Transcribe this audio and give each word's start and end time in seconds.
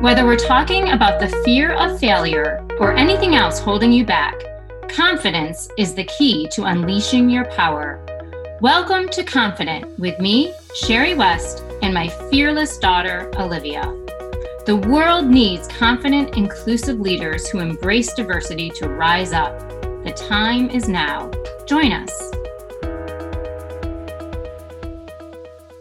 Whether 0.00 0.24
we're 0.24 0.36
talking 0.38 0.92
about 0.92 1.20
the 1.20 1.28
fear 1.44 1.74
of 1.74 2.00
failure 2.00 2.66
or 2.78 2.94
anything 2.94 3.34
else 3.34 3.58
holding 3.58 3.92
you 3.92 4.02
back, 4.06 4.34
confidence 4.88 5.68
is 5.76 5.94
the 5.94 6.04
key 6.04 6.48
to 6.52 6.64
unleashing 6.64 7.28
your 7.28 7.44
power. 7.50 8.02
Welcome 8.62 9.10
to 9.10 9.22
Confident 9.22 9.98
with 9.98 10.18
me, 10.18 10.54
Sherry 10.74 11.12
West, 11.12 11.62
and 11.82 11.92
my 11.92 12.08
fearless 12.30 12.78
daughter, 12.78 13.30
Olivia. 13.36 13.82
The 14.64 14.82
world 14.88 15.26
needs 15.26 15.68
confident, 15.68 16.34
inclusive 16.34 16.98
leaders 16.98 17.50
who 17.50 17.58
embrace 17.58 18.14
diversity 18.14 18.70
to 18.76 18.88
rise 18.88 19.34
up. 19.34 19.58
The 20.02 20.14
time 20.16 20.70
is 20.70 20.88
now. 20.88 21.30
Join 21.66 21.92
us. 21.92 22.10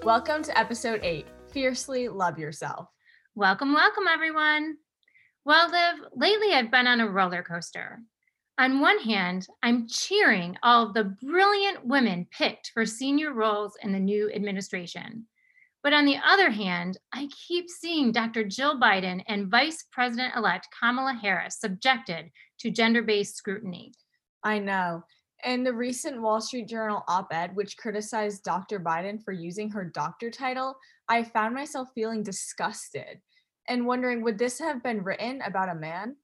Welcome 0.04 0.44
to 0.44 0.60
episode 0.60 1.00
eight 1.04 1.26
Fiercely 1.54 2.10
Love 2.10 2.38
Yourself. 2.38 2.90
Welcome, 3.40 3.72
welcome, 3.74 4.04
everyone. 4.12 4.76
Well, 5.46 5.72
Liv, 5.72 6.08
lately 6.14 6.52
I've 6.52 6.70
been 6.70 6.88
on 6.88 7.00
a 7.00 7.08
roller 7.08 7.42
coaster. 7.42 8.00
On 8.58 8.82
one 8.82 9.00
hand, 9.00 9.48
I'm 9.64 9.88
cheering 9.88 10.58
all 10.62 10.92
the 10.92 11.16
brilliant 11.24 11.86
women 11.86 12.28
picked 12.38 12.72
for 12.74 12.86
senior 12.86 13.32
roles 13.32 13.78
in 13.82 13.94
the 13.94 14.00
new 14.00 14.30
administration. 14.30 15.26
But 15.84 15.94
on 15.94 16.04
the 16.04 16.18
other 16.22 16.50
hand, 16.50 16.98
I 17.14 17.30
keep 17.48 17.70
seeing 17.70 18.12
Dr. 18.12 18.44
Jill 18.44 18.78
Biden 18.78 19.24
and 19.30 19.48
Vice 19.48 19.86
President 19.90 20.34
elect 20.36 20.68
Kamala 20.78 21.14
Harris 21.14 21.62
subjected 21.62 22.32
to 22.60 22.72
gender 22.72 23.04
based 23.04 23.38
scrutiny. 23.38 23.94
I 24.44 24.60
know. 24.60 25.06
And 25.46 25.66
the 25.66 25.72
recent 25.72 26.22
Wall 26.22 26.42
Street 26.42 26.68
Journal 26.68 27.06
op 27.08 27.32
ed, 27.32 27.56
which 27.56 27.78
criticized 27.78 28.44
Dr. 28.44 28.82
Biden 28.82 29.24
for 29.24 29.32
using 29.32 29.70
her 29.70 29.86
doctor 29.86 30.30
title, 30.30 30.76
I 31.08 31.24
found 31.24 31.56
myself 31.56 31.88
feeling 31.96 32.22
disgusted 32.22 33.22
and 33.70 33.86
wondering 33.86 34.24
would 34.24 34.38
this 34.38 34.60
have 34.60 34.84
been 34.84 35.04
written 35.04 35.42
about 35.44 35.70
a 35.70 35.76
man? 35.76 36.16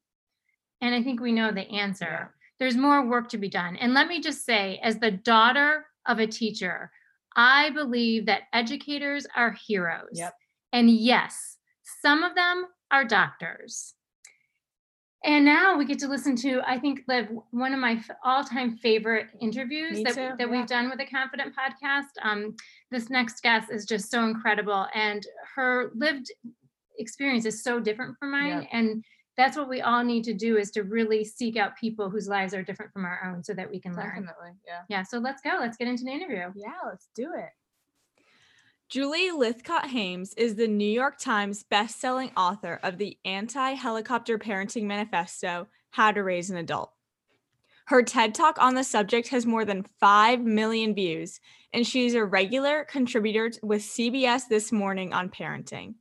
And 0.81 0.93
I 0.93 1.01
think 1.01 1.21
we 1.21 1.31
know 1.31 1.51
the 1.51 1.69
answer. 1.69 2.05
Yeah. 2.05 2.25
There's 2.59 2.75
more 2.75 3.05
work 3.05 3.29
to 3.29 3.37
be 3.37 3.49
done. 3.49 3.77
And 3.77 3.93
let 3.93 4.07
me 4.07 4.19
just 4.19 4.45
say, 4.45 4.79
as 4.83 4.97
the 4.97 5.11
daughter 5.11 5.85
of 6.05 6.19
a 6.19 6.27
teacher, 6.27 6.91
I 7.35 7.69
believe 7.71 8.25
that 8.25 8.43
educators 8.53 9.25
are 9.35 9.51
heroes. 9.51 10.09
Yep. 10.13 10.33
And 10.73 10.89
yes, 10.89 11.57
some 12.01 12.23
of 12.23 12.35
them 12.35 12.65
are 12.91 13.05
doctors. 13.05 13.93
And 15.23 15.43
now 15.43 15.75
we 15.75 15.85
get 15.85 15.97
to 15.99 16.07
listen 16.07 16.35
to, 16.37 16.61
I 16.67 16.77
think, 16.77 17.01
Liv, 17.07 17.27
one 17.49 17.73
of 17.73 17.79
my 17.79 17.99
all-time 18.23 18.77
favorite 18.77 19.27
interviews 19.41 20.03
that, 20.03 20.15
that 20.15 20.35
yeah. 20.39 20.45
we've 20.45 20.67
done 20.67 20.87
with 20.87 20.99
the 20.99 21.05
Confident 21.07 21.53
podcast. 21.55 22.11
Um, 22.21 22.55
this 22.91 23.09
next 23.09 23.41
guest 23.41 23.71
is 23.71 23.85
just 23.85 24.11
so 24.11 24.23
incredible, 24.23 24.85
and 24.93 25.25
her 25.55 25.91
lived 25.95 26.31
experience 26.97 27.45
is 27.45 27.63
so 27.63 27.79
different 27.79 28.17
from 28.19 28.31
mine 28.31 28.67
and 28.71 29.03
that's 29.37 29.57
what 29.57 29.67
we 29.67 29.81
all 29.81 30.03
need 30.03 30.23
to 30.23 30.33
do 30.33 30.57
is 30.57 30.71
to 30.71 30.83
really 30.83 31.23
seek 31.23 31.57
out 31.57 31.75
people 31.75 32.09
whose 32.09 32.27
lives 32.27 32.53
are 32.53 32.63
different 32.63 32.93
from 32.93 33.05
our 33.05 33.19
own 33.25 33.43
so 33.43 33.53
that 33.53 33.69
we 33.69 33.79
can 33.79 33.91
Definitely, 33.91 34.15
learn. 34.15 34.25
Definitely, 34.25 34.51
yeah. 34.65 34.81
Yeah, 34.87 35.03
so 35.03 35.17
let's 35.17 35.41
go. 35.41 35.57
Let's 35.59 35.77
get 35.77 35.87
into 35.87 36.05
the 36.05 36.11
interview. 36.11 36.51
Yeah, 36.55 36.71
let's 36.85 37.09
do 37.15 37.31
it. 37.35 37.49
Julie 38.87 39.31
Lythcott 39.31 39.87
Haims 39.87 40.33
is 40.35 40.55
the 40.55 40.67
New 40.67 40.89
York 40.89 41.17
Times 41.17 41.63
best-selling 41.63 42.31
author 42.37 42.79
of 42.83 42.97
the 42.97 43.17
anti-helicopter 43.25 44.37
parenting 44.37 44.83
manifesto, 44.83 45.67
How 45.89 46.11
to 46.11 46.23
Raise 46.23 46.49
an 46.49 46.57
Adult. 46.57 46.91
Her 47.87 48.03
TED 48.03 48.35
Talk 48.35 48.57
on 48.59 48.75
the 48.75 48.83
subject 48.83 49.27
has 49.29 49.45
more 49.45 49.65
than 49.65 49.85
5 49.99 50.41
million 50.41 50.93
views, 50.95 51.39
and 51.73 51.85
she's 51.85 52.13
a 52.13 52.23
regular 52.23 52.85
contributor 52.85 53.51
with 53.63 53.81
CBS 53.81 54.47
This 54.47 54.71
Morning 54.71 55.13
on 55.13 55.29
parenting. 55.29 55.95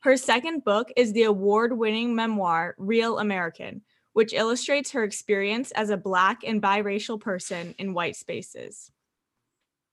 Her 0.00 0.16
second 0.16 0.64
book 0.64 0.92
is 0.96 1.12
the 1.12 1.24
award 1.24 1.76
winning 1.76 2.14
memoir, 2.14 2.76
Real 2.78 3.18
American, 3.18 3.82
which 4.12 4.32
illustrates 4.32 4.92
her 4.92 5.02
experience 5.02 5.72
as 5.72 5.90
a 5.90 5.96
Black 5.96 6.42
and 6.46 6.62
biracial 6.62 7.20
person 7.20 7.74
in 7.78 7.94
white 7.94 8.14
spaces. 8.14 8.92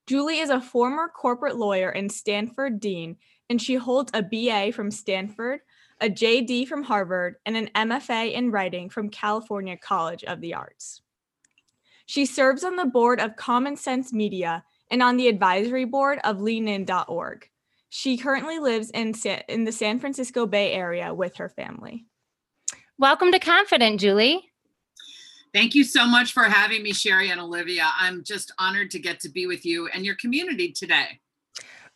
Julie 0.05 0.39
is 0.39 0.51
a 0.51 0.61
former 0.61 1.07
corporate 1.07 1.55
lawyer 1.55 1.89
and 1.89 2.11
Stanford 2.11 2.79
Dean, 2.79 3.17
and 3.49 3.59
she 3.59 3.75
holds 3.75 4.11
a 4.13 4.21
BA 4.21 4.71
from 4.73 4.91
Stanford, 4.91 5.61
a 5.99 6.07
JD 6.07 6.67
from 6.67 6.83
Harvard, 6.83 7.37
and 7.45 7.57
an 7.57 7.71
MFA 7.73 8.33
in 8.33 8.51
writing 8.51 8.89
from 8.89 9.09
California 9.09 9.75
College 9.75 10.23
of 10.25 10.39
the 10.41 10.53
Arts. 10.53 11.01
She 12.05 12.27
serves 12.27 12.63
on 12.63 12.75
the 12.75 12.85
board 12.85 13.19
of 13.19 13.35
Common 13.35 13.75
Sense 13.75 14.13
Media 14.13 14.63
and 14.91 15.01
on 15.01 15.17
the 15.17 15.27
advisory 15.27 15.85
board 15.85 16.19
of 16.23 16.41
leanin.org. 16.41 17.49
She 17.97 18.17
currently 18.17 18.59
lives 18.59 18.89
in, 18.89 19.13
in 19.47 19.63
the 19.63 19.71
San 19.71 19.99
Francisco 19.99 20.45
Bay 20.45 20.73
Area 20.73 21.13
with 21.13 21.37
her 21.37 21.47
family. 21.47 22.05
Welcome 22.97 23.31
to 23.31 23.39
Confident, 23.39 24.01
Julie. 24.01 24.51
Thank 25.53 25.75
you 25.75 25.85
so 25.85 26.05
much 26.05 26.33
for 26.33 26.43
having 26.43 26.83
me, 26.83 26.91
Sherry 26.91 27.29
and 27.29 27.39
Olivia. 27.39 27.85
I'm 27.97 28.21
just 28.25 28.51
honored 28.59 28.91
to 28.91 28.99
get 28.99 29.21
to 29.21 29.29
be 29.29 29.47
with 29.47 29.65
you 29.65 29.87
and 29.87 30.03
your 30.03 30.15
community 30.15 30.73
today. 30.73 31.21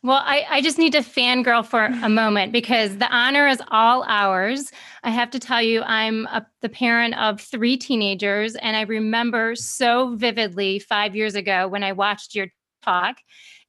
Well, 0.01 0.21
I, 0.23 0.45
I 0.49 0.61
just 0.61 0.77
need 0.77 0.93
to 0.93 0.99
fangirl 0.99 1.65
for 1.65 1.83
a 1.83 2.07
moment 2.09 2.53
because 2.53 2.97
the 2.97 3.13
honor 3.13 3.49
is 3.49 3.61
all 3.69 4.05
ours. 4.07 4.71
I 5.03 5.09
have 5.09 5.31
to 5.31 5.39
tell 5.39 5.61
you, 5.61 5.81
I'm 5.81 6.27
a, 6.27 6.47
the 6.61 6.69
parent 6.69 7.17
of 7.17 7.41
three 7.41 7.75
teenagers, 7.75 8.55
and 8.55 8.77
I 8.77 8.83
remember 8.83 9.53
so 9.53 10.15
vividly 10.15 10.79
five 10.79 11.13
years 11.13 11.35
ago 11.35 11.67
when 11.67 11.83
I 11.83 11.91
watched 11.91 12.35
your 12.35 12.47
talk 12.85 13.17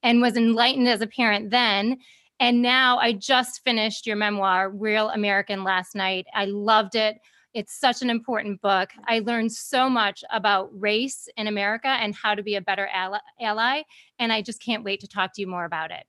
and 0.05 0.23
was 0.23 0.37
enlightened 0.37 0.89
as 0.89 1.01
a 1.01 1.09
parent 1.09 1.51
then. 1.51 1.99
And 2.41 2.63
now 2.63 2.99
I 2.99 3.13
just 3.13 3.63
finished 3.65 4.07
your 4.07 4.17
memoir, 4.17 4.71
Real 4.71 5.11
American, 5.11 5.63
last 5.63 5.95
night. 5.95 6.27
I 6.35 6.47
loved 6.47 6.95
it. 6.95 7.19
It's 7.53 7.79
such 7.79 8.01
an 8.01 8.09
important 8.09 8.63
book. 8.63 8.91
I 9.07 9.19
learned 9.19 9.53
so 9.53 9.91
much 9.91 10.25
about 10.33 10.71
race 10.73 11.29
in 11.37 11.49
America 11.49 11.89
and 11.89 12.15
how 12.15 12.35
to 12.35 12.43
be 12.43 12.55
a 12.55 12.61
better 12.63 12.89
ally. 12.89 13.83
And 14.19 14.33
I 14.33 14.41
just 14.41 14.63
can't 14.63 14.85
wait 14.85 15.01
to 15.01 15.09
talk 15.09 15.35
to 15.35 15.43
you 15.43 15.47
more 15.47 15.67
about 15.67 15.91
it. 15.91 16.05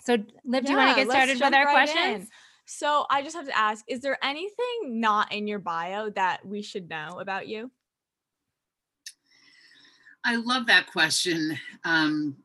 So, 0.00 0.18
Liv, 0.44 0.66
do 0.66 0.72
you 0.72 0.78
want 0.78 0.96
to 0.96 1.04
get 1.04 1.10
started 1.10 1.40
with 1.40 1.54
our 1.54 1.64
right 1.64 1.72
questions? 1.72 2.24
In. 2.24 2.28
So, 2.66 3.06
I 3.08 3.22
just 3.22 3.36
have 3.36 3.46
to 3.46 3.56
ask 3.56 3.84
Is 3.88 4.00
there 4.00 4.18
anything 4.22 5.00
not 5.00 5.32
in 5.32 5.46
your 5.46 5.60
bio 5.60 6.10
that 6.10 6.44
we 6.44 6.60
should 6.60 6.90
know 6.90 7.20
about 7.20 7.48
you? 7.48 7.70
I 10.24 10.36
love 10.36 10.66
that 10.66 10.88
question. 10.88 11.58
Um, 11.84 12.36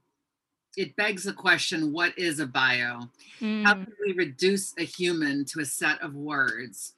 it 0.78 0.96
begs 0.96 1.24
the 1.24 1.34
question 1.34 1.92
what 1.92 2.18
is 2.18 2.40
a 2.40 2.46
bio? 2.46 3.10
Mm. 3.42 3.66
How 3.66 3.74
can 3.74 3.94
we 4.06 4.14
reduce 4.14 4.74
a 4.78 4.84
human 4.84 5.44
to 5.46 5.60
a 5.60 5.66
set 5.66 6.00
of 6.02 6.14
words? 6.14 6.94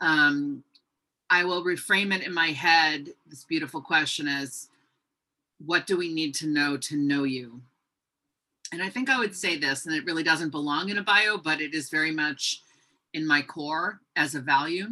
Um, 0.00 0.64
I 1.30 1.44
will 1.44 1.64
reframe 1.64 2.14
it 2.14 2.26
in 2.26 2.34
my 2.34 2.48
head. 2.48 3.10
This 3.28 3.44
beautiful 3.44 3.80
question 3.80 4.26
is 4.26 4.68
what 5.64 5.86
do 5.86 5.96
we 5.96 6.12
need 6.12 6.34
to 6.36 6.48
know 6.48 6.76
to 6.76 6.96
know 6.96 7.22
you? 7.22 7.60
And 8.72 8.82
I 8.82 8.88
think 8.88 9.08
I 9.08 9.18
would 9.18 9.34
say 9.34 9.56
this, 9.56 9.86
and 9.86 9.94
it 9.94 10.04
really 10.04 10.22
doesn't 10.22 10.50
belong 10.50 10.90
in 10.90 10.98
a 10.98 11.02
bio, 11.02 11.38
but 11.38 11.60
it 11.60 11.74
is 11.74 11.88
very 11.88 12.12
much 12.12 12.62
in 13.14 13.26
my 13.26 13.42
core 13.42 14.00
as 14.16 14.34
a 14.34 14.40
value. 14.40 14.86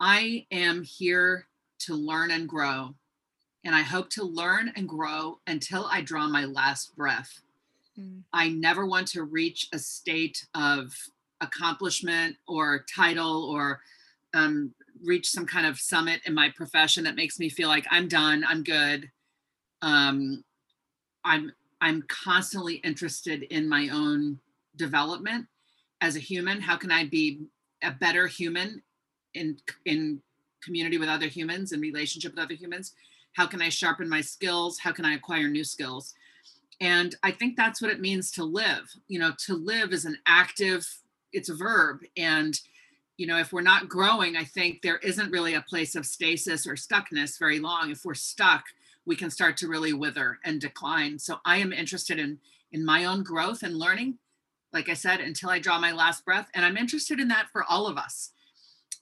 I 0.00 0.46
am 0.50 0.82
here 0.82 1.46
to 1.80 1.94
learn 1.94 2.30
and 2.30 2.48
grow 2.48 2.94
and 3.64 3.74
I 3.74 3.82
hope 3.82 4.10
to 4.10 4.24
learn 4.24 4.72
and 4.76 4.88
grow 4.88 5.40
until 5.46 5.86
I 5.86 6.00
draw 6.00 6.28
my 6.28 6.44
last 6.44 6.96
breath. 6.96 7.40
Mm. 7.98 8.22
I 8.32 8.50
never 8.50 8.86
want 8.86 9.08
to 9.08 9.24
reach 9.24 9.68
a 9.72 9.78
state 9.78 10.46
of 10.54 10.92
accomplishment 11.40 12.36
or 12.46 12.84
title 12.94 13.44
or 13.44 13.80
um, 14.34 14.72
reach 15.04 15.28
some 15.28 15.46
kind 15.46 15.66
of 15.66 15.78
summit 15.78 16.20
in 16.26 16.34
my 16.34 16.50
profession 16.56 17.04
that 17.04 17.16
makes 17.16 17.38
me 17.38 17.48
feel 17.48 17.68
like 17.68 17.86
I'm 17.90 18.08
done, 18.08 18.44
I'm 18.46 18.62
good. 18.62 19.10
Um, 19.82 20.44
I'm 21.24 21.52
I'm 21.80 22.02
constantly 22.08 22.76
interested 22.76 23.44
in 23.44 23.68
my 23.68 23.88
own 23.92 24.40
development 24.76 25.46
as 26.00 26.16
a 26.16 26.20
human. 26.20 26.60
How 26.60 26.76
can 26.76 26.90
I 26.90 27.04
be 27.04 27.42
a 27.82 27.92
better 27.92 28.26
human 28.26 28.82
in 29.34 29.58
in 29.84 30.20
community 30.62 30.98
with 30.98 31.08
other 31.08 31.26
humans 31.26 31.72
and 31.72 31.80
relationship 31.80 32.32
with 32.32 32.44
other 32.44 32.54
humans? 32.54 32.94
How 33.34 33.46
can 33.46 33.62
I 33.62 33.68
sharpen 33.68 34.08
my 34.08 34.20
skills? 34.20 34.78
How 34.78 34.92
can 34.92 35.04
I 35.04 35.14
acquire 35.14 35.48
new 35.48 35.64
skills? 35.64 36.14
And 36.80 37.14
I 37.22 37.30
think 37.30 37.56
that's 37.56 37.82
what 37.82 37.90
it 37.90 38.00
means 38.00 38.30
to 38.32 38.44
live. 38.44 38.94
You 39.08 39.18
know, 39.18 39.32
to 39.46 39.54
live 39.54 39.92
is 39.92 40.04
an 40.04 40.18
active, 40.26 40.86
it's 41.32 41.48
a 41.48 41.56
verb. 41.56 42.00
And, 42.16 42.58
you 43.16 43.26
know, 43.26 43.38
if 43.38 43.52
we're 43.52 43.62
not 43.62 43.88
growing, 43.88 44.36
I 44.36 44.44
think 44.44 44.82
there 44.82 44.98
isn't 44.98 45.32
really 45.32 45.54
a 45.54 45.62
place 45.62 45.96
of 45.96 46.06
stasis 46.06 46.66
or 46.66 46.74
stuckness 46.74 47.38
very 47.38 47.58
long. 47.58 47.90
If 47.90 48.04
we're 48.04 48.14
stuck, 48.14 48.64
we 49.06 49.16
can 49.16 49.30
start 49.30 49.56
to 49.58 49.68
really 49.68 49.92
wither 49.92 50.38
and 50.44 50.60
decline. 50.60 51.18
So 51.18 51.38
I 51.44 51.56
am 51.56 51.72
interested 51.72 52.18
in 52.18 52.38
in 52.72 52.84
my 52.84 53.04
own 53.04 53.22
growth 53.22 53.62
and 53.62 53.76
learning, 53.76 54.18
like 54.72 54.88
I 54.88 54.94
said, 54.94 55.20
until 55.20 55.50
I 55.50 55.58
draw 55.58 55.78
my 55.78 55.92
last 55.92 56.24
breath. 56.24 56.48
And 56.54 56.64
I'm 56.64 56.76
interested 56.76 57.18
in 57.18 57.28
that 57.28 57.48
for 57.52 57.64
all 57.64 57.86
of 57.86 57.96
us. 57.96 58.32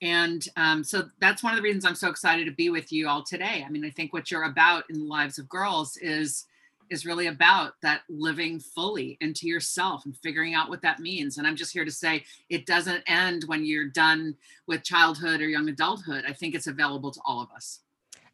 And 0.02 0.46
um, 0.56 0.84
so 0.84 1.04
that's 1.20 1.42
one 1.42 1.52
of 1.52 1.56
the 1.56 1.62
reasons 1.62 1.84
I'm 1.84 1.94
so 1.94 2.10
excited 2.10 2.44
to 2.46 2.52
be 2.52 2.70
with 2.70 2.92
you 2.92 3.08
all 3.08 3.22
today. 3.22 3.64
I 3.66 3.70
mean, 3.70 3.84
I 3.84 3.90
think 3.90 4.12
what 4.12 4.30
you're 4.30 4.44
about 4.44 4.84
in 4.90 4.98
the 4.98 5.04
lives 5.04 5.38
of 5.38 5.48
girls 5.48 5.96
is 5.98 6.46
is 6.88 7.04
really 7.04 7.26
about 7.26 7.72
that 7.82 8.02
living 8.08 8.60
fully 8.60 9.18
into 9.20 9.48
yourself 9.48 10.04
and 10.04 10.16
figuring 10.18 10.54
out 10.54 10.68
what 10.68 10.82
that 10.82 11.00
means. 11.00 11.36
And 11.36 11.46
I'm 11.46 11.56
just 11.56 11.72
here 11.72 11.84
to 11.84 11.90
say 11.90 12.24
it 12.48 12.64
doesn't 12.64 13.02
end 13.08 13.44
when 13.46 13.64
you're 13.64 13.88
done 13.88 14.36
with 14.68 14.84
childhood 14.84 15.40
or 15.40 15.48
young 15.48 15.68
adulthood. 15.68 16.24
I 16.28 16.32
think 16.32 16.54
it's 16.54 16.68
available 16.68 17.10
to 17.10 17.20
all 17.24 17.42
of 17.42 17.50
us. 17.50 17.80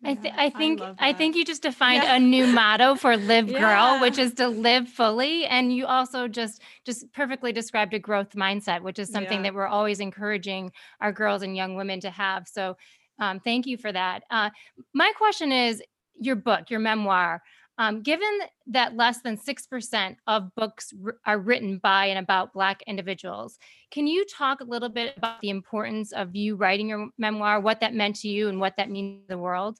I, 0.05 0.15
th- 0.15 0.35
I 0.37 0.51
think 0.51 0.81
love 0.81 0.97
I, 0.99 1.13
think 1.13 1.37
you 1.37 1.45
just 1.45 1.63
defined 1.63 2.03
Yeah. 2.03 2.17
a 2.17 2.19
new 2.19 2.47
motto 2.47 2.97
for 2.97 3.17
live 3.17 3.47
girl 3.53 3.59
Yeah. 3.61 4.01
which 4.01 4.19
is 4.19 4.35
to 4.35 4.49
live 4.49 4.89
fully 4.89 5.47
and 5.47 5.73
you 5.75 5.87
also 5.87 6.27
just 6.29 6.61
just 6.85 7.13
perfectly 7.13 7.53
described 7.53 7.95
a 7.95 7.99
growth 7.99 8.31
mindset 8.35 8.83
which 8.83 8.99
is 8.99 9.11
something 9.11 9.39
Yeah. 9.39 9.43
that 9.51 9.55
we're 9.55 9.67
always 9.67 10.01
encouraging 10.01 10.73
our 11.01 11.13
girls 11.13 11.43
and 11.43 11.57
young 11.57 11.77
women 11.77 12.01
to 12.01 12.11
have 12.11 12.49
so 12.49 12.77
um, 13.21 13.39
thank 13.41 13.67
you 13.67 13.77
for 13.77 13.93
that 13.93 14.25
uh, 14.31 14.51
my 14.93 15.13
question 15.17 15.53
is 15.53 15.83
your 16.19 16.37
book 16.37 16.71
your 16.71 16.81
memoir 16.81 17.43
um, 17.79 18.03
given 18.03 18.29
that 18.67 18.97
less 18.97 19.23
than 19.23 19.39
6% 19.39 20.17
of 20.27 20.55
books 20.55 20.93
r- 21.05 21.15
are 21.27 21.39
written 21.39 21.79
by 21.79 22.07
and 22.07 22.19
about 22.19 22.53
black 22.53 22.83
individuals 22.87 23.59
can 23.91 24.07
you 24.07 24.25
talk 24.27 24.61
a 24.61 24.65
little 24.65 24.89
bit 24.91 25.17
about 25.17 25.41
the 25.41 25.49
importance 25.51 26.13
of 26.13 26.35
you 26.35 26.57
writing 26.57 26.89
your 26.89 27.09
memoir 27.19 27.61
what 27.61 27.81
that 27.81 27.95
meant 27.95 28.17
to 28.17 28.29
you 28.29 28.49
and 28.49 28.59
what 28.61 28.77
that 28.77 28.91
means 28.91 29.23
to 29.23 29.29
the 29.29 29.39
world 29.39 29.79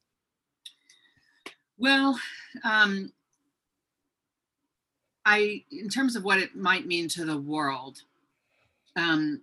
Well, 1.82 2.17
um, 2.62 3.11
I, 5.26 5.64
in 5.73 5.88
terms 5.88 6.14
of 6.14 6.23
what 6.23 6.38
it 6.38 6.55
might 6.55 6.87
mean 6.87 7.08
to 7.08 7.25
the 7.25 7.37
world, 7.37 8.02
um, 8.94 9.43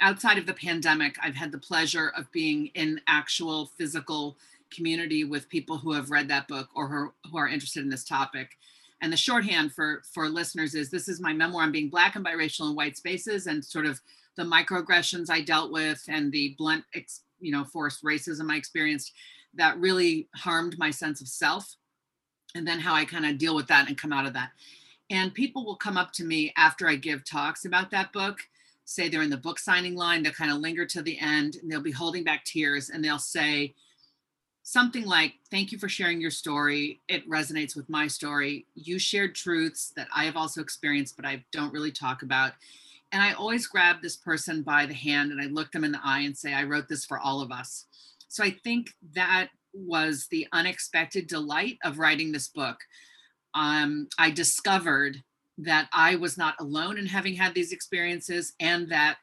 outside 0.00 0.38
of 0.38 0.46
the 0.46 0.54
pandemic, 0.54 1.16
I've 1.22 1.34
had 1.34 1.52
the 1.52 1.58
pleasure 1.58 2.10
of 2.16 2.32
being 2.32 2.68
in 2.68 3.02
actual 3.06 3.66
physical 3.66 4.38
community 4.74 5.24
with 5.24 5.50
people 5.50 5.76
who 5.76 5.92
have 5.92 6.10
read 6.10 6.28
that 6.28 6.48
book 6.48 6.70
or 6.74 6.88
who, 6.88 7.36
are 7.36 7.48
interested 7.48 7.84
in 7.84 7.90
this 7.90 8.04
topic. 8.04 8.56
And 9.02 9.12
the 9.12 9.18
shorthand 9.18 9.74
for 9.74 10.04
for 10.10 10.30
listeners 10.30 10.74
is 10.74 10.88
this 10.88 11.06
is 11.06 11.20
my 11.20 11.34
memoir 11.34 11.64
on 11.64 11.70
being 11.70 11.90
black 11.90 12.16
and 12.16 12.24
biracial 12.24 12.70
in 12.70 12.74
white 12.74 12.96
spaces 12.96 13.46
and 13.46 13.62
sort 13.62 13.84
of 13.84 14.00
the 14.36 14.42
microaggressions 14.42 15.28
I 15.28 15.42
dealt 15.42 15.70
with 15.70 16.02
and 16.08 16.32
the 16.32 16.54
blunt, 16.56 16.84
ex, 16.94 17.20
you 17.40 17.52
know, 17.52 17.64
forced 17.64 18.02
racism 18.02 18.50
I 18.50 18.56
experienced 18.56 19.12
that 19.56 19.78
really 19.78 20.28
harmed 20.34 20.78
my 20.78 20.90
sense 20.90 21.20
of 21.20 21.28
self 21.28 21.76
and 22.54 22.66
then 22.66 22.80
how 22.80 22.94
I 22.94 23.04
kind 23.04 23.26
of 23.26 23.38
deal 23.38 23.54
with 23.54 23.66
that 23.68 23.88
and 23.88 23.98
come 23.98 24.12
out 24.12 24.26
of 24.26 24.32
that. 24.34 24.50
And 25.10 25.32
people 25.34 25.64
will 25.64 25.76
come 25.76 25.96
up 25.96 26.12
to 26.14 26.24
me 26.24 26.52
after 26.56 26.88
I 26.88 26.96
give 26.96 27.24
talks 27.24 27.64
about 27.64 27.90
that 27.90 28.12
book, 28.12 28.40
say 28.84 29.08
they're 29.08 29.22
in 29.22 29.30
the 29.30 29.36
book 29.36 29.58
signing 29.58 29.94
line, 29.94 30.22
they'll 30.22 30.32
kind 30.32 30.50
of 30.50 30.58
linger 30.58 30.86
to 30.86 31.02
the 31.02 31.18
end 31.20 31.56
and 31.56 31.70
they'll 31.70 31.80
be 31.80 31.92
holding 31.92 32.24
back 32.24 32.44
tears 32.44 32.90
and 32.90 33.04
they'll 33.04 33.18
say 33.18 33.74
something 34.62 35.04
like, 35.04 35.34
Thank 35.50 35.70
you 35.70 35.78
for 35.78 35.88
sharing 35.88 36.20
your 36.20 36.30
story. 36.30 37.00
It 37.08 37.28
resonates 37.30 37.76
with 37.76 37.88
my 37.88 38.08
story. 38.08 38.66
You 38.74 38.98
shared 38.98 39.34
truths 39.34 39.92
that 39.96 40.08
I 40.14 40.24
have 40.24 40.36
also 40.36 40.60
experienced, 40.60 41.16
but 41.16 41.24
I 41.24 41.44
don't 41.52 41.72
really 41.72 41.92
talk 41.92 42.22
about. 42.22 42.52
And 43.12 43.22
I 43.22 43.32
always 43.32 43.68
grab 43.68 44.02
this 44.02 44.16
person 44.16 44.62
by 44.62 44.86
the 44.86 44.94
hand 44.94 45.30
and 45.30 45.40
I 45.40 45.46
look 45.46 45.70
them 45.70 45.84
in 45.84 45.92
the 45.92 46.00
eye 46.02 46.20
and 46.20 46.36
say, 46.36 46.52
I 46.52 46.64
wrote 46.64 46.88
this 46.88 47.04
for 47.04 47.18
all 47.20 47.40
of 47.40 47.52
us. 47.52 47.86
So 48.28 48.44
I 48.44 48.50
think 48.50 48.88
that 49.14 49.48
was 49.72 50.26
the 50.30 50.46
unexpected 50.52 51.26
delight 51.26 51.78
of 51.84 51.98
writing 51.98 52.32
this 52.32 52.48
book. 52.48 52.78
Um, 53.54 54.08
I 54.18 54.30
discovered 54.30 55.22
that 55.58 55.88
I 55.92 56.16
was 56.16 56.36
not 56.36 56.54
alone 56.60 56.98
in 56.98 57.06
having 57.06 57.34
had 57.34 57.54
these 57.54 57.72
experiences 57.72 58.52
and 58.60 58.90
that 58.90 59.16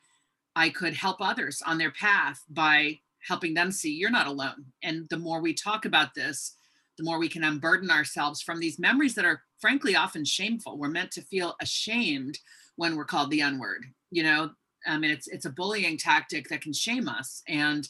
I 0.56 0.70
could 0.70 0.94
help 0.94 1.18
others 1.20 1.62
on 1.66 1.78
their 1.78 1.92
path 1.92 2.42
by 2.50 3.00
helping 3.28 3.54
them 3.54 3.72
see 3.72 3.94
you're 3.94 4.10
not 4.10 4.28
alone. 4.28 4.66
And 4.84 5.08
the 5.10 5.18
more 5.18 5.42
we 5.42 5.54
talk 5.54 5.86
about 5.86 6.14
this, 6.16 6.56
the 6.98 7.04
more 7.04 7.18
we 7.18 7.30
can 7.30 7.44
unburden 7.44 7.90
ourselves 7.90 8.42
from 8.42 8.60
these 8.60 8.80
memories 8.80 9.16
that 9.16 9.26
are 9.26 9.42
frankly 9.60 9.96
often 9.96 10.26
shameful. 10.26 10.78
We're 10.78 10.90
meant 10.90 11.12
to 11.12 11.22
feel 11.22 11.56
ashamed 11.62 12.38
when 12.76 12.96
we're 12.96 13.06
called 13.06 13.32
the 13.32 13.42
N 13.42 13.60
word. 13.60 13.86
You 14.12 14.24
know, 14.24 14.52
I 14.86 14.98
mean, 14.98 15.12
it's 15.12 15.28
it's 15.28 15.46
a 15.46 15.52
bullying 15.52 15.98
tactic 15.98 16.50
that 16.50 16.62
can 16.62 16.74
shame 16.74 17.08
us, 17.08 17.42
and 17.48 17.88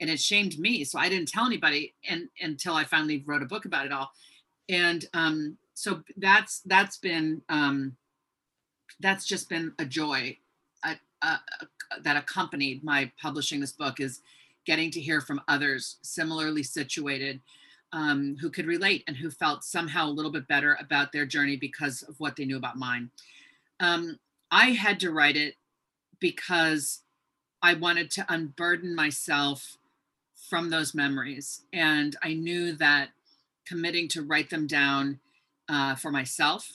and 0.00 0.08
it 0.08 0.20
shamed 0.20 0.58
me. 0.58 0.84
So 0.84 0.98
I 0.98 1.08
didn't 1.08 1.28
tell 1.28 1.46
anybody, 1.46 1.94
and 2.08 2.28
until 2.40 2.74
I 2.74 2.84
finally 2.84 3.22
wrote 3.26 3.42
a 3.42 3.46
book 3.46 3.64
about 3.64 3.86
it 3.86 3.92
all. 3.92 4.10
And 4.68 5.04
um, 5.14 5.58
so 5.74 6.02
that's 6.16 6.60
that's 6.66 6.98
been 6.98 7.42
um, 7.48 7.96
that's 9.00 9.26
just 9.26 9.48
been 9.48 9.72
a 9.78 9.84
joy 9.84 10.38
that 12.02 12.16
accompanied 12.16 12.84
my 12.84 13.10
publishing 13.20 13.60
this 13.60 13.72
book 13.72 14.00
is 14.00 14.20
getting 14.66 14.90
to 14.90 15.00
hear 15.00 15.20
from 15.20 15.40
others 15.48 15.96
similarly 16.02 16.62
situated 16.62 17.40
um, 17.92 18.36
who 18.40 18.50
could 18.50 18.66
relate 18.66 19.02
and 19.06 19.16
who 19.16 19.30
felt 19.30 19.64
somehow 19.64 20.08
a 20.08 20.12
little 20.12 20.30
bit 20.30 20.46
better 20.46 20.76
about 20.80 21.10
their 21.10 21.24
journey 21.24 21.56
because 21.56 22.02
of 22.02 22.14
what 22.20 22.36
they 22.36 22.44
knew 22.44 22.56
about 22.56 22.76
mine. 22.76 23.10
Um, 23.80 24.18
I 24.50 24.70
had 24.70 25.00
to 25.00 25.10
write 25.10 25.36
it 25.36 25.54
because 26.20 27.02
I 27.62 27.74
wanted 27.74 28.10
to 28.12 28.26
unburden 28.28 28.94
myself 28.94 29.77
from 30.48 30.70
those 30.70 30.94
memories. 30.94 31.62
And 31.72 32.16
I 32.22 32.34
knew 32.34 32.72
that 32.76 33.08
committing 33.66 34.08
to 34.08 34.22
write 34.22 34.50
them 34.50 34.66
down 34.66 35.20
uh, 35.68 35.94
for 35.94 36.10
myself, 36.10 36.72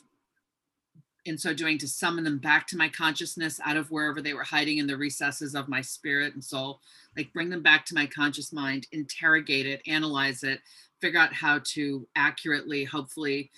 in 1.25 1.38
so 1.38 1.54
doing, 1.54 1.78
to 1.80 1.88
summon 1.88 2.24
them 2.24 2.38
back 2.38 2.68
to 2.68 2.78
my 2.78 2.90
consciousness 2.90 3.60
out 3.66 3.78
of 3.78 3.90
wherever 3.90 4.22
they 4.22 4.34
were 4.34 4.44
hiding 4.44 4.78
in 4.78 4.88
the 4.88 4.98
recesses 4.98 5.56
of 5.56 5.70
my 5.70 5.81
spirit 5.81 6.34
and 6.34 6.44
soul, 6.44 6.80
like 7.18 7.34
bring 7.34 7.50
them 7.50 7.64
back 7.64 7.86
to 7.86 7.96
my 7.96 8.06
conscious 8.06 8.52
mind, 8.52 8.88
interrogate 8.92 9.66
it, 9.66 9.81
analyze 9.88 10.44
it, 10.44 10.60
figure 11.02 11.20
out 11.20 11.34
how 11.34 11.60
to 11.64 12.06
accurately, 12.16 12.84
hopefully, 12.84 13.50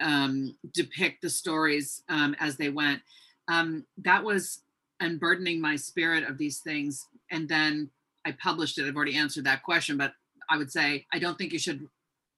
um, 0.00 0.56
depict 0.72 1.22
the 1.22 1.30
stories 1.30 2.02
um, 2.08 2.34
as 2.40 2.56
they 2.56 2.68
went. 2.68 3.00
Um, 3.48 3.84
that 3.98 4.22
was 4.22 4.60
unburdening 5.00 5.60
my 5.60 5.76
spirit 5.76 6.24
of 6.24 6.36
these 6.36 6.58
things. 6.58 7.06
And 7.30 7.48
then 7.48 7.90
I 8.24 8.32
published 8.32 8.78
it. 8.78 8.86
I've 8.86 8.96
already 8.96 9.16
answered 9.16 9.44
that 9.44 9.62
question, 9.62 9.96
but 9.96 10.12
I 10.48 10.56
would 10.56 10.70
say 10.70 11.06
I 11.12 11.18
don't 11.18 11.36
think 11.36 11.52
you 11.52 11.58
should 11.58 11.86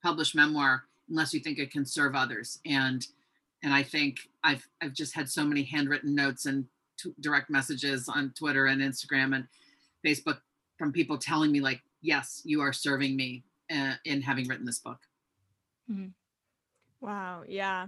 publish 0.02 0.34
memoir 0.34 0.84
unless 1.08 1.32
you 1.32 1.40
think 1.40 1.58
it 1.58 1.70
can 1.70 1.84
serve 1.84 2.14
others. 2.14 2.58
And 2.66 3.06
and 3.62 3.72
I 3.72 3.82
think 3.82 4.18
I've 4.44 4.66
I've 4.82 4.94
just 4.94 5.14
had 5.14 5.28
so 5.28 5.44
many 5.44 5.62
handwritten 5.62 6.14
notes 6.14 6.46
and 6.46 6.66
t- 6.98 7.14
direct 7.20 7.50
messages 7.50 8.08
on 8.08 8.32
Twitter 8.36 8.66
and 8.66 8.80
Instagram 8.80 9.34
and 9.34 9.46
Facebook 10.04 10.38
from 10.78 10.92
people 10.92 11.18
telling 11.18 11.52
me 11.52 11.60
like, 11.60 11.80
yes, 12.02 12.42
you 12.44 12.60
are 12.60 12.72
serving 12.72 13.16
me 13.16 13.44
uh, 13.70 13.94
in 14.04 14.22
having 14.22 14.46
written 14.46 14.66
this 14.66 14.78
book. 14.78 14.98
Wow, 17.00 17.44
yeah. 17.46 17.86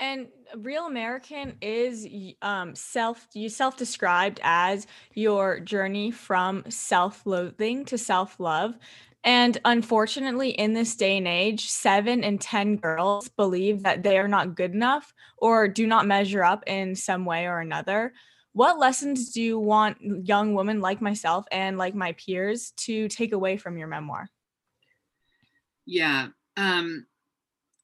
And 0.00 0.28
Real 0.56 0.86
American 0.86 1.56
is 1.60 2.06
um 2.42 2.74
self 2.74 3.26
you 3.34 3.48
self-described 3.48 4.40
as 4.42 4.86
your 5.14 5.60
journey 5.60 6.10
from 6.10 6.64
self-loathing 6.68 7.84
to 7.86 7.98
self-love. 7.98 8.76
And 9.22 9.56
unfortunately, 9.64 10.50
in 10.50 10.74
this 10.74 10.94
day 10.96 11.16
and 11.16 11.26
age, 11.26 11.70
seven 11.70 12.22
in 12.22 12.38
10 12.38 12.76
girls 12.76 13.28
believe 13.30 13.82
that 13.84 14.02
they 14.02 14.18
are 14.18 14.28
not 14.28 14.54
good 14.54 14.72
enough 14.74 15.14
or 15.38 15.66
do 15.66 15.86
not 15.86 16.06
measure 16.06 16.44
up 16.44 16.62
in 16.66 16.94
some 16.94 17.24
way 17.24 17.46
or 17.46 17.60
another. 17.60 18.12
What 18.52 18.78
lessons 18.78 19.32
do 19.32 19.40
you 19.42 19.58
want 19.58 20.26
young 20.26 20.54
women 20.54 20.80
like 20.80 21.00
myself 21.00 21.46
and 21.50 21.78
like 21.78 21.94
my 21.94 22.12
peers 22.12 22.72
to 22.78 23.08
take 23.08 23.32
away 23.32 23.56
from 23.56 23.78
your 23.78 23.88
memoir? 23.88 24.28
Yeah. 25.86 26.28
Um, 26.56 27.06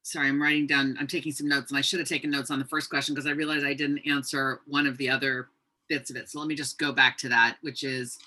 sorry, 0.03 0.27
I'm 0.27 0.41
writing 0.41 0.67
down, 0.67 0.97
I'm 0.99 1.07
taking 1.07 1.31
some 1.31 1.47
notes 1.47 1.71
and 1.71 1.77
I 1.77 1.81
should 1.81 1.99
have 1.99 2.09
taken 2.09 2.29
notes 2.29 2.51
on 2.51 2.59
the 2.59 2.65
first 2.65 2.89
question 2.89 3.13
because 3.13 3.27
I 3.27 3.31
realized 3.31 3.65
I 3.65 3.73
didn't 3.73 4.07
answer 4.07 4.61
one 4.67 4.87
of 4.87 4.97
the 4.97 5.09
other 5.09 5.49
bits 5.87 6.09
of 6.09 6.15
it. 6.15 6.29
So 6.29 6.39
let 6.39 6.47
me 6.47 6.55
just 6.55 6.79
go 6.79 6.91
back 6.91 7.17
to 7.19 7.29
that, 7.29 7.57
which 7.61 7.83
is, 7.83 8.17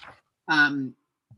um, 0.48 0.94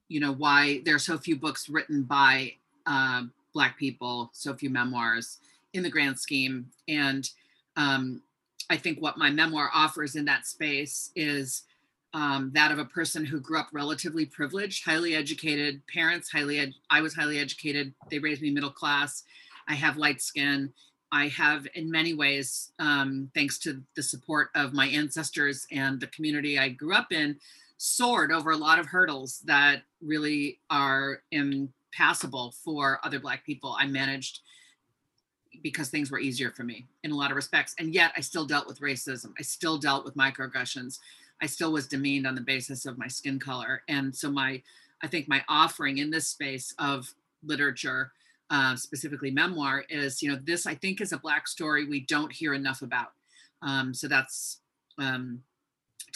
you 0.09 0.21
know, 0.21 0.33
why 0.33 0.83
there 0.85 0.95
are 0.95 1.01
so 1.01 1.17
few 1.19 1.37
books 1.37 1.69
written 1.69 2.03
by 2.03 2.53
uh, 2.87 3.23
Black 3.55 3.79
people, 3.79 4.31
so 4.33 4.55
few 4.55 4.71
memoirs 4.71 5.39
in 5.73 5.83
the 5.83 5.91
grand 5.91 6.19
scheme. 6.19 6.67
And 6.89 7.29
um, 7.77 8.23
I 8.69 8.77
think 8.77 9.01
what 9.01 9.19
my 9.19 9.31
memoir 9.31 9.71
offers 9.75 10.17
in 10.17 10.25
that 10.27 10.47
space 10.47 11.11
is 11.17 11.63
um, 12.13 12.51
that 12.55 12.71
of 12.71 12.79
a 12.79 12.85
person 12.85 13.25
who 13.25 13.41
grew 13.41 13.59
up 13.59 13.69
relatively 13.73 14.25
privileged, 14.27 14.85
highly 14.85 15.15
educated 15.15 15.83
parents, 15.87 16.31
highly 16.31 16.59
ed- 16.59 16.75
I 16.91 17.01
was 17.01 17.15
highly 17.15 17.39
educated. 17.39 17.93
They 18.11 18.19
raised 18.19 18.43
me 18.43 18.51
middle 18.51 18.71
class. 18.71 19.25
I 19.69 19.75
have 19.75 19.97
light 19.97 20.21
skin. 20.21 20.73
I 21.13 21.29
have, 21.29 21.67
in 21.75 21.91
many 21.91 22.15
ways, 22.15 22.73
um, 22.79 23.31
thanks 23.35 23.59
to 23.61 23.83
the 23.95 24.03
support 24.03 24.49
of 24.55 24.73
my 24.73 24.87
ancestors 24.89 25.67
and 25.71 26.01
the 26.01 26.09
community 26.09 26.59
I 26.59 26.71
grew 26.71 26.95
up 26.95 27.13
in, 27.13 27.37
soared 27.79 28.33
over 28.33 28.51
a 28.51 28.57
lot 28.57 28.79
of 28.79 28.87
hurdles 28.87 29.41
that 29.45 29.83
really 30.03 30.59
are 30.71 31.23
impassable 31.31 32.55
for 32.65 33.01
other 33.05 33.21
Black 33.21 33.45
people. 33.45 33.77
I 33.79 33.87
managed 33.87 34.41
because 35.63 35.89
things 35.89 36.11
were 36.11 36.19
easier 36.19 36.51
for 36.51 36.65
me 36.65 36.87
in 37.03 37.13
a 37.13 37.17
lot 37.17 37.31
of 37.31 37.37
respects. 37.37 37.75
And 37.79 37.95
yet 37.95 38.13
I 38.17 38.21
still 38.21 38.45
dealt 38.45 38.67
with 38.67 38.81
racism. 38.81 39.33
I 39.39 39.43
still 39.43 39.79
dealt 39.79 40.05
with 40.05 40.17
microaggressions. 40.17 40.99
I 41.41 41.47
still 41.47 41.73
was 41.73 41.87
demeaned 41.87 42.27
on 42.27 42.35
the 42.35 42.41
basis 42.41 42.87
of 42.87 42.99
my 42.99 43.09
skin 43.09 43.39
color. 43.39 43.83
And 43.89 44.15
so 44.15 44.31
my, 44.31 44.63
I 45.03 45.07
think 45.07 45.29
my 45.29 45.43
offering 45.49 45.99
in 45.99 46.11
this 46.11 46.29
space 46.29 46.75
of 46.79 47.13
literature 47.45 48.13
uh, 48.51 48.77
specifically 48.77 49.31
memoir, 49.31 49.85
is 49.89 50.23
you 50.23 50.31
know 50.31 50.39
this 50.45 50.67
I 50.67 50.75
think 50.75 51.01
is 51.01 51.13
a 51.13 51.19
black 51.19 51.49
story 51.49 51.87
we 51.87 52.01
don't 52.01 52.33
hear 52.33 52.55
enough 52.55 52.83
about. 52.83 53.13
Um, 53.63 53.95
so 53.95 54.09
that's 54.09 54.61
um, 54.99 55.43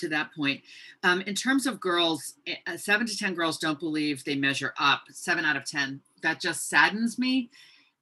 to 0.00 0.08
that 0.08 0.34
point. 0.34 0.62
Um, 1.02 1.20
in 1.22 1.34
terms 1.34 1.66
of 1.66 1.80
girls, 1.80 2.34
eh, 2.46 2.56
uh, 2.66 2.76
seven 2.76 3.06
to 3.06 3.16
10 3.16 3.34
girls 3.34 3.58
don't 3.58 3.78
believe 3.78 4.24
they 4.24 4.34
measure 4.34 4.74
up, 4.78 5.02
seven 5.10 5.44
out 5.44 5.56
of 5.56 5.64
10. 5.64 6.00
That 6.22 6.40
just 6.40 6.68
saddens 6.68 7.18
me. 7.18 7.50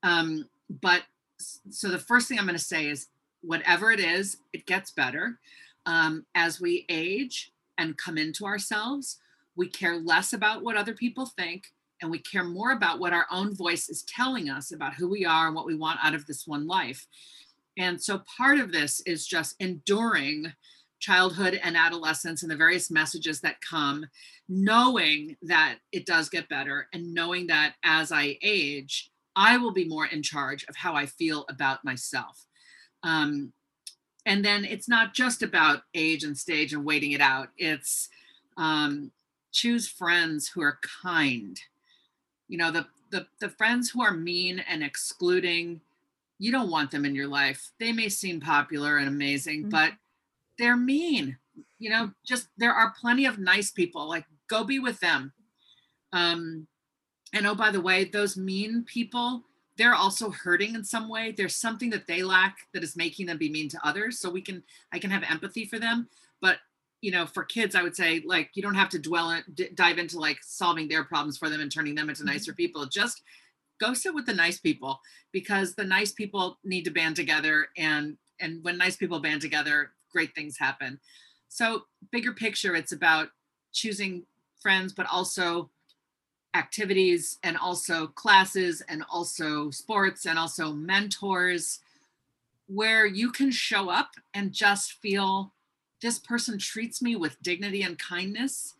Um, 0.02 0.48
but 0.80 1.02
so 1.70 1.88
the 1.88 1.98
first 1.98 2.28
thing 2.28 2.38
I'm 2.38 2.46
going 2.46 2.56
to 2.56 2.64
say 2.64 2.88
is 2.88 3.08
whatever 3.42 3.90
it 3.92 4.00
is, 4.00 4.38
it 4.52 4.66
gets 4.66 4.90
better. 4.90 5.38
Um, 5.86 6.26
as 6.34 6.60
we 6.60 6.84
age 6.88 7.52
and 7.76 7.96
come 7.96 8.18
into 8.18 8.44
ourselves, 8.44 9.18
we 9.56 9.68
care 9.68 9.96
less 9.96 10.32
about 10.32 10.62
what 10.62 10.76
other 10.76 10.94
people 10.94 11.26
think 11.26 11.72
and 12.00 12.10
we 12.10 12.18
care 12.18 12.44
more 12.44 12.72
about 12.72 12.98
what 13.00 13.12
our 13.12 13.26
own 13.30 13.54
voice 13.54 13.88
is 13.88 14.04
telling 14.04 14.48
us 14.48 14.72
about 14.72 14.94
who 14.94 15.08
we 15.08 15.24
are 15.24 15.46
and 15.46 15.56
what 15.56 15.66
we 15.66 15.74
want 15.74 15.98
out 16.02 16.14
of 16.14 16.26
this 16.26 16.46
one 16.46 16.66
life. 16.66 17.06
And 17.76 18.00
so 18.00 18.22
part 18.36 18.58
of 18.58 18.72
this 18.72 19.00
is 19.06 19.26
just 19.26 19.54
enduring 19.60 20.52
childhood 21.00 21.60
and 21.62 21.76
adolescence 21.76 22.42
and 22.42 22.50
the 22.50 22.56
various 22.56 22.90
messages 22.90 23.40
that 23.40 23.60
come, 23.60 24.04
knowing 24.48 25.36
that 25.42 25.76
it 25.92 26.06
does 26.06 26.28
get 26.28 26.48
better 26.48 26.88
and 26.92 27.14
knowing 27.14 27.46
that 27.46 27.74
as 27.84 28.10
I 28.10 28.36
age, 28.42 29.10
I 29.36 29.56
will 29.56 29.72
be 29.72 29.84
more 29.84 30.06
in 30.06 30.22
charge 30.22 30.64
of 30.68 30.74
how 30.74 30.94
I 30.94 31.06
feel 31.06 31.44
about 31.48 31.84
myself. 31.84 32.44
Um, 33.04 33.52
and 34.26 34.44
then 34.44 34.64
it's 34.64 34.88
not 34.88 35.14
just 35.14 35.42
about 35.42 35.82
age 35.94 36.24
and 36.24 36.36
stage 36.36 36.72
and 36.72 36.84
waiting 36.84 37.12
it 37.12 37.20
out. 37.20 37.48
It's 37.56 38.08
um, 38.56 39.12
choose 39.52 39.88
friends 39.88 40.48
who 40.48 40.60
are 40.62 40.78
kind. 41.02 41.58
You 42.48 42.58
know, 42.58 42.70
the, 42.70 42.86
the 43.10 43.26
the 43.40 43.50
friends 43.50 43.90
who 43.90 44.02
are 44.02 44.14
mean 44.14 44.58
and 44.68 44.82
excluding, 44.82 45.80
you 46.38 46.50
don't 46.50 46.70
want 46.70 46.90
them 46.90 47.04
in 47.04 47.14
your 47.14 47.28
life. 47.28 47.70
They 47.78 47.92
may 47.92 48.08
seem 48.08 48.40
popular 48.40 48.98
and 48.98 49.08
amazing, 49.08 49.62
mm-hmm. 49.62 49.70
but 49.70 49.92
they're 50.58 50.76
mean. 50.76 51.36
You 51.78 51.90
know, 51.90 52.10
just 52.26 52.48
there 52.56 52.72
are 52.72 52.94
plenty 53.00 53.26
of 53.26 53.38
nice 53.38 53.70
people. 53.70 54.08
Like 54.08 54.24
go 54.48 54.64
be 54.64 54.78
with 54.78 54.98
them. 55.00 55.32
Um, 56.12 56.66
and 57.34 57.46
oh, 57.46 57.54
by 57.54 57.70
the 57.70 57.80
way, 57.80 58.04
those 58.04 58.36
mean 58.36 58.84
people, 58.84 59.44
they're 59.76 59.94
also 59.94 60.30
hurting 60.30 60.74
in 60.74 60.84
some 60.84 61.08
way. 61.08 61.32
There's 61.36 61.56
something 61.56 61.90
that 61.90 62.06
they 62.06 62.22
lack 62.22 62.56
that 62.72 62.82
is 62.82 62.96
making 62.96 63.26
them 63.26 63.38
be 63.38 63.50
mean 63.50 63.68
to 63.68 63.86
others. 63.86 64.18
So 64.18 64.30
we 64.30 64.40
can, 64.40 64.62
I 64.92 64.98
can 64.98 65.10
have 65.10 65.22
empathy 65.28 65.66
for 65.66 65.78
them. 65.78 66.08
But 66.40 66.58
you 67.00 67.10
know, 67.10 67.26
for 67.26 67.44
kids, 67.44 67.74
I 67.74 67.82
would 67.82 67.96
say 67.96 68.22
like 68.24 68.50
you 68.54 68.62
don't 68.62 68.74
have 68.74 68.88
to 68.90 68.98
dwell 68.98 69.30
in, 69.30 69.42
d- 69.54 69.70
dive 69.74 69.98
into 69.98 70.18
like 70.18 70.38
solving 70.42 70.88
their 70.88 71.04
problems 71.04 71.38
for 71.38 71.48
them 71.48 71.60
and 71.60 71.72
turning 71.72 71.94
them 71.94 72.08
into 72.08 72.22
mm-hmm. 72.22 72.32
nicer 72.32 72.52
people. 72.52 72.86
Just 72.86 73.22
go 73.80 73.94
sit 73.94 74.14
with 74.14 74.26
the 74.26 74.34
nice 74.34 74.58
people 74.58 75.00
because 75.32 75.74
the 75.74 75.84
nice 75.84 76.12
people 76.12 76.58
need 76.64 76.84
to 76.84 76.90
band 76.90 77.16
together 77.16 77.68
and 77.76 78.16
and 78.40 78.62
when 78.62 78.76
nice 78.78 78.96
people 78.96 79.20
band 79.20 79.40
together 79.40 79.92
great 80.12 80.34
things 80.34 80.58
happen. 80.58 80.98
So, 81.48 81.84
bigger 82.10 82.32
picture, 82.32 82.74
it's 82.74 82.92
about 82.92 83.28
choosing 83.72 84.24
friends, 84.60 84.92
but 84.92 85.06
also 85.06 85.70
activities 86.54 87.38
and 87.42 87.56
also 87.56 88.06
classes 88.06 88.82
and 88.88 89.04
also 89.10 89.70
sports 89.70 90.26
and 90.26 90.38
also 90.38 90.72
mentors 90.72 91.80
where 92.66 93.06
you 93.06 93.30
can 93.30 93.50
show 93.50 93.88
up 93.90 94.10
and 94.34 94.52
just 94.52 94.92
feel 94.92 95.52
this 96.00 96.18
person 96.18 96.58
treats 96.58 97.02
me 97.02 97.16
with 97.16 97.40
dignity 97.42 97.82
and 97.82 97.98
kindness. 97.98 98.74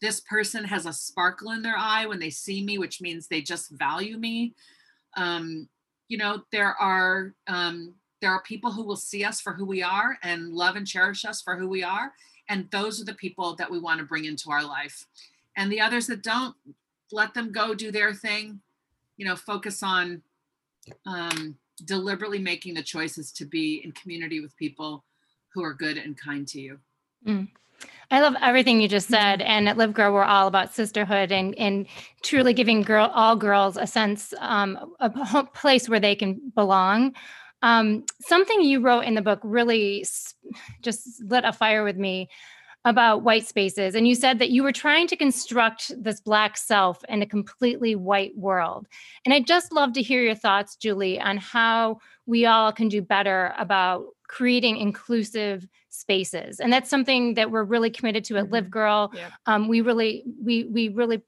This 0.00 0.20
person 0.20 0.64
has 0.64 0.86
a 0.86 0.92
sparkle 0.92 1.52
in 1.52 1.62
their 1.62 1.76
eye 1.78 2.06
when 2.06 2.18
they 2.18 2.30
see 2.30 2.64
me, 2.64 2.78
which 2.78 3.00
means 3.00 3.26
they 3.26 3.40
just 3.40 3.70
value 3.70 4.18
me. 4.18 4.54
Um, 5.16 5.68
you 6.08 6.18
know, 6.18 6.42
there 6.50 6.74
are 6.74 7.32
um, 7.46 7.94
there 8.20 8.30
are 8.30 8.42
people 8.42 8.72
who 8.72 8.82
will 8.82 8.96
see 8.96 9.24
us 9.24 9.40
for 9.40 9.52
who 9.52 9.64
we 9.64 9.82
are 9.82 10.18
and 10.22 10.52
love 10.52 10.76
and 10.76 10.86
cherish 10.86 11.24
us 11.24 11.42
for 11.42 11.56
who 11.56 11.68
we 11.68 11.82
are. 11.82 12.12
And 12.48 12.70
those 12.70 13.00
are 13.00 13.04
the 13.04 13.14
people 13.14 13.54
that 13.56 13.70
we 13.70 13.78
want 13.78 13.98
to 14.00 14.06
bring 14.06 14.24
into 14.24 14.50
our 14.50 14.64
life. 14.64 15.06
And 15.56 15.70
the 15.70 15.80
others 15.80 16.06
that 16.08 16.22
don't, 16.22 16.54
let 17.12 17.34
them 17.34 17.52
go 17.52 17.74
do 17.74 17.90
their 17.90 18.12
thing. 18.12 18.60
You 19.16 19.26
know, 19.26 19.36
focus 19.36 19.82
on 19.82 20.22
um, 21.06 21.56
deliberately 21.84 22.38
making 22.38 22.74
the 22.74 22.82
choices 22.82 23.30
to 23.32 23.44
be 23.44 23.82
in 23.84 23.92
community 23.92 24.40
with 24.40 24.56
people 24.56 25.04
who 25.54 25.62
are 25.62 25.74
good 25.74 25.96
and 25.96 26.16
kind 26.18 26.46
to 26.48 26.60
you. 26.60 26.78
Mm. 27.26 27.48
I 28.10 28.20
love 28.20 28.34
everything 28.42 28.80
you 28.80 28.88
just 28.88 29.08
said. 29.08 29.40
And 29.42 29.68
at 29.68 29.76
Live 29.76 29.92
Girl, 29.94 30.12
we're 30.12 30.24
all 30.24 30.46
about 30.46 30.74
sisterhood 30.74 31.32
and 31.32 31.56
and 31.56 31.86
truly 32.22 32.52
giving 32.52 32.82
girl 32.82 33.10
all 33.14 33.36
girls 33.36 33.76
a 33.76 33.86
sense, 33.86 34.34
um, 34.40 34.94
a 35.00 35.44
place 35.54 35.88
where 35.88 36.00
they 36.00 36.14
can 36.14 36.52
belong. 36.54 37.14
Um, 37.62 38.04
something 38.20 38.60
you 38.60 38.80
wrote 38.80 39.04
in 39.04 39.14
the 39.14 39.22
book 39.22 39.40
really 39.42 40.06
just 40.82 41.22
lit 41.24 41.44
a 41.44 41.52
fire 41.52 41.82
with 41.82 41.96
me 41.96 42.28
about 42.84 43.22
white 43.22 43.46
spaces. 43.46 43.94
And 43.94 44.06
you 44.06 44.14
said 44.14 44.38
that 44.38 44.50
you 44.50 44.62
were 44.62 44.72
trying 44.72 45.06
to 45.06 45.16
construct 45.16 45.90
this 45.96 46.20
Black 46.20 46.58
self 46.58 47.02
in 47.08 47.22
a 47.22 47.26
completely 47.26 47.94
white 47.94 48.36
world. 48.36 48.86
And 49.24 49.32
I'd 49.32 49.46
just 49.46 49.72
love 49.72 49.94
to 49.94 50.02
hear 50.02 50.20
your 50.20 50.34
thoughts, 50.34 50.76
Julie, 50.76 51.18
on 51.18 51.38
how 51.38 52.00
we 52.26 52.44
all 52.44 52.72
can 52.72 52.88
do 52.88 53.00
better 53.00 53.54
about 53.56 54.04
creating 54.34 54.78
inclusive 54.78 55.64
spaces 55.90 56.58
and 56.58 56.72
that's 56.72 56.90
something 56.90 57.34
that 57.34 57.52
we're 57.52 57.62
really 57.62 57.88
committed 57.88 58.24
to 58.24 58.36
at 58.36 58.50
live 58.50 58.64
mm-hmm. 58.64 58.70
girl 58.70 59.12
yeah. 59.14 59.28
um, 59.46 59.68
we 59.68 59.80
really 59.80 60.24
we 60.42 60.64
we 60.64 60.88
really 60.88 61.22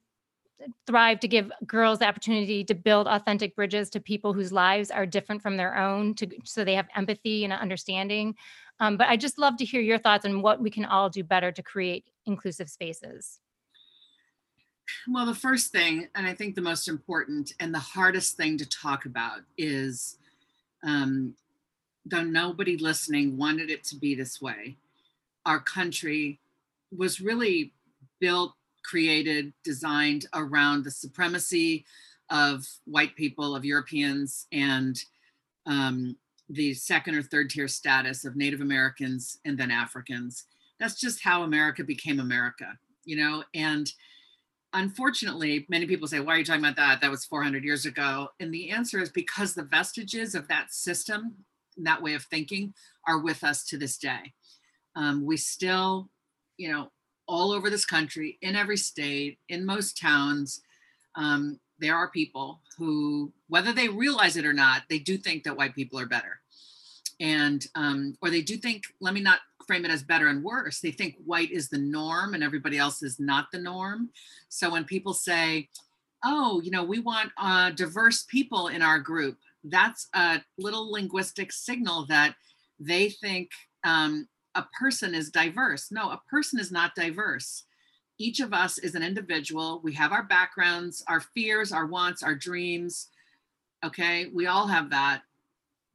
thrive 0.85 1.17
to 1.17 1.27
give 1.27 1.49
girls 1.65 1.99
the 1.99 2.05
opportunity 2.05 2.65
to 2.65 2.75
build 2.75 3.07
authentic 3.07 3.55
bridges 3.55 3.89
to 3.89 4.01
people 4.01 4.33
whose 4.33 4.51
lives 4.51 4.91
are 4.91 5.05
different 5.05 5.41
from 5.41 5.55
their 5.55 5.77
own 5.77 6.13
to 6.15 6.27
so 6.43 6.65
they 6.65 6.75
have 6.75 6.89
empathy 6.97 7.45
and 7.45 7.53
understanding 7.53 8.35
um, 8.81 8.97
but 8.97 9.07
i 9.07 9.15
just 9.15 9.39
love 9.39 9.55
to 9.55 9.63
hear 9.63 9.79
your 9.79 9.97
thoughts 9.97 10.25
on 10.25 10.41
what 10.41 10.59
we 10.59 10.69
can 10.69 10.83
all 10.83 11.09
do 11.09 11.23
better 11.23 11.49
to 11.49 11.63
create 11.63 12.03
inclusive 12.25 12.69
spaces 12.69 13.39
well 15.07 15.25
the 15.25 15.33
first 15.33 15.71
thing 15.71 16.09
and 16.13 16.27
i 16.27 16.33
think 16.33 16.55
the 16.55 16.61
most 16.61 16.89
important 16.89 17.53
and 17.61 17.73
the 17.73 17.79
hardest 17.79 18.35
thing 18.35 18.57
to 18.57 18.67
talk 18.67 19.05
about 19.05 19.39
is 19.57 20.17
um, 20.83 21.33
though 22.09 22.23
nobody 22.23 22.77
listening 22.77 23.37
wanted 23.37 23.69
it 23.69 23.83
to 23.83 23.95
be 23.95 24.15
this 24.15 24.41
way 24.41 24.77
our 25.45 25.59
country 25.61 26.39
was 26.95 27.21
really 27.21 27.73
built 28.19 28.53
created, 28.83 29.53
designed 29.63 30.25
around 30.33 30.83
the 30.83 30.91
supremacy 30.91 31.85
of 32.29 32.65
white 32.85 33.15
people, 33.15 33.55
of 33.55 33.65
Europeans, 33.65 34.47
and 34.51 34.97
um, 35.65 36.15
the 36.49 36.73
second 36.73 37.15
or 37.15 37.21
third 37.21 37.49
tier 37.49 37.67
status 37.67 38.25
of 38.25 38.35
Native 38.35 38.61
Americans 38.61 39.39
and 39.45 39.57
then 39.57 39.71
Africans. 39.71 40.45
That's 40.79 40.99
just 40.99 41.23
how 41.23 41.43
America 41.43 41.83
became 41.83 42.19
America, 42.19 42.77
you 43.03 43.17
know? 43.17 43.43
And 43.53 43.91
unfortunately, 44.73 45.65
many 45.69 45.85
people 45.85 46.07
say, 46.07 46.19
Why 46.19 46.35
are 46.35 46.37
you 46.39 46.45
talking 46.45 46.63
about 46.63 46.77
that? 46.77 47.01
That 47.01 47.11
was 47.11 47.25
400 47.25 47.63
years 47.63 47.85
ago. 47.85 48.29
And 48.39 48.53
the 48.53 48.69
answer 48.69 49.01
is 49.01 49.09
because 49.09 49.53
the 49.53 49.63
vestiges 49.63 50.35
of 50.35 50.47
that 50.47 50.73
system, 50.73 51.35
that 51.83 52.01
way 52.01 52.13
of 52.13 52.23
thinking, 52.23 52.73
are 53.07 53.19
with 53.19 53.43
us 53.43 53.65
to 53.65 53.77
this 53.77 53.97
day. 53.97 54.33
Um, 54.95 55.25
we 55.25 55.37
still, 55.37 56.09
you 56.57 56.71
know, 56.71 56.91
all 57.27 57.51
over 57.51 57.69
this 57.69 57.85
country, 57.85 58.37
in 58.41 58.55
every 58.55 58.77
state, 58.77 59.37
in 59.49 59.65
most 59.65 59.99
towns, 59.99 60.61
um, 61.15 61.59
there 61.79 61.95
are 61.95 62.09
people 62.09 62.61
who, 62.77 63.31
whether 63.49 63.73
they 63.73 63.89
realize 63.89 64.37
it 64.37 64.45
or 64.45 64.53
not, 64.53 64.83
they 64.89 64.99
do 64.99 65.17
think 65.17 65.43
that 65.43 65.57
white 65.57 65.75
people 65.75 65.99
are 65.99 66.05
better. 66.05 66.39
And, 67.19 67.65
um, 67.75 68.15
or 68.21 68.29
they 68.29 68.41
do 68.41 68.57
think, 68.57 68.83
let 69.01 69.13
me 69.13 69.21
not 69.21 69.39
frame 69.67 69.85
it 69.85 69.91
as 69.91 70.03
better 70.03 70.27
and 70.27 70.43
worse. 70.43 70.79
They 70.79 70.91
think 70.91 71.15
white 71.25 71.51
is 71.51 71.67
the 71.67 71.77
norm 71.77 72.33
and 72.33 72.43
everybody 72.43 72.77
else 72.77 73.03
is 73.03 73.19
not 73.19 73.47
the 73.51 73.59
norm. 73.59 74.09
So 74.49 74.71
when 74.71 74.85
people 74.85 75.13
say, 75.13 75.69
oh, 76.23 76.61
you 76.63 76.71
know, 76.71 76.83
we 76.83 76.99
want 76.99 77.31
uh, 77.37 77.71
diverse 77.71 78.23
people 78.23 78.69
in 78.69 78.81
our 78.81 78.99
group, 78.99 79.37
that's 79.63 80.07
a 80.13 80.41
little 80.57 80.91
linguistic 80.91 81.51
signal 81.51 82.05
that 82.07 82.35
they 82.79 83.09
think 83.09 83.49
um, 83.83 84.27
a 84.55 84.65
person 84.79 85.13
is 85.15 85.29
diverse. 85.29 85.91
No, 85.91 86.09
a 86.11 86.21
person 86.29 86.59
is 86.59 86.71
not 86.71 86.95
diverse. 86.95 87.63
Each 88.19 88.39
of 88.39 88.53
us 88.53 88.77
is 88.79 88.95
an 88.95 89.03
individual. 89.03 89.79
We 89.83 89.93
have 89.93 90.11
our 90.11 90.23
backgrounds, 90.23 91.03
our 91.07 91.21
fears, 91.21 91.71
our 91.71 91.85
wants, 91.85 92.23
our 92.23 92.35
dreams. 92.35 93.09
Okay, 93.85 94.27
we 94.33 94.47
all 94.47 94.67
have 94.67 94.89
that. 94.89 95.21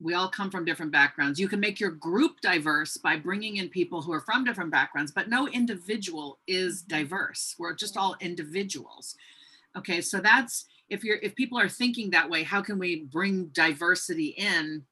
We 0.01 0.15
all 0.15 0.29
come 0.29 0.51
from 0.51 0.65
different 0.65 0.93
backgrounds. 0.93 1.39
You 1.39 1.49
can 1.49 1.61
make 1.61 1.79
your 1.79 1.91
group 1.91 2.41
diverse 2.41 2.97
by 2.97 3.17
bringing 3.17 3.57
in 3.57 3.69
people 3.69 4.03
who 4.03 4.13
are 4.13 4.21
from 4.21 4.45
different 4.45 4.71
backgrounds, 4.71 5.13
but 5.13 5.29
no 5.29 5.49
individual 5.49 6.39
is 6.49 6.83
diverse. 6.83 7.55
We're 7.59 7.75
just 7.75 7.97
all 7.97 8.17
individuals. 8.21 9.17
Okay, 9.77 10.01
so 10.01 10.19
that's 10.19 10.67
if 10.89 11.05
you're 11.05 11.19
if 11.19 11.35
people 11.35 11.59
are 11.59 11.69
thinking 11.69 12.11
that 12.11 12.31
way, 12.31 12.43
how 12.43 12.63
can 12.63 12.79
we 12.79 13.05
bring 13.05 13.47
diversity 13.49 14.29
in 14.29 14.85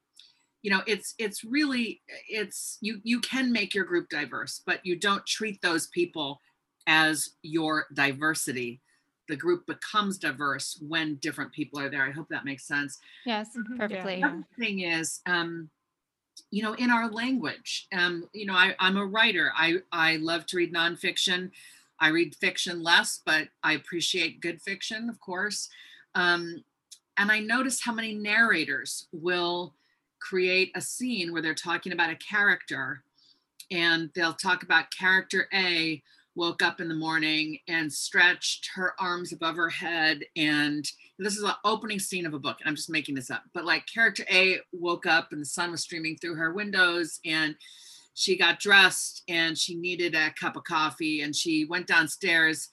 you 0.62 0.70
know 0.70 0.82
it's 0.86 1.14
it's 1.18 1.44
really 1.44 2.02
it's 2.28 2.78
you 2.80 3.00
you 3.04 3.20
can 3.20 3.52
make 3.52 3.74
your 3.74 3.84
group 3.84 4.08
diverse 4.08 4.62
but 4.64 4.84
you 4.84 4.96
don't 4.96 5.26
treat 5.26 5.62
those 5.62 5.86
people 5.88 6.40
as 6.86 7.30
your 7.42 7.86
diversity 7.94 8.80
the 9.28 9.36
group 9.36 9.64
becomes 9.66 10.18
diverse 10.18 10.82
when 10.86 11.14
different 11.16 11.52
people 11.52 11.78
are 11.78 11.88
there. 11.88 12.04
I 12.04 12.10
hope 12.10 12.28
that 12.30 12.44
makes 12.44 12.64
sense. 12.66 12.98
Yes, 13.24 13.56
Mhm, 13.56 13.78
perfectly. 13.78 14.14
yeah. 14.14 14.32
Another 14.32 14.44
thing 14.58 14.80
is, 14.80 15.20
um, 15.24 15.70
you 16.50 16.62
know, 16.62 16.74
in 16.74 16.90
our 16.90 17.10
language, 17.10 17.86
um, 17.92 18.28
you 18.32 18.46
know, 18.46 18.54
I, 18.54 18.74
I'm 18.78 18.96
a 18.96 19.06
writer. 19.06 19.52
I, 19.54 19.82
I 19.92 20.16
love 20.16 20.46
to 20.46 20.56
read 20.56 20.74
nonfiction. 20.74 21.52
I 22.00 22.08
read 22.08 22.34
fiction 22.36 22.82
less, 22.82 23.20
but 23.24 23.48
I 23.62 23.74
appreciate 23.74 24.40
good 24.40 24.60
fiction, 24.62 25.08
of 25.08 25.20
course. 25.20 25.68
Um, 26.14 26.64
and 27.18 27.30
I 27.30 27.40
notice 27.40 27.82
how 27.82 27.92
many 27.92 28.14
narrators 28.14 29.06
will 29.12 29.74
create 30.20 30.72
a 30.74 30.80
scene 30.80 31.32
where 31.32 31.42
they're 31.42 31.54
talking 31.54 31.92
about 31.92 32.10
a 32.10 32.16
character 32.16 33.02
and 33.70 34.10
they'll 34.14 34.34
talk 34.34 34.62
about 34.62 34.90
character 34.90 35.48
A 35.52 36.02
woke 36.34 36.62
up 36.62 36.80
in 36.80 36.88
the 36.88 36.94
morning 36.94 37.58
and 37.68 37.92
stretched 37.92 38.70
her 38.74 38.94
arms 38.98 39.32
above 39.32 39.56
her 39.56 39.68
head 39.68 40.22
and 40.36 40.90
this 41.18 41.34
is 41.34 41.42
the 41.42 41.56
opening 41.64 41.98
scene 41.98 42.24
of 42.24 42.34
a 42.34 42.38
book 42.38 42.56
and 42.60 42.68
i'm 42.68 42.76
just 42.76 42.88
making 42.88 43.16
this 43.16 43.30
up 43.32 43.42
but 43.52 43.64
like 43.64 43.84
character 43.92 44.24
a 44.30 44.58
woke 44.72 45.06
up 45.06 45.32
and 45.32 45.40
the 45.40 45.46
sun 45.46 45.72
was 45.72 45.82
streaming 45.82 46.16
through 46.16 46.36
her 46.36 46.52
windows 46.52 47.18
and 47.24 47.56
she 48.14 48.36
got 48.36 48.60
dressed 48.60 49.22
and 49.28 49.56
she 49.56 49.74
needed 49.74 50.14
a 50.14 50.32
cup 50.38 50.56
of 50.56 50.64
coffee 50.64 51.22
and 51.22 51.34
she 51.34 51.64
went 51.64 51.86
downstairs 51.86 52.68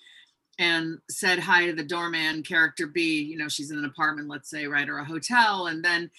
and 0.60 0.98
said 1.10 1.40
hi 1.40 1.68
to 1.68 1.74
the 1.74 1.84
doorman 1.84 2.42
character 2.42 2.88
b 2.88 3.22
you 3.22 3.38
know 3.38 3.48
she's 3.48 3.72
in 3.72 3.78
an 3.78 3.86
apartment 3.86 4.28
let's 4.28 4.50
say 4.50 4.68
right 4.68 4.90
or 4.90 5.00
a 5.00 5.06
hotel. 5.06 5.68
And 5.68 5.84
then 5.84 6.10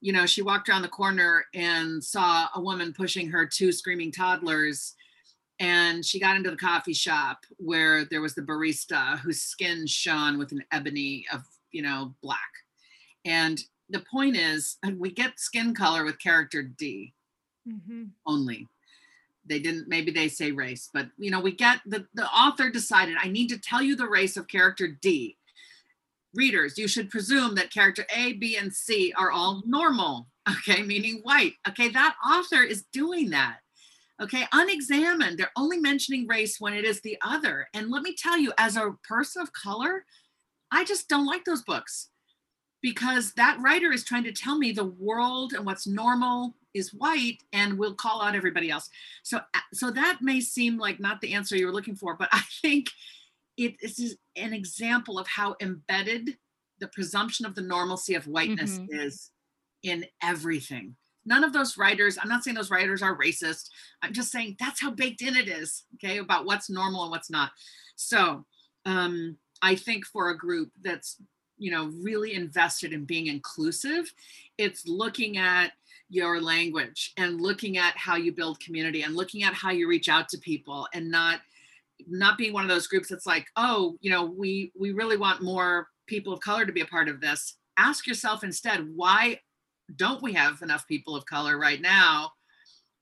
you 0.00 0.12
know 0.12 0.26
she 0.26 0.42
walked 0.42 0.68
around 0.68 0.82
the 0.82 0.88
corner 0.88 1.44
and 1.54 2.02
saw 2.02 2.48
a 2.54 2.60
woman 2.60 2.92
pushing 2.92 3.28
her 3.30 3.46
two 3.46 3.72
screaming 3.72 4.12
toddlers 4.12 4.94
and 5.58 6.04
she 6.04 6.20
got 6.20 6.36
into 6.36 6.50
the 6.50 6.56
coffee 6.56 6.92
shop 6.92 7.38
where 7.56 8.04
there 8.04 8.20
was 8.20 8.34
the 8.34 8.42
barista 8.42 9.18
whose 9.20 9.40
skin 9.40 9.86
shone 9.86 10.38
with 10.38 10.52
an 10.52 10.62
ebony 10.72 11.24
of 11.32 11.42
you 11.72 11.82
know 11.82 12.14
black. 12.22 12.38
And 13.24 13.58
the 13.88 14.04
point 14.10 14.36
is 14.36 14.76
we 14.96 15.10
get 15.10 15.40
skin 15.40 15.74
color 15.74 16.04
with 16.04 16.20
character 16.20 16.62
d 16.62 17.14
Mhm. 17.66 18.10
only. 18.26 18.68
They 19.46 19.58
didn't 19.60 19.88
maybe 19.88 20.10
they 20.10 20.28
say 20.28 20.52
race 20.52 20.90
but 20.92 21.10
you 21.18 21.30
know 21.30 21.40
we 21.40 21.52
get 21.52 21.80
the 21.86 22.06
the 22.14 22.26
author 22.30 22.70
decided 22.70 23.16
i 23.20 23.28
need 23.28 23.48
to 23.48 23.58
tell 23.58 23.82
you 23.82 23.96
the 23.96 24.08
race 24.08 24.36
of 24.36 24.48
character 24.48 24.88
d. 24.88 25.36
Readers 26.34 26.76
you 26.78 26.88
should 26.88 27.10
presume 27.10 27.54
that 27.54 27.72
character 27.72 28.06
a 28.14 28.34
b 28.34 28.56
and 28.56 28.72
c 28.74 29.12
are 29.16 29.30
all 29.30 29.62
normal 29.66 30.28
okay 30.48 30.82
meaning 30.82 31.20
white. 31.22 31.54
Okay 31.68 31.88
that 31.90 32.16
author 32.26 32.62
is 32.62 32.84
doing 32.92 33.30
that 33.30 33.58
okay 34.22 34.46
unexamined. 34.52 35.38
They're 35.38 35.52
only 35.56 35.78
mentioning 35.78 36.26
race 36.26 36.60
when 36.60 36.74
it 36.74 36.84
is 36.84 37.00
the 37.02 37.18
other. 37.22 37.68
And 37.74 37.90
let 37.90 38.02
me 38.02 38.14
tell 38.16 38.38
you 38.38 38.52
as 38.58 38.76
a 38.76 38.92
person 39.08 39.42
of 39.42 39.52
color 39.52 40.04
i 40.72 40.84
just 40.84 41.08
don't 41.08 41.26
like 41.26 41.44
those 41.44 41.62
books 41.62 42.10
because 42.82 43.32
that 43.34 43.58
writer 43.60 43.92
is 43.92 44.04
trying 44.04 44.24
to 44.24 44.32
tell 44.32 44.58
me 44.58 44.72
the 44.72 44.84
world 44.84 45.52
and 45.54 45.64
what's 45.66 45.86
normal 45.86 46.56
is 46.76 46.92
white 46.94 47.38
and 47.52 47.78
will 47.78 47.94
call 47.94 48.22
out 48.22 48.34
everybody 48.36 48.70
else. 48.70 48.88
So 49.22 49.38
uh, 49.38 49.60
so 49.72 49.90
that 49.90 50.18
may 50.20 50.40
seem 50.40 50.78
like 50.78 51.00
not 51.00 51.20
the 51.20 51.32
answer 51.34 51.56
you 51.56 51.66
were 51.66 51.72
looking 51.72 51.96
for 51.96 52.14
but 52.16 52.28
i 52.32 52.42
think 52.62 52.86
it 53.56 53.74
is 53.80 54.16
an 54.36 54.52
example 54.52 55.18
of 55.18 55.26
how 55.26 55.56
embedded 55.60 56.36
the 56.78 56.88
presumption 56.88 57.46
of 57.46 57.54
the 57.54 57.62
normalcy 57.62 58.14
of 58.14 58.26
whiteness 58.26 58.78
Mhm. 58.78 58.88
is 58.90 59.30
in 59.82 60.04
everything. 60.22 60.94
None 61.24 61.42
of 61.44 61.52
those 61.52 61.76
writers 61.78 62.18
i'm 62.20 62.28
not 62.28 62.44
saying 62.44 62.54
those 62.54 62.70
writers 62.70 63.02
are 63.02 63.16
racist. 63.18 63.70
I'm 64.02 64.12
just 64.12 64.30
saying 64.30 64.56
that's 64.60 64.80
how 64.80 64.90
baked 64.90 65.22
in 65.22 65.36
it 65.36 65.48
is 65.48 65.84
okay 65.94 66.18
about 66.18 66.44
what's 66.46 66.68
normal 66.70 67.02
and 67.04 67.10
what's 67.10 67.30
not. 67.30 67.50
So 67.96 68.44
um 68.84 69.38
i 69.62 69.74
think 69.74 70.04
for 70.06 70.28
a 70.30 70.36
group 70.36 70.70
that's 70.82 71.16
you 71.58 71.70
know 71.70 71.86
really 72.04 72.34
invested 72.34 72.92
in 72.92 73.06
being 73.06 73.26
inclusive 73.28 74.12
it's 74.58 74.86
looking 74.86 75.38
at 75.38 75.72
your 76.08 76.40
language 76.40 77.12
and 77.16 77.40
looking 77.40 77.78
at 77.78 77.96
how 77.96 78.16
you 78.16 78.32
build 78.32 78.60
community 78.60 79.02
and 79.02 79.16
looking 79.16 79.42
at 79.42 79.54
how 79.54 79.70
you 79.70 79.88
reach 79.88 80.08
out 80.08 80.28
to 80.28 80.38
people 80.38 80.86
and 80.94 81.10
not 81.10 81.40
not 82.08 82.38
being 82.38 82.52
one 82.52 82.62
of 82.62 82.68
those 82.68 82.86
groups 82.86 83.08
that's 83.08 83.26
like 83.26 83.46
oh 83.56 83.96
you 84.00 84.10
know 84.10 84.24
we 84.24 84.70
we 84.78 84.92
really 84.92 85.16
want 85.16 85.42
more 85.42 85.88
people 86.06 86.32
of 86.32 86.40
color 86.40 86.64
to 86.64 86.72
be 86.72 86.80
a 86.80 86.86
part 86.86 87.08
of 87.08 87.20
this. 87.20 87.56
Ask 87.76 88.06
yourself 88.06 88.44
instead 88.44 88.86
why 88.94 89.40
don't 89.94 90.22
we 90.22 90.32
have 90.32 90.62
enough 90.62 90.86
people 90.88 91.14
of 91.14 91.26
color 91.26 91.58
right 91.58 91.80
now? 91.80 92.32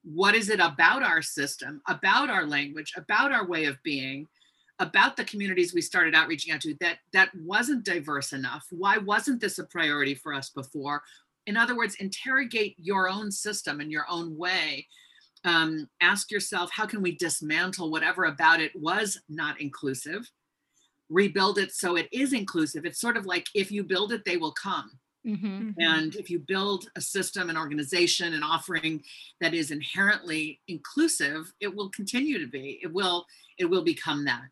What 0.02 0.34
is 0.34 0.50
it 0.50 0.60
about 0.60 1.02
our 1.02 1.22
system 1.22 1.82
about 1.88 2.30
our 2.30 2.46
language 2.46 2.92
about 2.96 3.32
our 3.32 3.46
way 3.46 3.66
of 3.66 3.82
being 3.82 4.26
about 4.80 5.16
the 5.16 5.24
communities 5.24 5.72
we 5.72 5.80
started 5.80 6.16
out 6.16 6.26
reaching 6.26 6.52
out 6.52 6.60
to 6.62 6.74
that 6.80 6.98
that 7.12 7.30
wasn't 7.34 7.84
diverse 7.84 8.32
enough? 8.32 8.66
Why 8.70 8.98
wasn't 8.98 9.40
this 9.40 9.58
a 9.58 9.64
priority 9.64 10.14
for 10.14 10.34
us 10.34 10.50
before 10.50 11.02
in 11.46 11.56
other 11.56 11.76
words 11.76 11.94
interrogate 11.96 12.74
your 12.78 13.08
own 13.08 13.30
system 13.30 13.80
in 13.80 13.90
your 13.90 14.06
own 14.08 14.36
way 14.36 14.86
um, 15.44 15.88
ask 16.00 16.30
yourself 16.30 16.70
how 16.72 16.86
can 16.86 17.02
we 17.02 17.16
dismantle 17.16 17.90
whatever 17.90 18.24
about 18.24 18.60
it 18.60 18.72
was 18.74 19.20
not 19.28 19.60
inclusive 19.60 20.30
rebuild 21.10 21.58
it 21.58 21.72
so 21.72 21.96
it 21.96 22.08
is 22.12 22.32
inclusive 22.32 22.84
it's 22.86 23.00
sort 23.00 23.16
of 23.16 23.26
like 23.26 23.46
if 23.54 23.70
you 23.70 23.84
build 23.84 24.12
it 24.12 24.24
they 24.24 24.36
will 24.36 24.52
come 24.52 24.90
hmm 25.24 25.34
Mhm. 25.34 25.74
and 25.78 26.14
if 26.16 26.28
you 26.28 26.38
build 26.40 26.88
a 26.94 27.00
system, 27.00 27.48
an 27.48 27.56
organization, 27.56 28.34
an 28.34 28.42
offering 28.42 29.02
that 29.40 29.54
is 29.54 29.70
inherently 29.70 30.60
inclusive, 30.68 31.52
it 31.60 31.74
will 31.74 31.88
continue 31.90 32.38
to 32.38 32.46
be. 32.46 32.78
It 32.82 32.92
will, 32.92 33.24
it 33.58 33.64
will 33.64 33.82
become 33.82 34.24
that. 34.26 34.42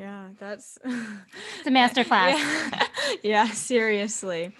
Yeah, 0.00 0.28
that's 0.38 0.78
It's 0.82 1.66
a 1.66 1.70
master 1.70 2.04
class. 2.10 2.38
Yeah. 2.38 2.86
yeah, 3.22 3.50
seriously. 3.50 4.56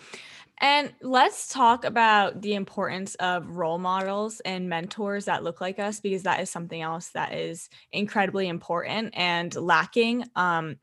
And 0.60 0.92
let's 1.00 1.48
talk 1.48 1.86
about 1.86 2.42
the 2.42 2.52
importance 2.52 3.14
of 3.14 3.48
role 3.48 3.78
models 3.78 4.40
and 4.40 4.68
mentors 4.68 5.24
that 5.24 5.42
look 5.42 5.62
like 5.62 5.78
us 5.78 6.00
because 6.00 6.24
that 6.24 6.40
is 6.40 6.50
something 6.50 6.82
else 6.82 7.08
that 7.14 7.32
is 7.32 7.70
incredibly 7.90 8.48
important 8.48 9.14
and 9.16 9.54
lacking. 9.54 10.26
Um, 10.36 10.76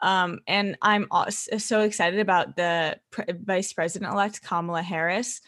um, 0.00 0.38
and 0.46 0.78
I'm 0.80 1.06
so 1.58 1.82
excited 1.82 2.20
about 2.20 2.56
the 2.56 2.98
pre- 3.10 3.26
Vice 3.44 3.74
President 3.74 4.10
elect 4.10 4.42
Kamala 4.42 4.80
Harris 4.80 5.42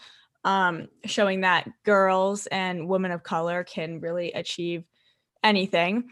um, 0.44 0.88
showing 1.06 1.40
that 1.42 1.66
girls 1.86 2.46
and 2.48 2.88
women 2.90 3.10
of 3.10 3.22
color 3.22 3.64
can 3.64 4.00
really 4.00 4.32
achieve 4.32 4.84
anything. 5.42 6.10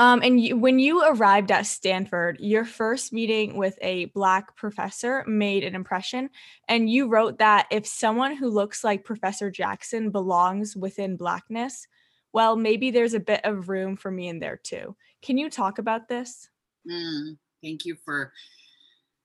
Um, 0.00 0.22
and 0.22 0.40
you, 0.40 0.56
when 0.56 0.78
you 0.78 1.04
arrived 1.04 1.50
at 1.52 1.66
Stanford, 1.66 2.38
your 2.40 2.64
first 2.64 3.12
meeting 3.12 3.58
with 3.58 3.78
a 3.82 4.06
Black 4.06 4.56
professor 4.56 5.22
made 5.26 5.62
an 5.62 5.74
impression. 5.74 6.30
And 6.68 6.88
you 6.88 7.06
wrote 7.06 7.36
that 7.36 7.66
if 7.70 7.86
someone 7.86 8.34
who 8.34 8.48
looks 8.48 8.82
like 8.82 9.04
Professor 9.04 9.50
Jackson 9.50 10.10
belongs 10.10 10.74
within 10.74 11.18
Blackness, 11.18 11.86
well, 12.32 12.56
maybe 12.56 12.90
there's 12.90 13.12
a 13.12 13.20
bit 13.20 13.42
of 13.44 13.68
room 13.68 13.94
for 13.94 14.10
me 14.10 14.28
in 14.28 14.38
there 14.38 14.56
too. 14.56 14.96
Can 15.20 15.36
you 15.36 15.50
talk 15.50 15.78
about 15.78 16.08
this? 16.08 16.48
Mm, 16.90 17.36
thank 17.62 17.84
you 17.84 17.94
for 18.02 18.32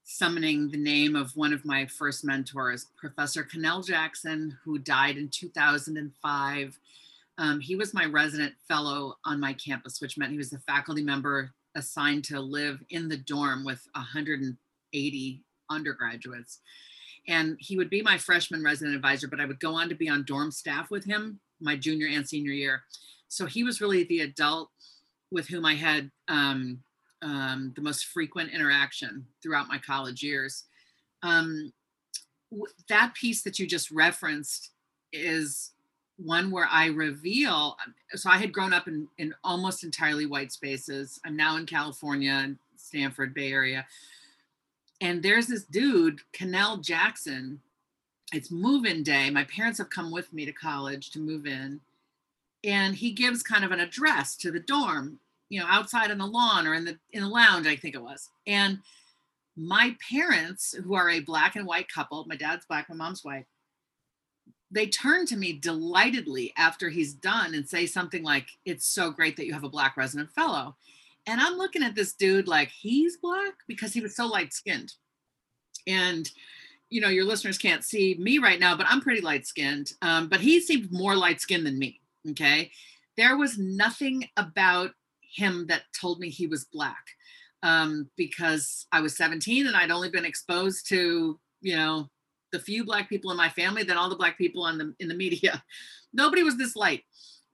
summoning 0.04 0.70
the 0.70 0.78
name 0.78 1.16
of 1.16 1.32
one 1.38 1.54
of 1.54 1.64
my 1.64 1.86
first 1.86 2.26
mentors, 2.26 2.88
Professor 2.98 3.44
Kennell 3.44 3.82
Jackson, 3.82 4.58
who 4.66 4.78
died 4.78 5.16
in 5.16 5.30
2005. 5.30 6.80
Um, 7.38 7.60
he 7.60 7.76
was 7.76 7.94
my 7.94 8.06
resident 8.06 8.54
fellow 8.68 9.16
on 9.26 9.40
my 9.40 9.54
campus, 9.54 10.00
which 10.00 10.18
meant 10.18 10.32
he 10.32 10.38
was 10.38 10.54
a 10.54 10.60
faculty 10.60 11.04
member 11.04 11.52
assigned 11.76 12.24
to 12.26 12.40
live 12.40 12.82
in 12.90 13.10
the 13.10 13.18
dorm 13.18 13.66
with 13.66 13.82
180 13.94 15.44
undergraduates. 15.70 16.62
And 17.28 17.58
he 17.60 17.76
would 17.76 17.90
be 17.90 18.02
my 18.02 18.18
freshman 18.18 18.64
resident 18.64 18.96
advisor, 18.96 19.28
but 19.28 19.42
I 19.42 19.46
would 19.46 19.60
go 19.60 19.74
on 19.74 19.90
to 19.90 19.96
be 19.96 20.08
on 20.08 20.24
dorm 20.26 20.52
staff 20.52 20.90
with 20.90 21.04
him 21.04 21.40
my 21.62 21.76
junior 21.76 22.08
and 22.08 22.28
senior 22.28 22.52
year. 22.52 22.84
So 23.28 23.46
he 23.46 23.64
was 23.64 23.82
really 23.82 24.04
the 24.04 24.22
adult 24.22 24.70
with 25.32 25.48
whom 25.48 25.66
I 25.66 25.76
had 25.76 26.12
um, 26.28 26.80
um, 27.22 27.74
the 27.76 27.82
most 27.82 28.06
frequent 28.06 28.52
interaction 28.52 29.26
throughout 29.42 29.68
my 29.68 29.80
college 29.80 30.22
years. 30.22 30.66
Um, 31.24 31.74
that 32.88 33.14
piece 33.16 33.42
that 33.44 33.58
you 33.58 33.68
just 33.68 33.92
referenced 33.92 34.72
is 35.12 35.72
one 36.18 36.52
where 36.52 36.68
I 36.72 36.88
reveal. 36.88 37.78
Um, 37.86 37.94
so 38.12 38.30
I 38.30 38.38
had 38.38 38.54
grown 38.54 38.74
up 38.74 38.88
in, 38.88 39.08
in 39.18 39.34
almost 39.44 39.84
entirely 39.84 40.26
white 40.26 40.52
spaces. 40.52 41.20
I'm 41.26 41.36
now 41.36 41.58
in 41.58 41.66
California, 41.66 42.56
Stanford, 42.78 43.34
Bay 43.34 43.52
Area. 43.52 43.86
And 45.02 45.22
there's 45.22 45.48
this 45.48 45.64
dude, 45.64 46.22
Kennell 46.32 46.78
Jackson. 46.78 47.62
It's 48.34 48.52
move 48.52 48.86
in 48.86 49.04
day. 49.04 49.30
My 49.30 49.44
parents 49.44 49.78
have 49.78 49.90
come 49.90 50.12
with 50.12 50.32
me 50.34 50.46
to 50.46 50.52
college 50.52 51.12
to 51.12 51.20
move 51.20 51.46
in. 51.46 51.82
And 52.64 52.96
he 52.96 53.12
gives 53.12 53.44
kind 53.44 53.64
of 53.64 53.72
an 53.72 53.80
address 53.80 54.36
to 54.38 54.52
the 54.52 54.60
dorm 54.60 55.20
you 55.50 55.60
know 55.60 55.68
outside 55.70 56.12
on 56.12 56.18
the 56.18 56.26
lawn 56.26 56.68
or 56.68 56.74
in 56.74 56.86
the 56.86 56.98
in 57.12 57.22
the 57.22 57.30
lounge 57.30 57.68
i 57.68 57.76
think 57.76 57.96
it 57.96 58.02
was 58.02 58.30
and 58.48 58.80
my 59.56 59.96
parents 60.12 60.76
who 60.84 60.96
are 60.96 61.10
a 61.10 61.22
black 61.22 61.56
and 61.56 61.66
white 61.66 61.88
couple 61.88 62.26
my 62.28 62.36
dad's 62.36 62.66
black 62.66 62.90
my 62.90 62.96
mom's 62.96 63.24
white 63.24 63.46
they 64.76 64.86
turn 64.88 65.26
to 65.26 65.38
me 65.38 65.54
delightedly 65.54 66.54
after 66.58 66.90
he's 66.90 67.14
done 67.14 67.56
and 67.56 67.68
say 67.68 67.86
something 67.86 68.24
like 68.24 68.50
it's 68.66 68.86
so 68.86 69.10
great 69.10 69.38
that 69.38 69.46
you 69.46 69.54
have 69.54 69.64
a 69.64 69.70
black 69.70 69.96
resident 69.96 70.30
fellow 70.32 70.76
And 71.26 71.42
I'm 71.42 71.58
looking 71.58 71.82
at 71.82 71.96
this 71.96 72.14
dude 72.14 72.48
like 72.48 72.70
he's 72.70 73.18
black 73.18 73.54
because 73.68 73.94
he 73.94 74.02
was 74.02 74.16
so 74.16 74.28
light 74.28 74.54
skinned. 74.54 74.94
And, 75.88 76.30
you 76.90 77.02
know, 77.02 77.08
your 77.10 77.26
listeners 77.26 77.58
can't 77.58 77.84
see 77.84 78.16
me 78.20 78.38
right 78.38 78.60
now, 78.60 78.76
but 78.76 78.86
I'm 78.88 79.02
pretty 79.02 79.22
light 79.22 79.48
skinned. 79.48 79.94
Um, 80.04 80.28
but 80.28 80.40
he 80.40 80.60
seemed 80.60 80.92
more 80.92 81.16
light 81.16 81.42
skinned 81.42 81.66
than 81.66 81.80
me. 81.80 82.00
Okay. 82.30 82.70
There 83.18 83.38
was 83.38 83.58
nothing 83.58 84.28
about 84.38 84.92
him 85.22 85.66
that 85.68 85.84
told 86.00 86.20
me 86.20 86.30
he 86.30 86.48
was 86.48 86.66
black 86.66 87.06
um, 87.64 88.10
because 88.18 88.86
I 88.92 89.02
was 89.02 89.18
17 89.18 89.66
and 89.66 89.76
I'd 89.76 89.90
only 89.90 90.10
been 90.10 90.26
exposed 90.26 90.88
to, 90.90 91.40
you 91.62 91.76
know, 91.76 92.10
the 92.56 92.64
few 92.64 92.86
black 92.86 93.10
people 93.10 93.32
in 93.32 93.38
my 93.38 93.50
family 93.50 93.84
than 93.84 93.98
all 93.98 94.10
the 94.10 94.16
black 94.16 94.38
people 94.38 94.68
in 94.68 94.78
the 94.78 94.96
in 95.00 95.08
the 95.08 95.14
media. 95.14 95.62
Nobody 96.14 96.44
was 96.44 96.58
this 96.58 96.76
light. 96.76 97.04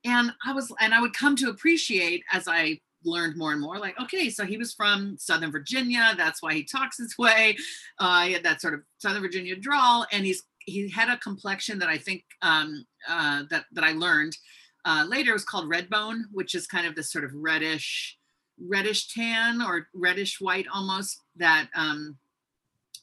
And 0.05 0.31
I 0.45 0.53
was 0.53 0.71
and 0.79 0.93
I 0.93 1.01
would 1.01 1.13
come 1.13 1.35
to 1.37 1.49
appreciate 1.49 2.23
as 2.31 2.47
I 2.47 2.79
learned 3.03 3.35
more 3.35 3.51
and 3.51 3.59
more 3.59 3.79
like 3.79 3.99
okay 3.99 4.29
so 4.29 4.45
he 4.45 4.57
was 4.57 4.75
from 4.75 5.17
southern 5.17 5.51
virginia 5.51 6.13
that's 6.17 6.39
why 6.39 6.53
he 6.53 6.63
talks 6.63 6.97
this 6.97 7.17
way 7.17 7.57
uh 7.97 8.25
he 8.25 8.33
had 8.33 8.43
that 8.43 8.61
sort 8.61 8.75
of 8.75 8.81
southern 8.99 9.23
virginia 9.23 9.55
drawl 9.55 10.05
and 10.11 10.23
he's 10.23 10.43
he 10.59 10.87
had 10.87 11.09
a 11.09 11.17
complexion 11.17 11.79
that 11.79 11.89
i 11.89 11.97
think 11.97 12.23
um 12.43 12.85
uh 13.09 13.41
that 13.49 13.65
that 13.71 13.83
i 13.83 13.91
learned 13.93 14.37
uh 14.85 15.03
later 15.09 15.33
was 15.33 15.43
called 15.43 15.67
red 15.67 15.89
bone 15.89 16.25
which 16.31 16.53
is 16.53 16.67
kind 16.67 16.85
of 16.85 16.93
this 16.93 17.11
sort 17.11 17.23
of 17.23 17.31
reddish 17.33 18.19
reddish 18.59 19.11
tan 19.11 19.63
or 19.63 19.87
reddish 19.95 20.39
white 20.39 20.67
almost 20.71 21.21
that 21.35 21.69
um 21.75 22.19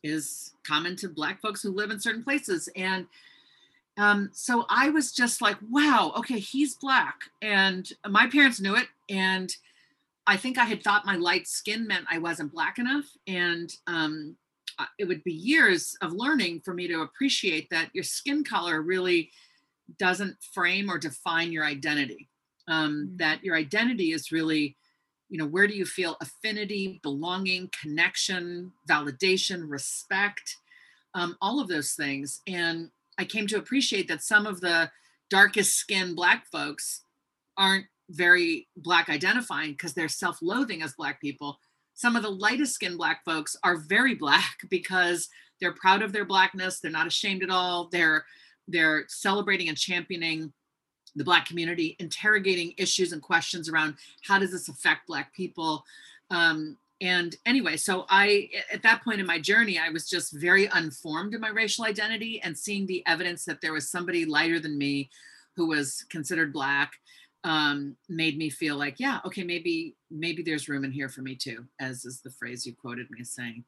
is 0.03 0.53
common 0.67 0.97
to 0.97 1.09
black 1.09 1.41
folks 1.41 1.63
who 1.63 1.71
live 1.71 1.91
in 1.91 2.01
certain 2.01 2.23
places 2.23 2.69
and 2.77 3.07
um, 3.99 4.31
so 4.33 4.65
I 4.69 4.91
was 4.91 5.11
just 5.11 5.43
like, 5.43 5.57
wow, 5.69 6.13
okay, 6.17 6.39
he's 6.39 6.77
black. 6.77 7.17
And 7.43 7.91
my 8.09 8.29
parents 8.29 8.61
knew 8.61 8.77
it. 8.77 8.87
And 9.09 9.55
I 10.25 10.37
think 10.37 10.57
I 10.57 10.67
had 10.67 10.85
thought 10.85 11.05
my 11.05 11.17
light 11.17 11.49
skin 11.49 11.87
meant 11.87 12.07
I 12.09 12.19
wasn't 12.19 12.53
black 12.53 12.79
enough. 12.79 13.07
And 13.27 13.75
um, 13.89 14.37
it 14.99 15.07
would 15.07 15.25
be 15.25 15.33
years 15.33 15.97
of 16.01 16.13
learning 16.13 16.61
for 16.61 16.75
me 16.75 16.87
to 16.87 17.01
appreciate 17.01 17.69
that 17.71 17.91
your 17.93 18.05
skin 18.05 18.45
color 18.45 18.83
really 18.83 19.31
doesn't 19.99 20.37
frame 20.53 20.89
or 20.89 20.99
define 20.99 21.51
your 21.51 21.65
identity. 21.65 22.29
Um, 22.69 22.93
mm-hmm. 22.93 23.17
That 23.17 23.43
your 23.43 23.57
identity 23.57 24.13
is 24.13 24.31
really, 24.31 24.77
you 25.29 25.39
know, 25.39 25.47
where 25.47 25.67
do 25.67 25.75
you 25.75 25.85
feel 25.85 26.17
affinity, 26.21 27.01
belonging, 27.03 27.71
connection, 27.81 28.73
validation, 28.89 29.69
respect, 29.69 30.57
um, 31.15 31.37
all 31.41 31.61
of 31.61 31.69
those 31.69 31.93
things. 31.93 32.41
And 32.47 32.91
I 33.19 33.25
came 33.25 33.47
to 33.49 33.59
appreciate 33.59 34.09
that 34.09 34.23
some 34.23 34.47
of 34.47 34.61
the 34.61 34.91
darkest 35.31 35.75
skinned 35.75 36.17
black 36.17 36.47
folks 36.47 37.03
aren't 37.57 37.87
very 38.11 38.69
black 38.77 39.09
identifying 39.09 39.73
because 39.73 39.93
they're 39.93 40.09
self-loathing 40.09 40.83
as 40.83 40.95
black 40.95 41.21
people 41.21 41.59
some 41.99 42.15
of 42.15 42.23
the 42.23 42.31
lightest 42.31 42.75
skinned 42.75 42.97
black 42.97 43.25
folks 43.25 43.57
are 43.65 43.77
very 43.77 44.15
black 44.15 44.57
because 44.71 45.29
they're 45.61 45.75
proud 45.75 46.01
of 46.01 46.13
their 46.13 46.25
blackness 46.25 46.81
they're 46.81 46.91
not 46.91 47.07
ashamed 47.07 47.43
at 47.43 47.51
all 47.51 47.89
they're 47.93 48.25
they're 48.67 49.05
celebrating 49.09 49.69
and 49.69 49.77
championing 49.77 50.53
the 51.17 51.25
black 51.25 51.47
community 51.47 51.97
interrogating 51.99 52.75
issues 52.77 53.13
and 53.13 53.23
questions 53.23 53.69
around 53.69 53.95
how 54.23 54.39
does 54.39 54.53
this 54.53 54.69
affect 54.69 55.07
black 55.07 55.33
people? 55.35 55.85
Um, 56.31 56.77
and 57.01 57.37
anyway 57.47 57.77
so 57.77 58.07
i 58.09 58.49
at 58.73 58.83
that 58.83 59.03
point 59.05 59.21
in 59.21 59.27
my 59.27 59.39
journey 59.39 59.79
i 59.79 59.89
was 59.89 60.09
just 60.09 60.33
very 60.33 60.67
unformed 60.73 61.33
in 61.33 61.41
my 61.41 61.49
racial 61.49 61.85
identity 61.85 62.41
and 62.43 62.59
seeing 62.59 62.87
the 62.87 63.07
evidence 63.07 63.45
that 63.45 63.61
there 63.61 63.73
was 63.73 63.89
somebody 63.89 64.25
lighter 64.25 64.59
than 64.59 64.77
me 64.77 65.09
who 65.57 65.69
was 65.69 66.05
considered 66.11 66.53
black 66.53 66.93
um, 67.45 67.97
made 68.09 68.37
me 68.37 68.51
feel 68.51 68.77
like 68.77 68.97
yeah 68.99 69.21
okay 69.25 69.45
maybe 69.45 69.95
maybe 70.11 70.43
there's 70.43 70.69
room 70.69 70.85
in 70.85 70.91
here 70.91 71.09
for 71.09 71.23
me 71.23 71.37
too 71.37 71.65
as 71.81 72.05
is 72.05 72.21
the 72.21 72.31
phrase 72.31 72.67
you 72.67 72.75
quoted 72.75 73.09
me 73.11 73.19
as 73.21 73.31
saying. 73.31 73.65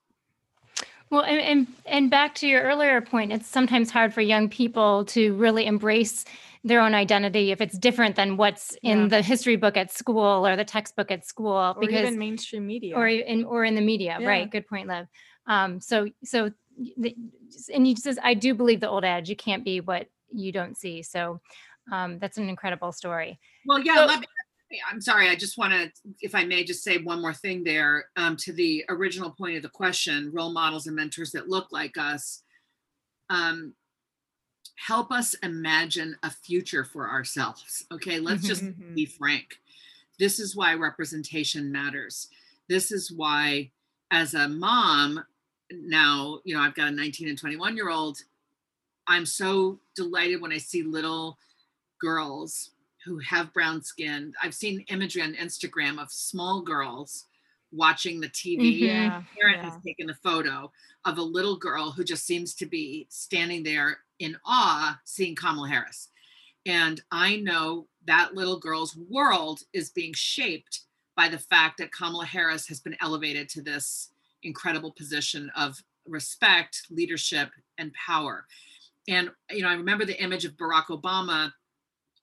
Well 1.08 1.22
and, 1.22 1.40
and 1.40 1.66
and 1.86 2.10
back 2.10 2.34
to 2.36 2.48
your 2.48 2.62
earlier 2.62 3.00
point 3.00 3.32
it's 3.32 3.46
sometimes 3.46 3.90
hard 3.90 4.12
for 4.12 4.20
young 4.20 4.48
people 4.48 5.04
to 5.06 5.34
really 5.34 5.66
embrace 5.66 6.24
their 6.62 6.80
own 6.80 6.94
identity 6.94 7.52
if 7.52 7.60
it's 7.60 7.78
different 7.78 8.16
than 8.16 8.36
what's 8.36 8.76
in 8.82 9.08
the 9.08 9.22
history 9.22 9.56
book 9.56 9.76
at 9.76 9.90
school 9.90 10.46
or 10.46 10.56
the 10.56 10.64
textbook 10.64 11.10
at 11.10 11.26
school 11.26 11.52
or 11.52 11.74
because 11.80 12.00
even 12.00 12.18
mainstream 12.18 12.66
media. 12.66 12.94
or 12.94 13.08
in 13.08 13.44
or 13.44 13.64
in 13.64 13.74
the 13.74 13.80
media. 13.80 14.18
Yeah. 14.20 14.28
right. 14.28 14.50
Good 14.50 14.68
point 14.68 14.88
liv 14.88 15.06
um 15.50 15.80
so 15.80 16.08
so 16.24 16.50
the, 16.96 17.14
and 17.74 17.86
you 17.86 17.96
says 17.96 18.18
i 18.22 18.32
do 18.32 18.54
believe 18.54 18.80
the 18.80 18.88
old 18.88 19.04
adage 19.04 19.28
you 19.28 19.36
can't 19.36 19.64
be 19.64 19.80
what 19.80 20.06
you 20.32 20.52
don't 20.52 20.78
see. 20.78 21.02
So 21.02 21.40
um 21.92 22.18
that's 22.18 22.38
an 22.38 22.48
incredible 22.48 22.92
story. 22.92 23.38
Well 23.66 23.80
yeah 23.80 24.06
so, 24.06 24.22
I'm 24.88 25.00
sorry, 25.00 25.28
I 25.28 25.34
just 25.34 25.58
want 25.58 25.72
to, 25.72 25.90
if 26.20 26.32
I 26.32 26.44
may, 26.44 26.62
just 26.62 26.84
say 26.84 26.98
one 26.98 27.20
more 27.20 27.34
thing 27.34 27.64
there 27.64 28.04
um, 28.14 28.36
to 28.36 28.52
the 28.52 28.84
original 28.88 29.32
point 29.32 29.56
of 29.56 29.64
the 29.64 29.68
question 29.68 30.30
role 30.32 30.52
models 30.52 30.86
and 30.86 30.94
mentors 30.94 31.32
that 31.32 31.48
look 31.48 31.72
like 31.72 31.98
us. 31.98 32.44
Um, 33.30 33.74
help 34.86 35.12
us 35.12 35.34
imagine 35.42 36.16
a 36.22 36.30
future 36.30 36.84
for 36.84 37.08
ourselves. 37.08 37.84
Okay, 37.92 38.18
let's 38.18 38.46
just 38.46 38.64
mm-hmm. 38.64 38.94
be 38.94 39.04
frank. 39.04 39.58
This 40.18 40.40
is 40.40 40.56
why 40.56 40.74
representation 40.74 41.70
matters. 41.70 42.28
This 42.68 42.90
is 42.90 43.12
why, 43.12 43.70
as 44.10 44.34
a 44.34 44.48
mom, 44.48 45.22
now, 45.70 46.40
you 46.44 46.54
know, 46.54 46.62
I've 46.62 46.74
got 46.74 46.88
a 46.88 46.92
19 46.92 47.28
and 47.28 47.38
21 47.38 47.76
year 47.76 47.90
old. 47.90 48.18
I'm 49.06 49.26
so 49.26 49.78
delighted 49.94 50.40
when 50.40 50.52
I 50.52 50.58
see 50.58 50.82
little 50.82 51.36
girls 52.00 52.70
who 53.04 53.18
have 53.18 53.52
brown 53.52 53.82
skin. 53.82 54.32
I've 54.42 54.54
seen 54.54 54.84
imagery 54.88 55.22
on 55.22 55.34
Instagram 55.34 56.00
of 56.00 56.10
small 56.10 56.62
girls 56.62 57.26
watching 57.72 58.20
the 58.20 58.28
TV. 58.28 58.58
Mm-hmm. 58.58 58.84
Yeah, 58.84 59.22
parent 59.38 59.62
yeah. 59.62 59.70
has 59.70 59.82
taken 59.84 60.10
a 60.10 60.14
photo 60.14 60.70
of 61.04 61.18
a 61.18 61.22
little 61.22 61.56
girl 61.56 61.90
who 61.90 62.04
just 62.04 62.26
seems 62.26 62.54
to 62.54 62.66
be 62.66 63.06
standing 63.10 63.62
there 63.62 63.98
in 64.20 64.36
awe 64.46 65.00
seeing 65.04 65.34
Kamala 65.34 65.68
Harris. 65.68 66.08
And 66.66 67.00
I 67.10 67.36
know 67.36 67.88
that 68.06 68.34
little 68.34 68.60
girl's 68.60 68.96
world 68.96 69.62
is 69.72 69.90
being 69.90 70.12
shaped 70.14 70.82
by 71.16 71.28
the 71.28 71.38
fact 71.38 71.78
that 71.78 71.92
Kamala 71.92 72.26
Harris 72.26 72.68
has 72.68 72.80
been 72.80 72.96
elevated 73.00 73.48
to 73.50 73.62
this 73.62 74.10
incredible 74.42 74.92
position 74.92 75.50
of 75.56 75.82
respect, 76.06 76.86
leadership, 76.90 77.50
and 77.78 77.92
power. 77.94 78.46
And, 79.08 79.30
you 79.50 79.62
know, 79.62 79.68
I 79.68 79.74
remember 79.74 80.04
the 80.04 80.22
image 80.22 80.44
of 80.44 80.56
Barack 80.56 80.86
Obama 80.86 81.52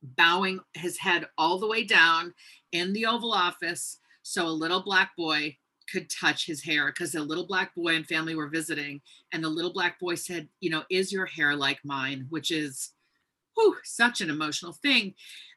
bowing 0.02 0.60
his 0.74 0.98
head 0.98 1.26
all 1.38 1.58
the 1.58 1.68
way 1.68 1.84
down 1.84 2.34
in 2.72 2.94
the 2.94 3.06
Oval 3.06 3.34
Office 3.34 3.98
so 4.22 4.46
a 4.46 4.50
little 4.50 4.82
black 4.82 5.16
boy 5.16 5.58
could 5.92 6.10
touch 6.10 6.46
his 6.46 6.64
hair 6.64 6.88
because 6.88 7.16
a 7.16 7.22
little 7.22 7.48
black 7.48 7.74
boy 7.76 7.96
and 7.96 8.06
family 8.06 8.36
were 8.36 8.48
visiting 8.48 9.02
and 9.34 9.44
the 9.44 9.50
little 9.50 9.74
black 9.74 10.00
boy 10.00 10.16
said 10.16 10.48
you 10.60 10.70
know 10.70 10.84
is 10.90 11.12
your 11.12 11.26
hair 11.26 11.56
like 11.56 11.80
mine? 11.84 12.26
Which 12.30 12.52
is 12.52 12.92
whew, 13.56 13.76
such 13.84 14.22
an 14.22 14.30
emotional 14.30 14.74
thing 14.74 15.16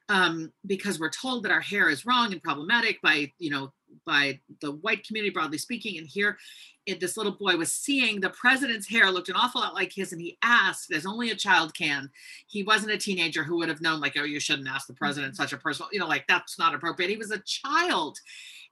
um, 0.09 0.51
because 0.65 0.99
we're 0.99 1.09
told 1.09 1.43
that 1.43 1.51
our 1.51 1.61
hair 1.61 1.87
is 1.87 2.05
wrong 2.05 2.33
and 2.33 2.43
problematic 2.43 3.01
by 3.01 3.31
you 3.39 3.49
know 3.49 3.71
by 4.05 4.39
the 4.61 4.71
white 4.71 5.05
community 5.05 5.31
broadly 5.31 5.57
speaking 5.57 5.97
and 5.97 6.07
here 6.07 6.37
it, 6.85 6.99
this 6.99 7.15
little 7.15 7.33
boy 7.33 7.55
was 7.55 7.71
seeing 7.71 8.19
the 8.19 8.29
president's 8.31 8.89
hair 8.89 9.09
looked 9.11 9.29
an 9.29 9.35
awful 9.35 9.61
lot 9.61 9.73
like 9.73 9.93
his 9.93 10.11
and 10.11 10.21
he 10.21 10.37
asked 10.41 10.91
as 10.91 11.05
only 11.05 11.29
a 11.29 11.35
child 11.35 11.73
can. 11.75 12.09
He 12.47 12.63
wasn't 12.63 12.91
a 12.91 12.97
teenager 12.97 13.43
who 13.43 13.57
would 13.57 13.69
have 13.69 13.81
known 13.81 14.01
like 14.01 14.17
oh 14.17 14.23
you 14.23 14.39
shouldn't 14.39 14.67
ask 14.67 14.87
the 14.87 14.93
president 14.93 15.33
mm-hmm. 15.33 15.43
such 15.43 15.53
a 15.53 15.57
personal 15.57 15.89
you 15.91 15.99
know 15.99 16.07
like 16.07 16.25
that's 16.27 16.57
not 16.57 16.75
appropriate. 16.75 17.09
He 17.09 17.17
was 17.17 17.31
a 17.31 17.41
child 17.45 18.17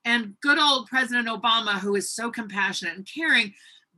and 0.05 0.35
good 0.41 0.59
old 0.59 0.87
President 0.87 1.27
Obama, 1.27 1.79
who 1.79 1.95
is 1.95 2.13
so 2.13 2.31
compassionate 2.31 2.95
and 2.95 3.07
caring, 3.07 3.53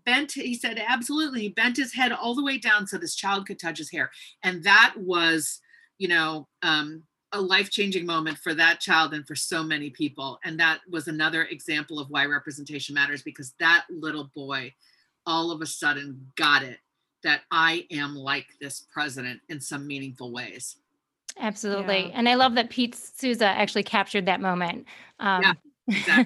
bent, 0.06 0.32
he 0.32 0.56
said, 0.56 0.82
absolutely, 0.86 1.42
he 1.42 1.50
bent 1.50 1.78
his 1.78 1.94
head 1.94 2.12
all 2.12 2.36
the 2.36 2.44
way 2.44 2.58
down 2.58 2.88
so 2.88 2.98
this 2.98 3.16
child 3.16 3.46
could 3.46 3.60
touch 3.60 3.78
his 3.78 3.92
hair. 3.92 4.12
And 4.44 4.64
that 4.64 4.94
was, 4.98 5.60
you 5.98 6.08
know, 6.08 6.48
um, 6.64 7.04
a 7.34 7.40
life 7.40 7.70
changing 7.70 8.06
moment 8.06 8.38
for 8.38 8.54
that 8.54 8.80
child 8.80 9.14
and 9.14 9.26
for 9.26 9.36
so 9.36 9.64
many 9.64 9.90
people. 9.90 10.40
And 10.44 10.60
that 10.60 10.80
was 10.90 11.08
another 11.08 11.44
example 11.44 12.00
of 12.00 12.10
why 12.10 12.26
representation 12.26 12.96
matters 12.96 13.22
because 13.22 13.54
that 13.60 13.86
little 13.90 14.30
boy 14.36 14.74
all 15.26 15.52
of 15.52 15.62
a 15.62 15.66
sudden 15.66 16.32
got 16.36 16.64
it 16.64 16.80
that 17.24 17.42
I 17.52 17.86
am 17.92 18.16
like 18.16 18.48
this 18.60 18.86
president 18.92 19.40
in 19.50 19.62
some 19.62 19.86
meaningful 19.86 20.32
ways. 20.32 20.78
Absolutely. 21.40 22.08
Yeah. 22.08 22.12
And 22.16 22.28
I 22.28 22.36
love 22.36 22.56
that 22.56 22.70
Pete 22.70 22.96
Souza 22.96 23.46
actually 23.46 23.84
captured 23.84 24.26
that 24.26 24.42
moment. 24.42 24.86
Um, 25.20 25.44
yeah. 25.44 25.54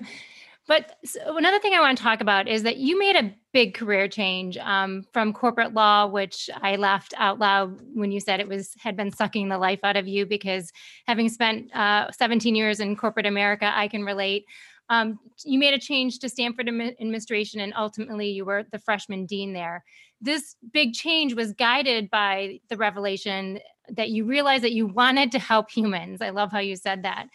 But 0.68 0.98
so 1.06 1.38
another 1.38 1.60
thing 1.60 1.74
I 1.74 1.80
want 1.80 1.98
to 1.98 2.04
talk 2.04 2.22
about 2.22 2.48
is 2.48 2.64
that 2.64 2.78
you 2.78 2.98
made 2.98 3.16
a 3.16 3.32
big 3.54 3.76
career 3.76 4.08
change 4.08 4.58
um, 4.58 5.06
from 5.14 5.32
corporate 5.32 5.74
law, 5.74 6.08
which 6.08 6.50
I 6.60 6.76
laughed 6.76 7.14
out 7.18 7.38
loud 7.38 7.80
when 7.94 8.12
you 8.12 8.20
said 8.20 8.40
it 8.40 8.48
was 8.48 8.74
had 8.80 8.98
been 8.98 9.12
sucking 9.12 9.50
the 9.50 9.60
life 9.60 9.80
out 9.84 9.96
of 9.96 10.08
you 10.08 10.26
because 10.26 10.72
having 11.06 11.30
spent 11.30 11.74
uh, 11.76 12.12
17 12.12 12.56
years 12.56 12.80
in 12.80 12.96
corporate 12.96 13.28
America, 13.28 13.72
I 13.76 13.88
can 13.88 14.04
relate. 14.04 14.46
Um, 14.90 15.20
you 15.44 15.60
made 15.60 15.74
a 15.74 15.80
change 15.80 16.20
to 16.20 16.30
Stanford 16.30 16.68
administration, 16.68 17.60
and 17.60 17.74
ultimately 17.76 18.30
you 18.30 18.46
were 18.46 18.66
the 18.72 18.80
freshman 18.80 19.26
dean 19.28 19.54
there. 19.54 19.84
This 20.20 20.56
big 20.74 20.94
change 20.94 21.36
was 21.36 21.54
guided 21.54 22.10
by 22.10 22.60
the 22.70 22.78
revelation 22.78 23.60
that 23.90 24.10
you 24.10 24.26
realized 24.26 24.64
that 24.64 24.74
you 24.74 24.88
wanted 24.88 25.32
to 25.34 25.40
help 25.40 25.70
humans. 25.70 26.22
I 26.22 26.32
love 26.32 26.52
how 26.52 26.60
you 26.60 26.76
said 26.76 27.04
that. 27.04 27.28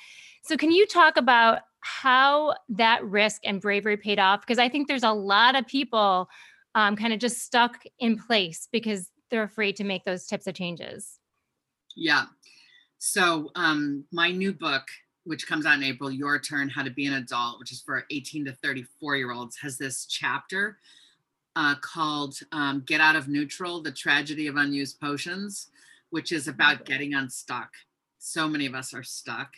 So, 0.42 0.56
can 0.56 0.72
you 0.72 0.86
talk 0.86 1.16
about 1.16 1.60
how 1.80 2.54
that 2.68 3.04
risk 3.04 3.42
and 3.44 3.60
bravery 3.60 3.96
paid 3.96 4.18
off 4.18 4.42
because 4.42 4.58
I 4.58 4.68
think 4.68 4.88
there's 4.88 5.02
a 5.02 5.12
lot 5.12 5.56
of 5.56 5.66
people 5.66 6.28
um, 6.74 6.96
kind 6.96 7.12
of 7.12 7.18
just 7.18 7.38
stuck 7.38 7.84
in 7.98 8.18
place 8.18 8.68
because 8.70 9.10
they're 9.30 9.42
afraid 9.42 9.76
to 9.76 9.84
make 9.84 10.04
those 10.04 10.26
types 10.26 10.46
of 10.46 10.54
changes. 10.54 11.18
Yeah. 11.96 12.24
So 12.98 13.50
um, 13.54 14.04
my 14.12 14.30
new 14.30 14.52
book, 14.52 14.82
which 15.24 15.46
comes 15.46 15.66
out 15.66 15.76
in 15.76 15.82
April, 15.82 16.10
Your 16.10 16.38
Turn: 16.38 16.68
How 16.68 16.82
to 16.82 16.90
Be 16.90 17.06
an 17.06 17.14
Adult, 17.14 17.58
which 17.58 17.72
is 17.72 17.80
for 17.80 18.04
18 18.10 18.44
to 18.46 18.52
34 18.52 19.16
year 19.16 19.32
olds, 19.32 19.56
has 19.58 19.78
this 19.78 20.06
chapter 20.06 20.78
uh, 21.56 21.74
called 21.80 22.38
um, 22.52 22.82
"Get 22.86 23.00
Out 23.00 23.16
of 23.16 23.28
Neutral: 23.28 23.82
The 23.82 23.92
Tragedy 23.92 24.46
of 24.46 24.56
Unused 24.56 25.00
Potions," 25.00 25.68
which 26.10 26.30
is 26.30 26.46
about 26.46 26.84
getting 26.84 27.14
unstuck. 27.14 27.70
So 28.18 28.48
many 28.48 28.66
of 28.66 28.74
us 28.74 28.92
are 28.92 29.02
stuck 29.02 29.54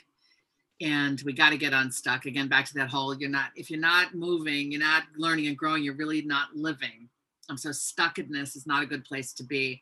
and 0.82 1.22
we 1.24 1.32
got 1.32 1.50
to 1.50 1.56
get 1.56 1.72
unstuck. 1.72 2.26
Again 2.26 2.48
back 2.48 2.66
to 2.66 2.74
that 2.74 2.90
whole 2.90 3.14
you're 3.16 3.30
not 3.30 3.50
if 3.54 3.70
you're 3.70 3.80
not 3.80 4.14
moving 4.14 4.72
you're 4.72 4.80
not 4.80 5.04
learning 5.16 5.46
and 5.46 5.56
growing 5.56 5.82
you're 5.82 5.94
really 5.94 6.22
not 6.22 6.54
living. 6.54 7.08
Um, 7.48 7.56
so 7.56 7.70
stuckedness 7.70 8.56
is 8.56 8.66
not 8.66 8.82
a 8.82 8.86
good 8.86 9.04
place 9.04 9.32
to 9.34 9.44
be. 9.44 9.80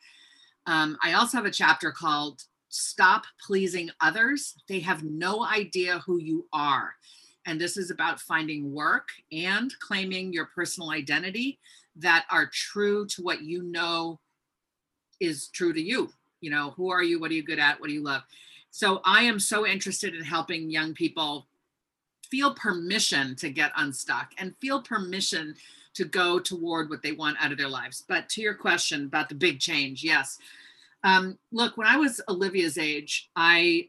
Um, 0.67 0.97
i 1.03 1.15
also 1.15 1.39
have 1.39 1.47
a 1.47 1.51
chapter 1.51 1.91
called 1.91 2.43
stop 2.69 3.25
pleasing 3.45 3.91
others. 4.01 4.55
They 4.69 4.81
have 4.81 5.03
no 5.03 5.45
idea 5.45 5.99
who 6.01 6.21
you 6.21 6.47
are. 6.53 6.95
And 7.47 7.61
this 7.61 7.77
is 7.77 7.91
about 7.91 8.21
finding 8.21 8.73
work 8.73 9.09
and 9.33 9.73
claiming 9.81 10.33
your 10.33 10.51
personal 10.55 10.91
identity 10.91 11.59
that 11.97 12.27
are 12.31 12.51
true 12.53 13.07
to 13.07 13.23
what 13.23 13.43
you 13.43 13.63
know 13.63 14.21
is 15.19 15.49
true 15.49 15.73
to 15.73 15.81
you. 15.81 16.11
You 16.41 16.51
know 16.51 16.75
who 16.77 16.91
are 16.91 17.03
you? 17.03 17.19
What 17.19 17.31
are 17.31 17.35
you 17.35 17.43
good 17.43 17.59
at? 17.59 17.81
What 17.81 17.89
do 17.89 17.95
you 17.95 18.05
love 18.05 18.23
so 18.71 19.01
I 19.05 19.23
am 19.23 19.41
so 19.41 19.67
interested 19.67 20.15
in 20.15 20.23
helping 20.23 20.71
young 20.71 20.95
people 20.95 21.49
feel 22.31 22.55
permission 22.55 23.35
to 23.37 23.51
get 23.51 23.73
unstuck 23.77 24.31
and 24.39 24.55
feel 24.61 24.81
permission 24.81 25.55
to 25.95 26.05
go 26.05 26.39
toward 26.39 26.89
what 26.89 27.03
they 27.03 27.13
want 27.13 27.37
out 27.41 27.51
of 27.51 27.59
their 27.59 27.69
lives. 27.69 28.05
But 28.07 28.29
to 28.31 28.41
your 28.41 28.55
question 28.55 29.07
about 29.07 29.29
the 29.29 29.35
big 29.35 29.59
change, 29.59 30.05
yes. 30.05 30.39
Um, 31.03 31.39
look, 31.51 31.77
when 31.77 31.89
I 31.89 31.97
was 31.97 32.21
Olivia's 32.29 32.79
age, 32.79 33.29
I, 33.35 33.89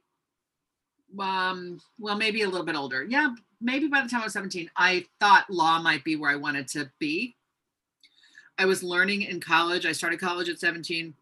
um, 1.20 1.80
well, 2.00 2.17
maybe 2.17 2.41
a 2.41 2.50
little 2.50 2.65
bit 2.65 2.76
older. 2.76 3.04
Yeah, 3.04 3.36
maybe 3.60 3.88
by 3.88 4.02
the 4.02 4.10
time 4.10 4.22
I 4.22 4.26
was 4.26 4.34
17, 4.34 4.72
I 4.76 5.06
thought 5.20 5.50
law 5.50 5.80
might 5.82 6.04
be 6.04 6.15
where 6.15 6.32
I 6.32 6.36
wanted 6.36 6.67
to 6.70 6.89
be. 7.00 7.36
I 8.58 8.65
was 8.65 8.84
learning 8.84 9.24
in 9.24 9.39
college. 9.39 9.86
I 9.86 9.91
started 9.91 10.20
college 10.20 10.50
at 10.50 10.60
17. 10.60 11.13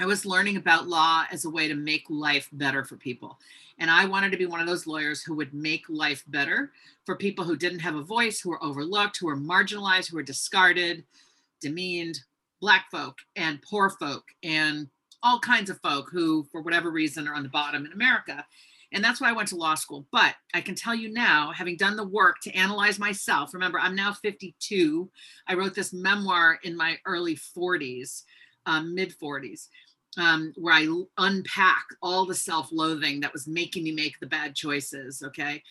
I 0.00 0.06
was 0.06 0.24
learning 0.24 0.56
about 0.56 0.88
law 0.88 1.24
as 1.30 1.44
a 1.44 1.50
way 1.50 1.68
to 1.68 1.74
make 1.74 2.04
life 2.08 2.48
better 2.52 2.84
for 2.84 2.96
people. 2.96 3.38
And 3.78 3.90
I 3.90 4.06
wanted 4.06 4.32
to 4.32 4.38
be 4.38 4.46
one 4.46 4.60
of 4.60 4.66
those 4.66 4.86
lawyers 4.86 5.22
who 5.22 5.34
would 5.34 5.52
make 5.52 5.84
life 5.88 6.24
better 6.28 6.72
for 7.04 7.16
people 7.16 7.44
who 7.44 7.56
didn't 7.56 7.80
have 7.80 7.94
a 7.94 8.02
voice, 8.02 8.40
who 8.40 8.50
were 8.50 8.62
overlooked, 8.64 9.18
who 9.18 9.26
were 9.26 9.36
marginalized, 9.36 10.10
who 10.10 10.16
were 10.16 10.22
discarded, 10.22 11.04
demeaned, 11.60 12.20
Black 12.60 12.88
folk 12.92 13.18
and 13.34 13.60
poor 13.60 13.90
folk, 13.90 14.22
and 14.44 14.88
all 15.20 15.40
kinds 15.40 15.68
of 15.68 15.80
folk 15.80 16.08
who, 16.12 16.46
for 16.52 16.62
whatever 16.62 16.92
reason, 16.92 17.26
are 17.26 17.34
on 17.34 17.42
the 17.42 17.48
bottom 17.48 17.84
in 17.84 17.92
America. 17.92 18.46
And 18.92 19.02
that's 19.02 19.20
why 19.20 19.30
I 19.30 19.32
went 19.32 19.48
to 19.48 19.56
law 19.56 19.74
school. 19.74 20.06
But 20.12 20.36
I 20.54 20.60
can 20.60 20.76
tell 20.76 20.94
you 20.94 21.12
now, 21.12 21.50
having 21.50 21.76
done 21.76 21.96
the 21.96 22.06
work 22.06 22.36
to 22.42 22.52
analyze 22.52 23.00
myself, 23.00 23.52
remember, 23.52 23.80
I'm 23.80 23.96
now 23.96 24.12
52. 24.12 25.10
I 25.48 25.54
wrote 25.54 25.74
this 25.74 25.92
memoir 25.92 26.60
in 26.62 26.76
my 26.76 26.98
early 27.04 27.34
40s 27.34 28.22
um, 28.66 28.94
mid 28.94 29.14
40s, 29.18 29.68
um, 30.18 30.52
where 30.56 30.74
I 30.74 31.02
unpack 31.18 31.86
all 32.02 32.26
the 32.26 32.34
self 32.34 32.70
loathing 32.72 33.20
that 33.20 33.32
was 33.32 33.46
making 33.46 33.84
me 33.84 33.92
make 33.92 34.18
the 34.18 34.26
bad 34.26 34.54
choices. 34.54 35.22
Okay. 35.22 35.62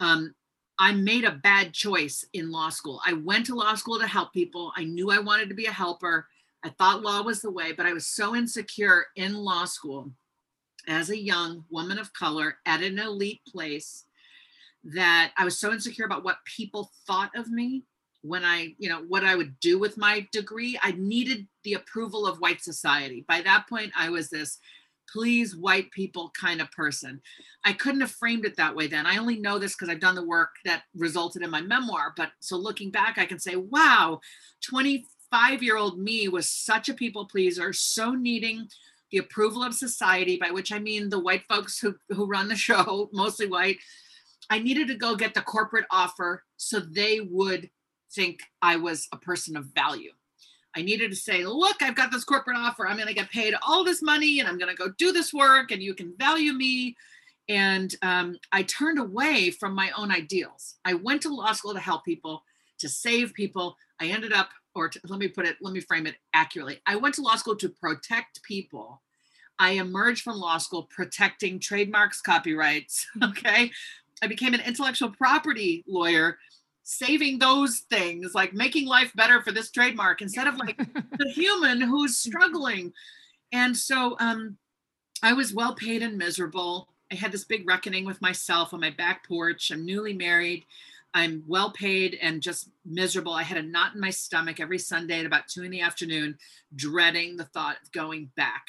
Um, 0.00 0.34
I 0.78 0.92
made 0.92 1.24
a 1.24 1.32
bad 1.32 1.72
choice 1.72 2.24
in 2.34 2.50
law 2.50 2.68
school. 2.68 3.00
I 3.06 3.14
went 3.14 3.46
to 3.46 3.54
law 3.54 3.74
school 3.74 3.98
to 3.98 4.06
help 4.06 4.32
people. 4.32 4.72
I 4.76 4.84
knew 4.84 5.10
I 5.10 5.18
wanted 5.18 5.48
to 5.48 5.54
be 5.54 5.66
a 5.66 5.72
helper. 5.72 6.26
I 6.62 6.68
thought 6.70 7.02
law 7.02 7.22
was 7.22 7.40
the 7.40 7.50
way, 7.50 7.72
but 7.72 7.86
I 7.86 7.94
was 7.94 8.06
so 8.06 8.36
insecure 8.36 9.06
in 9.16 9.34
law 9.34 9.64
school 9.64 10.10
as 10.86 11.10
a 11.10 11.18
young 11.18 11.64
woman 11.70 11.98
of 11.98 12.12
color 12.12 12.58
at 12.66 12.82
an 12.82 12.98
elite 12.98 13.40
place 13.48 14.04
that 14.84 15.32
I 15.36 15.44
was 15.44 15.58
so 15.58 15.72
insecure 15.72 16.04
about 16.04 16.24
what 16.24 16.44
people 16.44 16.90
thought 17.06 17.30
of 17.34 17.50
me 17.50 17.84
when 18.26 18.44
I, 18.44 18.74
you 18.78 18.88
know, 18.88 19.02
what 19.08 19.24
I 19.24 19.34
would 19.36 19.58
do 19.60 19.78
with 19.78 19.96
my 19.96 20.26
degree, 20.32 20.78
I 20.82 20.92
needed 20.92 21.46
the 21.64 21.74
approval 21.74 22.26
of 22.26 22.38
white 22.38 22.62
society. 22.62 23.24
By 23.26 23.42
that 23.42 23.66
point, 23.68 23.92
I 23.96 24.10
was 24.10 24.30
this 24.30 24.58
please 25.08 25.56
white 25.56 25.90
people 25.92 26.32
kind 26.38 26.60
of 26.60 26.70
person. 26.72 27.20
I 27.64 27.72
couldn't 27.72 28.00
have 28.00 28.10
framed 28.10 28.44
it 28.44 28.56
that 28.56 28.74
way 28.74 28.86
then. 28.86 29.06
I 29.06 29.18
only 29.18 29.38
know 29.38 29.58
this 29.58 29.74
because 29.74 29.88
I've 29.88 30.00
done 30.00 30.14
the 30.14 30.26
work 30.26 30.50
that 30.64 30.82
resulted 30.96 31.42
in 31.42 31.50
my 31.50 31.60
memoir. 31.60 32.12
But 32.16 32.32
so 32.40 32.56
looking 32.56 32.90
back, 32.90 33.18
I 33.18 33.26
can 33.26 33.38
say, 33.38 33.56
wow, 33.56 34.20
25 34.64 35.62
year 35.62 35.76
old 35.76 35.98
me 35.98 36.28
was 36.28 36.48
such 36.48 36.88
a 36.88 36.94
people 36.94 37.26
pleaser, 37.26 37.72
so 37.72 38.12
needing 38.12 38.68
the 39.10 39.18
approval 39.18 39.62
of 39.62 39.74
society, 39.74 40.36
by 40.36 40.50
which 40.50 40.72
I 40.72 40.78
mean 40.78 41.08
the 41.08 41.20
white 41.20 41.44
folks 41.48 41.78
who, 41.78 41.94
who 42.08 42.26
run 42.26 42.48
the 42.48 42.56
show, 42.68 43.08
mostly 43.12 43.46
white. 43.46 43.78
I 44.48 44.58
needed 44.58 44.88
to 44.88 44.94
go 44.94 45.16
get 45.16 45.34
the 45.34 45.42
corporate 45.42 45.86
offer 45.90 46.44
so 46.56 46.78
they 46.78 47.20
would 47.20 47.68
think 48.12 48.40
I 48.62 48.76
was 48.76 49.08
a 49.12 49.16
person 49.16 49.56
of 49.56 49.66
value. 49.66 50.12
I 50.76 50.82
needed 50.82 51.10
to 51.10 51.16
say, 51.16 51.44
look, 51.46 51.80
I've 51.80 51.94
got 51.94 52.12
this 52.12 52.24
corporate 52.24 52.58
offer. 52.58 52.86
I'm 52.86 52.96
going 52.96 53.08
to 53.08 53.14
get 53.14 53.30
paid 53.30 53.54
all 53.66 53.82
this 53.82 54.02
money 54.02 54.40
and 54.40 54.48
I'm 54.48 54.58
going 54.58 54.70
to 54.70 54.76
go 54.76 54.92
do 54.98 55.10
this 55.10 55.32
work 55.32 55.70
and 55.70 55.82
you 55.82 55.94
can 55.94 56.14
value 56.18 56.52
me. 56.52 56.96
And 57.48 57.94
um, 58.02 58.36
I 58.52 58.62
turned 58.64 58.98
away 58.98 59.50
from 59.50 59.74
my 59.74 59.90
own 59.96 60.10
ideals. 60.10 60.74
I 60.84 60.94
went 60.94 61.22
to 61.22 61.34
law 61.34 61.52
school 61.52 61.72
to 61.72 61.80
help 61.80 62.04
people, 62.04 62.42
to 62.78 62.88
save 62.90 63.32
people. 63.32 63.76
I 64.00 64.08
ended 64.08 64.34
up, 64.34 64.50
or 64.74 64.90
to, 64.90 65.00
let 65.08 65.18
me 65.18 65.28
put 65.28 65.46
it, 65.46 65.56
let 65.62 65.72
me 65.72 65.80
frame 65.80 66.06
it 66.06 66.16
accurately. 66.34 66.80
I 66.86 66.96
went 66.96 67.14
to 67.14 67.22
law 67.22 67.36
school 67.36 67.56
to 67.56 67.70
protect 67.70 68.42
people. 68.42 69.00
I 69.58 69.72
emerged 69.72 70.22
from 70.22 70.36
law 70.36 70.58
school 70.58 70.82
protecting 70.94 71.58
trademarks, 71.58 72.20
copyrights. 72.20 73.06
Okay. 73.22 73.70
I 74.22 74.26
became 74.28 74.54
an 74.54 74.60
intellectual 74.60 75.10
property 75.10 75.84
lawyer 75.86 76.38
saving 76.88 77.40
those 77.40 77.80
things, 77.90 78.32
like 78.32 78.54
making 78.54 78.86
life 78.86 79.12
better 79.16 79.42
for 79.42 79.50
this 79.50 79.72
trademark 79.72 80.22
instead 80.22 80.46
of 80.46 80.56
like 80.56 80.76
the 81.18 81.28
human 81.28 81.80
who's 81.80 82.16
struggling. 82.16 82.92
And 83.52 83.76
so 83.76 84.16
um, 84.20 84.56
I 85.20 85.32
was 85.32 85.52
well 85.52 85.74
paid 85.74 86.00
and 86.00 86.16
miserable. 86.16 86.88
I 87.10 87.16
had 87.16 87.32
this 87.32 87.44
big 87.44 87.66
reckoning 87.66 88.04
with 88.04 88.22
myself 88.22 88.72
on 88.72 88.78
my 88.78 88.90
back 88.90 89.26
porch. 89.26 89.72
I'm 89.72 89.84
newly 89.84 90.12
married. 90.12 90.64
I'm 91.12 91.42
well 91.48 91.72
paid 91.72 92.18
and 92.22 92.40
just 92.40 92.70
miserable. 92.84 93.32
I 93.32 93.42
had 93.42 93.58
a 93.58 93.62
knot 93.62 93.96
in 93.96 94.00
my 94.00 94.10
stomach 94.10 94.60
every 94.60 94.78
Sunday 94.78 95.18
at 95.18 95.26
about 95.26 95.48
two 95.48 95.64
in 95.64 95.72
the 95.72 95.80
afternoon, 95.80 96.38
dreading 96.76 97.36
the 97.36 97.46
thought 97.46 97.78
of 97.82 97.90
going 97.90 98.30
back. 98.36 98.64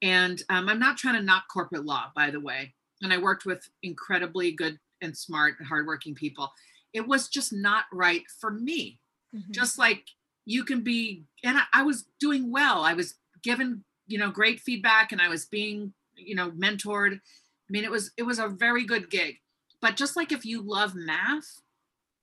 And 0.00 0.42
um, 0.48 0.70
I'm 0.70 0.78
not 0.78 0.96
trying 0.96 1.16
to 1.16 1.22
knock 1.22 1.44
corporate 1.52 1.84
law, 1.84 2.10
by 2.16 2.30
the 2.30 2.40
way. 2.40 2.72
And 3.02 3.12
I 3.12 3.18
worked 3.18 3.44
with 3.44 3.68
incredibly 3.82 4.50
good 4.52 4.78
and 5.02 5.14
smart, 5.14 5.56
and 5.58 5.68
hardworking 5.68 6.14
people 6.14 6.52
it 6.92 7.06
was 7.06 7.28
just 7.28 7.52
not 7.52 7.84
right 7.92 8.22
for 8.40 8.50
me. 8.50 8.98
Mm-hmm. 9.34 9.52
Just 9.52 9.78
like 9.78 10.04
you 10.44 10.64
can 10.64 10.80
be, 10.80 11.24
and 11.44 11.58
I, 11.58 11.62
I 11.72 11.82
was 11.82 12.06
doing 12.18 12.50
well. 12.50 12.82
I 12.82 12.94
was 12.94 13.14
given, 13.42 13.84
you 14.06 14.18
know, 14.18 14.30
great 14.30 14.60
feedback 14.60 15.12
and 15.12 15.20
I 15.20 15.28
was 15.28 15.46
being, 15.46 15.92
you 16.16 16.34
know, 16.34 16.50
mentored. 16.50 17.14
I 17.14 17.70
mean, 17.70 17.84
it 17.84 17.90
was, 17.90 18.10
it 18.16 18.24
was 18.24 18.38
a 18.38 18.48
very 18.48 18.84
good 18.84 19.10
gig. 19.10 19.36
But 19.80 19.96
just 19.96 20.16
like 20.16 20.32
if 20.32 20.44
you 20.44 20.62
love 20.62 20.94
math, 20.94 21.60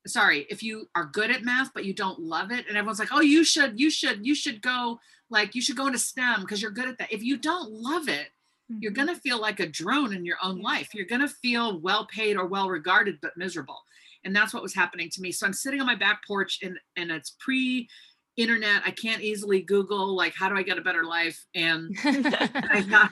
sorry, 0.06 0.46
if 0.50 0.62
you 0.62 0.90
are 0.96 1.06
good 1.06 1.32
at 1.32 1.44
math, 1.44 1.74
but 1.74 1.86
you 1.86 1.94
don't 1.94 2.20
love 2.20 2.52
it, 2.52 2.66
and 2.68 2.78
everyone's 2.78 3.00
like, 3.00 3.14
oh, 3.14 3.22
you 3.22 3.44
should, 3.44 3.80
you 3.80 3.90
should, 3.90 4.26
you 4.26 4.36
should 4.36 4.62
go, 4.62 5.00
like, 5.30 5.56
you 5.56 5.62
should 5.62 5.76
go 5.76 5.88
into 5.88 6.00
STEM 6.00 6.42
because 6.42 6.62
you're 6.62 6.72
good 6.72 6.88
at 6.88 6.98
that. 6.98 7.12
If 7.12 7.24
you 7.24 7.38
don't 7.38 7.72
love 7.72 8.08
it, 8.08 8.28
mm-hmm. 8.72 8.78
you're 8.80 8.92
going 8.92 9.08
to 9.08 9.16
feel 9.16 9.40
like 9.40 9.60
a 9.60 9.68
drone 9.68 10.14
in 10.14 10.26
your 10.26 10.38
own 10.44 10.62
life. 10.62 10.94
You're 10.94 11.06
going 11.06 11.22
to 11.22 11.28
feel 11.28 11.80
well 11.80 12.06
paid 12.06 12.38
or 12.38 12.46
well 12.46 12.70
regarded, 12.70 13.20
but 13.22 13.38
miserable 13.38 13.80
and 14.28 14.36
that's 14.36 14.54
what 14.54 14.62
was 14.62 14.76
happening 14.76 15.10
to 15.10 15.22
me. 15.22 15.32
So 15.32 15.48
i'm 15.48 15.54
sitting 15.54 15.80
on 15.80 15.88
my 15.88 15.96
back 15.96 16.22
porch 16.28 16.60
and 16.62 16.78
and 16.98 17.10
it's 17.10 17.36
pre 17.40 17.88
internet 18.36 18.84
i 18.86 18.92
can't 18.92 19.24
easily 19.24 19.62
google 19.62 20.16
like 20.16 20.36
how 20.36 20.48
do 20.48 20.56
i 20.56 20.62
get 20.62 20.78
a 20.78 20.82
better 20.82 21.04
life? 21.04 21.44
And 21.56 21.98
I, 22.04 22.86
got, 22.88 23.12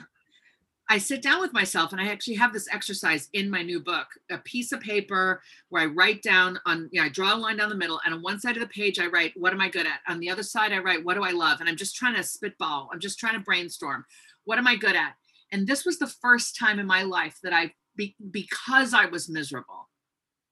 I 0.88 0.98
sit 0.98 1.22
down 1.22 1.40
with 1.40 1.54
myself 1.54 1.92
and 1.92 2.00
i 2.00 2.08
actually 2.08 2.34
have 2.34 2.52
this 2.52 2.68
exercise 2.70 3.28
in 3.32 3.50
my 3.50 3.62
new 3.62 3.80
book 3.80 4.06
a 4.30 4.38
piece 4.38 4.72
of 4.72 4.80
paper 4.80 5.42
where 5.70 5.82
i 5.82 5.86
write 5.86 6.22
down 6.22 6.60
on 6.66 6.88
you 6.92 7.00
know 7.00 7.06
i 7.06 7.08
draw 7.08 7.34
a 7.34 7.36
line 7.36 7.56
down 7.56 7.70
the 7.70 7.74
middle 7.74 8.00
and 8.04 8.14
on 8.14 8.22
one 8.22 8.38
side 8.38 8.56
of 8.56 8.62
the 8.62 8.68
page 8.68 9.00
i 9.00 9.06
write 9.06 9.32
what 9.36 9.54
am 9.54 9.60
i 9.60 9.70
good 9.70 9.86
at? 9.86 10.00
On 10.06 10.20
the 10.20 10.30
other 10.30 10.44
side 10.44 10.72
i 10.72 10.78
write 10.78 11.02
what 11.02 11.14
do 11.14 11.24
i 11.24 11.30
love? 11.30 11.60
And 11.60 11.68
i'm 11.68 11.76
just 11.76 11.96
trying 11.96 12.14
to 12.14 12.22
spitball. 12.22 12.90
I'm 12.92 13.00
just 13.00 13.18
trying 13.18 13.34
to 13.34 13.40
brainstorm. 13.40 14.04
What 14.44 14.58
am 14.58 14.66
i 14.66 14.76
good 14.76 14.96
at? 14.96 15.14
And 15.50 15.66
this 15.66 15.86
was 15.86 15.98
the 15.98 16.12
first 16.20 16.58
time 16.58 16.78
in 16.78 16.86
my 16.86 17.02
life 17.02 17.38
that 17.42 17.54
i 17.54 17.72
be, 17.96 18.14
because 18.30 18.92
i 18.92 19.06
was 19.06 19.30
miserable 19.30 19.88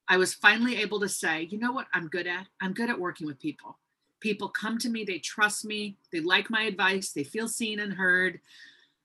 I 0.09 0.17
was 0.19 0.35
finally 0.35 0.77
able 0.77 1.01
to 1.01 1.09
say, 1.09 1.43
you 1.51 1.59
know 1.59 1.73
what 1.73 1.87
I'm 1.95 2.09
good 2.09 2.27
at? 2.27 2.47
I'm 2.61 2.75
good 2.75 2.91
at 2.91 2.99
working 3.01 3.27
with 3.27 3.41
people. 3.41 3.79
People 4.21 4.49
come 4.49 4.79
to 4.79 4.89
me, 4.89 5.05
they 5.05 5.19
trust 5.19 5.65
me, 5.65 5.97
they 6.13 6.21
like 6.21 6.51
my 6.51 6.63
advice, 6.63 7.13
they 7.13 7.25
feel 7.25 7.49
seen 7.49 7.81
and 7.81 7.93
heard. 7.93 8.41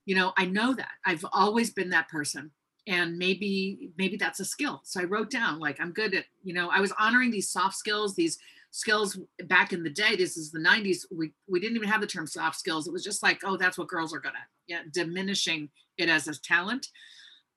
You 0.06 0.16
know, 0.16 0.34
I 0.38 0.46
know 0.46 0.74
that. 0.74 0.92
I've 1.06 1.26
always 1.34 1.72
been 1.72 1.90
that 1.92 2.10
person. 2.10 2.52
and 2.88 3.18
maybe 3.18 3.92
maybe 3.98 4.18
that's 4.18 4.40
a 4.40 4.46
skill 4.46 4.82
so 4.84 5.00
i 5.02 5.04
wrote 5.04 5.30
down 5.30 5.60
like 5.60 5.80
i'm 5.80 5.92
good 5.92 6.14
at 6.16 6.26
you 6.44 6.54
know 6.54 6.70
i 6.70 6.80
was 6.80 6.94
honoring 7.00 7.32
these 7.32 7.50
soft 7.50 7.76
skills 7.76 8.16
these 8.16 8.40
skills 8.72 9.20
back 9.46 9.74
in 9.74 9.84
the 9.84 9.90
day 9.90 10.16
this 10.16 10.38
is 10.38 10.52
the 10.52 10.60
90s 10.60 11.06
we 11.12 11.32
we 11.48 11.60
didn't 11.60 11.76
even 11.76 11.90
have 11.90 12.02
the 12.02 12.08
term 12.08 12.28
soft 12.28 12.58
skills 12.58 12.88
it 12.88 12.94
was 12.94 13.04
just 13.04 13.22
like 13.24 13.40
oh 13.44 13.58
that's 13.58 13.78
what 13.78 13.88
girls 13.88 14.14
are 14.14 14.20
good 14.20 14.30
at 14.30 14.48
yeah 14.68 14.82
diminishing 14.94 15.70
it 15.98 16.10
as 16.10 16.28
a 16.28 16.40
talent 16.42 16.88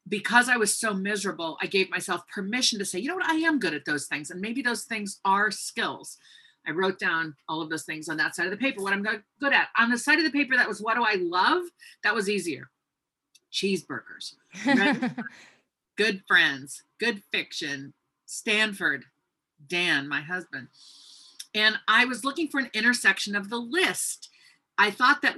because 0.09 0.49
i 0.49 0.57
was 0.57 0.77
so 0.77 0.93
miserable 0.93 1.57
i 1.61 1.67
gave 1.67 1.91
myself 1.91 2.27
permission 2.29 2.79
to 2.79 2.85
say 2.85 2.99
you 2.99 3.09
know 3.09 3.15
what? 3.15 3.29
I 3.29 3.35
am 3.37 3.59
good 3.59 3.75
at 3.75 3.85
those 3.85 4.07
things 4.07 4.31
and 4.31 4.41
maybe 4.41 4.63
those 4.63 4.85
things 4.85 5.21
are 5.25 5.51
skills. 5.51 6.19
I 6.67 6.71
wrote 6.71 7.01
down 7.01 7.35
all 7.49 7.61
of 7.61 7.71
those 7.71 7.83
things 7.83 8.09
on 8.09 8.17
that 8.19 8.37
side 8.37 8.47
of 8.47 8.53
the 8.53 8.57
paper 8.57 8.83
what 8.83 8.93
i'm 8.93 9.03
good 9.03 9.53
at. 9.53 9.69
On 9.79 9.91
the 9.91 9.99
side 9.99 10.19
of 10.19 10.25
the 10.25 10.31
paper 10.31 10.57
that 10.57 10.69
was 10.69 10.81
what 10.81 10.97
do 10.97 11.05
i 11.05 11.15
love? 11.15 11.63
that 12.03 12.15
was 12.15 12.29
easier. 12.29 12.71
Cheeseburgers 13.53 14.35
good 15.97 16.23
friends 16.27 16.83
good 16.99 17.23
fiction 17.31 17.93
stanford 18.27 19.05
dan 19.67 20.09
my 20.09 20.21
husband. 20.21 20.69
And 21.55 21.79
I 21.87 22.07
was 22.07 22.25
looking 22.25 22.49
for 22.49 22.61
an 22.61 22.71
intersection 22.73 23.37
of 23.37 23.51
the 23.51 23.59
list. 23.59 24.31
I 24.79 24.91
thought 24.91 25.23
that 25.23 25.37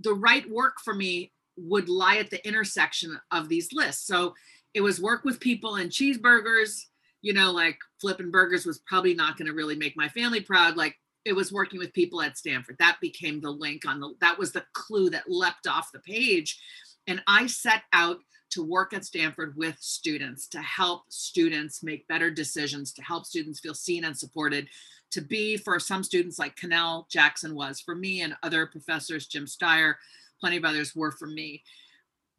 the 0.00 0.14
right 0.14 0.48
work 0.50 0.80
for 0.82 0.94
me 0.94 1.32
would 1.62 1.88
lie 1.88 2.16
at 2.16 2.30
the 2.30 2.46
intersection 2.46 3.18
of 3.30 3.48
these 3.48 3.72
lists. 3.72 4.06
So 4.06 4.34
it 4.74 4.80
was 4.80 5.00
work 5.00 5.24
with 5.24 5.40
people 5.40 5.76
and 5.76 5.90
cheeseburgers, 5.90 6.80
you 7.20 7.32
know, 7.32 7.52
like 7.52 7.78
flipping 8.00 8.30
burgers 8.30 8.66
was 8.66 8.80
probably 8.86 9.14
not 9.14 9.36
going 9.36 9.46
to 9.46 9.54
really 9.54 9.76
make 9.76 9.96
my 9.96 10.08
family 10.08 10.40
proud. 10.40 10.76
Like 10.76 10.96
it 11.24 11.34
was 11.34 11.52
working 11.52 11.78
with 11.78 11.92
people 11.92 12.20
at 12.22 12.38
Stanford. 12.38 12.76
That 12.78 12.98
became 13.00 13.40
the 13.40 13.50
link 13.50 13.86
on 13.86 14.00
the, 14.00 14.14
that 14.20 14.38
was 14.38 14.52
the 14.52 14.64
clue 14.74 15.10
that 15.10 15.30
leapt 15.30 15.66
off 15.66 15.92
the 15.92 16.00
page. 16.00 16.60
And 17.06 17.22
I 17.26 17.46
set 17.46 17.82
out 17.92 18.18
to 18.50 18.62
work 18.62 18.92
at 18.92 19.04
Stanford 19.04 19.54
with 19.56 19.76
students 19.80 20.46
to 20.48 20.60
help 20.60 21.04
students 21.08 21.82
make 21.82 22.06
better 22.08 22.30
decisions, 22.30 22.92
to 22.92 23.02
help 23.02 23.24
students 23.24 23.60
feel 23.60 23.74
seen 23.74 24.04
and 24.04 24.16
supported, 24.16 24.68
to 25.10 25.20
be 25.20 25.56
for 25.56 25.78
some 25.78 26.02
students 26.02 26.38
like 26.38 26.56
Kennell 26.56 27.06
Jackson 27.10 27.54
was 27.54 27.80
for 27.80 27.94
me 27.94 28.22
and 28.22 28.34
other 28.42 28.66
professors, 28.66 29.26
Jim 29.26 29.46
Steyer, 29.46 29.94
plenty 30.42 30.56
of 30.56 30.64
others 30.64 30.94
were 30.96 31.12
for 31.12 31.28
me. 31.28 31.62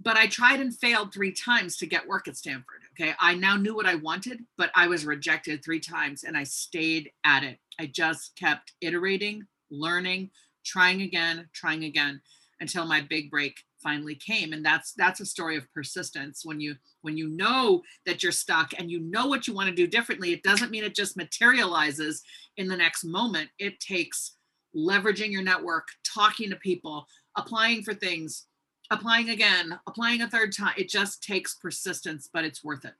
But 0.02 0.18
I 0.18 0.28
tried 0.28 0.60
and 0.60 0.76
failed 0.76 1.14
three 1.14 1.32
times 1.32 1.78
to 1.78 1.86
get 1.86 2.08
work 2.08 2.28
at 2.28 2.36
Stanford. 2.36 2.82
Okay. 2.92 3.14
I 3.20 3.36
now 3.36 3.56
knew 3.56 3.74
what 3.74 3.86
I 3.86 3.96
wanted, 3.96 4.42
but 4.58 4.70
I 4.76 4.88
was 4.88 5.06
rejected 5.06 5.64
three 5.64 5.80
times 5.80 6.26
and 6.26 6.38
I 6.38 6.44
stayed 6.44 7.12
at 7.24 7.44
it. 7.44 7.58
I 7.80 7.86
just 7.86 8.36
kept 8.36 8.74
iterating, 8.82 9.48
learning, 9.72 10.32
trying 10.66 11.02
again, 11.04 11.48
trying 11.54 11.86
again 11.86 12.22
until 12.60 12.86
my 12.86 13.02
big 13.02 13.32
break 13.32 13.56
finally 13.82 14.16
came 14.16 14.54
and 14.54 14.66
that's 14.66 14.94
that's 14.94 15.20
a 15.20 15.26
story 15.26 15.58
of 15.58 15.72
persistence 15.74 16.46
when 16.46 16.62
you 16.62 16.74
when 17.02 17.18
you 17.18 17.28
know 17.28 17.82
that 18.06 18.24
you're 18.24 18.32
stuck 18.32 18.72
and 18.80 18.90
you 18.90 19.02
know 19.02 19.28
what 19.28 19.46
you 19.46 19.54
want 19.54 19.68
to 19.68 19.76
do 19.76 19.86
differently 19.86 20.32
it 20.32 20.42
doesn't 20.42 20.72
mean 20.72 20.86
it 20.86 20.96
just 20.96 21.18
materializes 21.18 22.24
in 22.56 22.70
the 22.70 22.78
next 22.78 23.04
moment 23.04 23.50
it 23.60 23.78
takes 23.82 24.38
leveraging 24.74 25.32
your 25.32 25.44
network 25.44 25.90
talking 26.06 26.50
to 26.50 26.56
people 26.56 27.06
applying 27.38 27.84
for 27.84 27.94
things 27.94 28.46
applying 28.92 29.30
again 29.30 29.80
applying 29.88 30.22
a 30.22 30.30
third 30.30 30.56
time 30.56 30.74
it 30.78 30.90
just 30.90 31.24
takes 31.24 31.56
persistence 31.56 32.30
but 32.32 32.44
it's 32.46 32.64
worth 32.64 32.86
it 32.86 32.94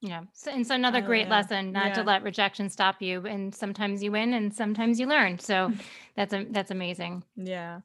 yeah. 0.00 0.24
So, 0.34 0.50
and 0.50 0.66
so 0.66 0.74
another 0.74 0.98
Oh, 0.98 1.06
great 1.06 1.28
yeah. 1.28 1.30
lesson 1.30 1.72
not 1.72 1.94
to 1.94 2.02
let 2.02 2.22
rejection 2.22 2.68
stop 2.68 3.00
you. 3.00 3.24
And 3.26 3.54
sometimes 3.54 4.02
you 4.02 4.12
win 4.12 4.34
and 4.34 4.54
sometimes 4.54 5.00
you 5.00 5.06
learn. 5.06 5.38
So 5.38 5.72
that's 6.16 6.34
a, 6.34 6.44
that's 6.50 6.70
amazing. 6.70 7.24
Yeah. 7.36 7.80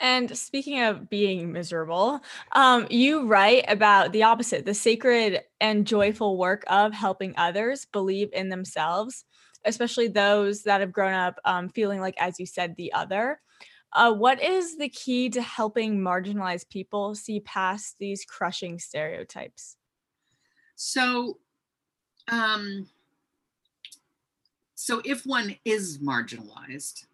And 0.00 0.36
speaking 0.36 0.82
of 0.82 1.08
being 1.08 1.52
miserable, 1.52 2.20
um, 2.52 2.88
you 2.90 3.26
write 3.26 3.66
about 3.68 4.12
the 4.12 4.24
opposite, 4.24 4.64
the 4.64 4.74
sacred 4.74 5.42
and 5.60 5.86
joyful 5.86 6.38
work 6.38 6.64
of 6.68 6.92
helping 6.92 7.34
others 7.36 7.86
believe 7.92 8.30
in 8.32 8.48
themselves, 8.48 9.24
especially 9.64 10.08
those 10.08 10.62
that 10.62 10.80
have 10.80 10.90
grown 10.90 11.12
up 11.12 11.38
um, 11.44 11.68
feeling 11.68 12.00
like, 12.00 12.16
as 12.18 12.40
you 12.40 12.46
said, 12.46 12.74
the 12.76 12.92
other. 12.94 13.40
Uh, 13.92 14.12
what 14.12 14.42
is 14.42 14.76
the 14.76 14.88
key 14.88 15.28
to 15.30 15.42
helping 15.42 15.98
marginalized 15.98 16.68
people 16.68 17.14
see 17.14 17.40
past 17.40 17.96
these 17.98 18.24
crushing 18.24 18.78
stereotypes? 18.78 19.76
So, 20.76 21.38
um, 22.28 22.88
so 24.76 25.02
if 25.04 25.26
one 25.26 25.56
is 25.64 25.98
marginalized, 25.98 27.04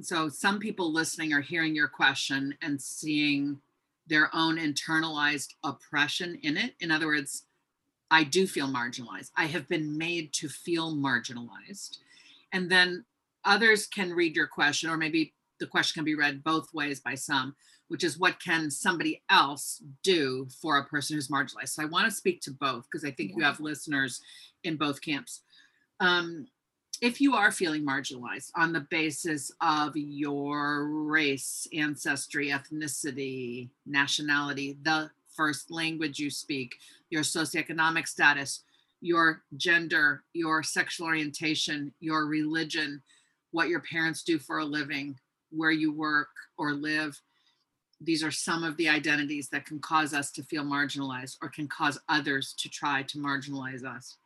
so 0.00 0.28
some 0.28 0.58
people 0.58 0.92
listening 0.92 1.32
are 1.32 1.40
hearing 1.40 1.74
your 1.74 1.88
question 1.88 2.54
and 2.60 2.80
seeing 2.80 3.58
their 4.06 4.30
own 4.34 4.58
internalized 4.58 5.54
oppression 5.64 6.38
in 6.42 6.56
it. 6.56 6.74
In 6.80 6.90
other 6.90 7.06
words, 7.06 7.44
I 8.10 8.22
do 8.22 8.46
feel 8.46 8.68
marginalized. 8.68 9.32
I 9.36 9.46
have 9.46 9.66
been 9.66 9.98
made 9.98 10.32
to 10.34 10.48
feel 10.48 10.94
marginalized. 10.94 11.98
And 12.52 12.70
then 12.70 13.04
others 13.44 13.86
can 13.86 14.12
read 14.12 14.36
your 14.36 14.46
question, 14.46 14.90
or 14.90 14.96
maybe 14.96 15.32
the 15.60 15.66
question 15.66 16.00
can 16.00 16.04
be 16.04 16.14
read 16.14 16.44
both 16.44 16.72
ways 16.72 17.00
by 17.00 17.14
some, 17.14 17.54
which 17.88 18.04
is 18.04 18.18
what 18.18 18.40
can 18.42 18.70
somebody 18.70 19.22
else 19.30 19.82
do 20.02 20.46
for 20.60 20.78
a 20.78 20.84
person 20.86 21.16
who's 21.16 21.28
marginalized? 21.28 21.70
So 21.70 21.82
I 21.82 21.86
want 21.86 22.06
to 22.06 22.14
speak 22.14 22.40
to 22.42 22.50
both 22.50 22.86
because 22.90 23.04
I 23.04 23.10
think 23.10 23.32
you 23.36 23.42
have 23.42 23.60
listeners 23.60 24.20
in 24.64 24.76
both 24.76 25.00
camps. 25.00 25.42
Um, 26.00 26.46
if 27.02 27.20
you 27.20 27.34
are 27.34 27.52
feeling 27.52 27.84
marginalized 27.84 28.50
on 28.54 28.72
the 28.72 28.86
basis 28.90 29.50
of 29.60 29.92
your 29.94 30.86
race, 30.86 31.66
ancestry, 31.74 32.48
ethnicity, 32.48 33.68
nationality, 33.84 34.78
the 34.82 35.10
first 35.34 35.70
language 35.70 36.18
you 36.18 36.30
speak, 36.30 36.76
your 37.10 37.22
socioeconomic 37.22 38.08
status, 38.08 38.62
your 39.02 39.42
gender, 39.56 40.24
your 40.32 40.62
sexual 40.62 41.06
orientation, 41.06 41.92
your 42.00 42.26
religion, 42.26 43.02
what 43.50 43.68
your 43.68 43.80
parents 43.80 44.22
do 44.22 44.38
for 44.38 44.58
a 44.58 44.64
living, 44.64 45.18
where 45.50 45.70
you 45.70 45.92
work 45.92 46.28
or 46.58 46.72
live. 46.72 47.20
These 48.00 48.22
are 48.22 48.30
some 48.30 48.62
of 48.62 48.76
the 48.76 48.88
identities 48.88 49.48
that 49.48 49.64
can 49.64 49.78
cause 49.78 50.12
us 50.12 50.30
to 50.32 50.42
feel 50.42 50.64
marginalized 50.64 51.36
or 51.42 51.48
can 51.48 51.68
cause 51.68 51.98
others 52.08 52.54
to 52.58 52.68
try 52.68 53.02
to 53.04 53.18
marginalize 53.18 53.84
us. 53.84 54.16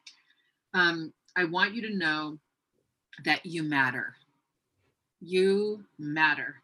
Um, 0.74 1.12
I 1.36 1.44
want 1.44 1.74
you 1.74 1.82
to 1.82 1.96
know 1.96 2.38
that 3.24 3.46
you 3.46 3.62
matter. 3.62 4.14
You 5.20 5.84
matter. 5.98 6.62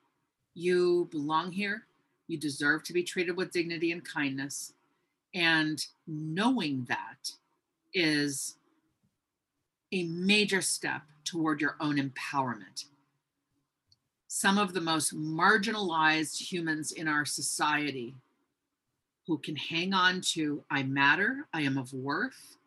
You 0.54 1.08
belong 1.10 1.52
here. 1.52 1.82
You 2.28 2.38
deserve 2.38 2.82
to 2.84 2.92
be 2.92 3.02
treated 3.02 3.36
with 3.36 3.52
dignity 3.52 3.92
and 3.92 4.04
kindness. 4.04 4.72
And 5.34 5.84
knowing 6.06 6.86
that 6.88 7.30
is 7.92 8.56
a 9.92 10.04
major 10.04 10.60
step 10.60 11.02
toward 11.24 11.60
your 11.60 11.76
own 11.80 11.96
empowerment. 11.96 12.86
Some 14.38 14.58
of 14.58 14.74
the 14.74 14.82
most 14.82 15.16
marginalized 15.16 16.38
humans 16.38 16.92
in 16.92 17.08
our 17.08 17.24
society 17.24 18.14
who 19.26 19.38
can 19.38 19.56
hang 19.56 19.94
on 19.94 20.20
to, 20.32 20.62
I 20.70 20.82
matter, 20.82 21.48
I 21.54 21.62
am 21.62 21.78
of 21.78 21.90
worth, 21.94 22.58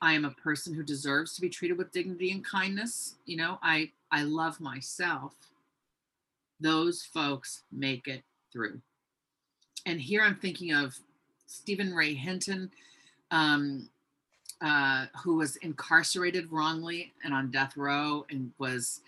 I 0.00 0.12
am 0.12 0.24
a 0.24 0.30
person 0.30 0.72
who 0.72 0.84
deserves 0.84 1.34
to 1.34 1.40
be 1.40 1.48
treated 1.48 1.76
with 1.76 1.90
dignity 1.90 2.30
and 2.30 2.44
kindness. 2.44 3.16
You 3.24 3.36
know, 3.36 3.58
I 3.64 3.90
I 4.12 4.22
love 4.22 4.60
myself. 4.60 5.32
Those 6.60 7.02
folks 7.02 7.64
make 7.72 8.06
it 8.06 8.22
through. 8.52 8.80
And 9.86 10.00
here 10.00 10.22
I'm 10.22 10.36
thinking 10.36 10.72
of 10.72 10.94
Stephen 11.48 11.92
Ray 11.92 12.14
Hinton, 12.14 12.70
um, 13.32 13.88
uh, 14.60 15.06
who 15.20 15.34
was 15.34 15.56
incarcerated 15.56 16.52
wrongly 16.52 17.12
and 17.24 17.34
on 17.34 17.50
death 17.50 17.76
row 17.76 18.24
and 18.30 18.52
was 18.58 19.00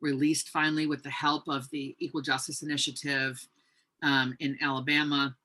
released 0.00 0.48
finally 0.48 0.86
with 0.86 1.02
the 1.02 1.10
help 1.10 1.48
of 1.48 1.68
the 1.70 1.94
Equal 1.98 2.22
Justice 2.22 2.62
Initiative 2.62 3.46
um, 4.02 4.34
in 4.40 4.56
Alabama 4.62 5.36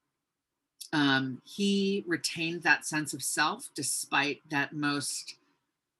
um, 0.95 1.41
he 1.43 2.05
retained 2.07 2.63
that 2.63 2.85
sense 2.85 3.13
of 3.13 3.21
self 3.21 3.69
despite 3.75 4.41
that 4.49 4.73
most 4.73 5.35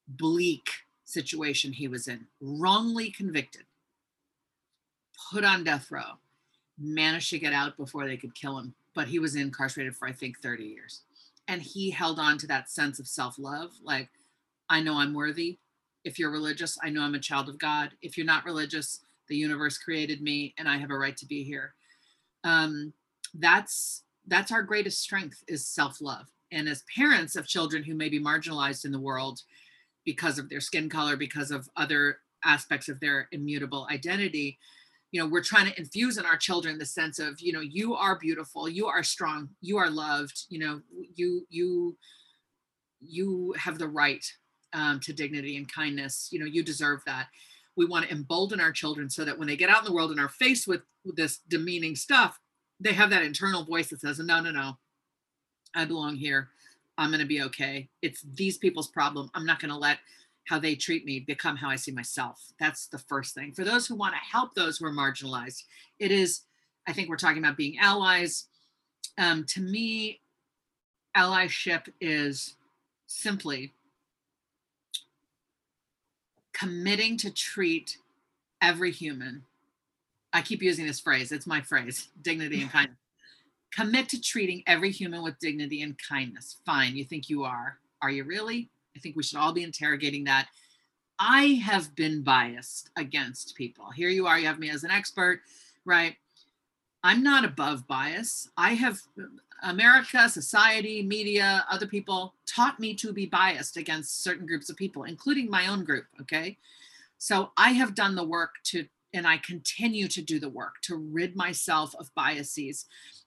bleak 0.07 0.69
situation 1.03 1.73
he 1.73 1.89
was 1.89 2.07
in, 2.07 2.27
wrongly 2.39 3.11
convicted, 3.11 3.63
put 5.31 5.43
on 5.43 5.65
death 5.65 5.91
row, 5.91 6.19
managed 6.79 7.29
to 7.31 7.39
get 7.39 7.51
out 7.51 7.75
before 7.75 8.07
they 8.07 8.15
could 8.15 8.35
kill 8.35 8.57
him, 8.57 8.73
but 8.93 9.09
he 9.09 9.19
was 9.19 9.35
incarcerated 9.35 9.95
for, 9.95 10.07
I 10.07 10.13
think, 10.13 10.39
30 10.39 10.63
years. 10.63 11.01
And 11.47 11.61
he 11.61 11.91
held 11.91 12.17
on 12.17 12.37
to 12.37 12.47
that 12.47 12.69
sense 12.69 12.97
of 12.97 13.07
self 13.07 13.37
love 13.37 13.71
like, 13.83 14.09
I 14.69 14.81
know 14.81 14.97
I'm 14.97 15.13
worthy. 15.13 15.59
If 16.05 16.17
you're 16.17 16.31
religious, 16.31 16.77
I 16.81 16.89
know 16.89 17.01
I'm 17.01 17.15
a 17.15 17.19
child 17.19 17.49
of 17.49 17.59
God. 17.59 17.91
If 18.01 18.17
you're 18.17 18.25
not 18.25 18.45
religious, 18.45 19.01
the 19.27 19.35
universe 19.35 19.77
created 19.77 20.21
me 20.21 20.53
and 20.57 20.69
I 20.69 20.77
have 20.77 20.91
a 20.91 20.97
right 20.97 21.17
to 21.17 21.25
be 21.25 21.43
here. 21.43 21.73
Um, 22.43 22.93
that's 23.39 24.03
that's 24.27 24.51
our 24.51 24.63
greatest 24.63 25.01
strength 25.01 25.43
is 25.47 25.67
self-love 25.67 26.27
and 26.51 26.67
as 26.67 26.83
parents 26.95 27.35
of 27.35 27.47
children 27.47 27.83
who 27.83 27.93
may 27.95 28.09
be 28.09 28.19
marginalized 28.19 28.85
in 28.85 28.91
the 28.91 28.99
world 28.99 29.41
because 30.03 30.39
of 30.39 30.49
their 30.49 30.61
skin 30.61 30.89
color 30.89 31.15
because 31.15 31.51
of 31.51 31.69
other 31.75 32.19
aspects 32.43 32.89
of 32.89 32.99
their 32.99 33.27
immutable 33.31 33.87
identity 33.91 34.57
you 35.11 35.19
know 35.19 35.27
we're 35.27 35.43
trying 35.43 35.65
to 35.65 35.79
infuse 35.79 36.17
in 36.17 36.25
our 36.25 36.37
children 36.37 36.77
the 36.77 36.85
sense 36.85 37.19
of 37.19 37.39
you 37.39 37.51
know 37.51 37.61
you 37.61 37.93
are 37.95 38.17
beautiful 38.17 38.69
you 38.69 38.87
are 38.87 39.03
strong 39.03 39.49
you 39.61 39.77
are 39.77 39.89
loved 39.89 40.45
you 40.49 40.59
know 40.59 40.81
you 41.15 41.45
you 41.49 41.95
you 42.99 43.53
have 43.57 43.77
the 43.77 43.87
right 43.87 44.25
um, 44.75 44.99
to 44.99 45.13
dignity 45.13 45.57
and 45.57 45.71
kindness 45.71 46.29
you 46.31 46.39
know 46.39 46.45
you 46.45 46.61
deserve 46.61 47.01
that 47.05 47.27
we 47.75 47.85
want 47.85 48.05
to 48.05 48.11
embolden 48.11 48.59
our 48.59 48.71
children 48.71 49.09
so 49.09 49.25
that 49.25 49.37
when 49.37 49.47
they 49.47 49.55
get 49.55 49.69
out 49.69 49.79
in 49.79 49.85
the 49.85 49.93
world 49.93 50.11
and 50.11 50.19
are 50.19 50.29
faced 50.29 50.67
with, 50.67 50.81
this 51.15 51.39
demeaning 51.47 51.95
stuff 51.95 52.39
they 52.79 52.93
have 52.93 53.09
that 53.09 53.23
internal 53.23 53.63
voice 53.63 53.89
that 53.89 54.01
says 54.01 54.19
no 54.19 54.39
no 54.39 54.51
no 54.51 54.77
i 55.75 55.85
belong 55.85 56.15
here 56.15 56.49
i'm 56.97 57.09
going 57.09 57.19
to 57.19 57.25
be 57.25 57.41
okay 57.41 57.87
it's 58.01 58.21
these 58.33 58.57
people's 58.57 58.87
problem 58.87 59.29
i'm 59.33 59.45
not 59.45 59.59
going 59.59 59.71
to 59.71 59.77
let 59.77 59.99
how 60.45 60.59
they 60.59 60.75
treat 60.75 61.05
me 61.05 61.19
become 61.19 61.55
how 61.55 61.69
I 61.69 61.75
see 61.75 61.91
myself. 61.91 62.39
That's 62.59 62.87
the 62.87 62.99
first 62.99 63.33
thing. 63.33 63.51
For 63.51 63.63
those 63.63 63.87
who 63.87 63.95
want 63.95 64.13
to 64.13 64.19
help 64.19 64.53
those 64.53 64.77
who 64.77 64.85
are 64.85 64.93
marginalized, 64.93 65.63
it 65.99 66.11
is, 66.11 66.41
I 66.87 66.93
think 66.93 67.09
we're 67.09 67.17
talking 67.17 67.39
about 67.39 67.57
being 67.57 67.79
allies. 67.79 68.45
Um, 69.17 69.43
to 69.49 69.61
me, 69.61 70.21
allyship 71.17 71.87
is 71.99 72.55
simply 73.07 73.73
committing 76.57 77.17
to 77.17 77.29
treat 77.31 77.97
every 78.61 78.91
human. 78.91 79.43
I 80.33 80.41
keep 80.41 80.61
using 80.61 80.85
this 80.85 80.99
phrase, 80.99 81.31
it's 81.31 81.47
my 81.47 81.61
phrase 81.61 82.09
dignity 82.21 82.61
and 82.61 82.71
kindness. 82.71 82.97
Commit 83.73 84.09
to 84.09 84.21
treating 84.21 84.63
every 84.67 84.89
human 84.89 85.21
with 85.21 85.37
dignity 85.39 85.81
and 85.81 85.97
kindness. 85.97 86.57
Fine, 86.65 86.95
you 86.95 87.03
think 87.03 87.29
you 87.29 87.43
are. 87.43 87.77
Are 88.01 88.09
you 88.09 88.23
really? 88.23 88.69
I 88.95 88.99
think 88.99 89.15
we 89.15 89.23
should 89.23 89.37
all 89.37 89.51
be 89.51 89.63
interrogating 89.63 90.23
that. 90.25 90.47
I 91.19 91.61
have 91.65 91.93
been 91.95 92.23
biased 92.23 92.89
against 92.95 93.55
people. 93.55 93.89
Here 93.91 94.09
you 94.09 94.27
are, 94.27 94.39
you 94.39 94.47
have 94.47 94.59
me 94.59 94.69
as 94.69 94.83
an 94.83 94.91
expert, 94.91 95.41
right? 95.83 96.15
I'm 97.03 97.21
not 97.21 97.45
above 97.45 97.87
bias. 97.87 98.49
I 98.57 98.73
have 98.73 98.99
America, 99.65 100.29
society, 100.29 101.01
media, 101.01 101.65
other 101.69 101.87
people 101.87 102.35
taught 102.45 102.79
me 102.79 102.93
to 102.93 103.11
be 103.11 103.25
biased 103.25 103.77
against 103.77 104.23
certain 104.23 104.45
groups 104.45 104.69
of 104.69 104.77
people, 104.77 105.03
including 105.03 105.49
my 105.49 105.67
own 105.67 105.83
group. 105.83 106.05
Okay. 106.21 106.57
So 107.17 107.51
I 107.57 107.71
have 107.71 107.95
done 107.95 108.15
the 108.15 108.23
work 108.23 108.55
to, 108.65 108.85
and 109.13 109.27
I 109.27 109.37
continue 109.37 110.07
to 110.09 110.21
do 110.21 110.39
the 110.39 110.49
work 110.49 110.75
to 110.83 110.95
rid 110.95 111.35
myself 111.35 111.95
of 111.99 112.13
biases 112.13 112.85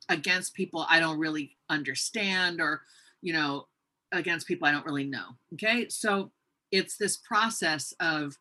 against 0.09 0.55
people 0.55 0.87
I 0.89 1.01
don't 1.01 1.19
really 1.19 1.57
understand 1.69 2.61
or, 2.61 2.83
you 3.21 3.33
know, 3.33 3.67
against 4.13 4.47
people 4.47 4.69
I 4.69 4.73
don't 4.73 4.87
really 4.87 5.05
know. 5.05 5.35
Okay. 5.55 5.89
So 5.89 6.31
it's 6.71 6.97
this 6.97 7.17
process 7.17 7.93
of, 7.99 8.39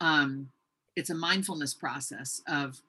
um, 0.00 0.50
it's 0.94 1.10
a 1.10 1.14
mindfulness 1.14 1.72
process 1.72 2.42
of 2.46 2.82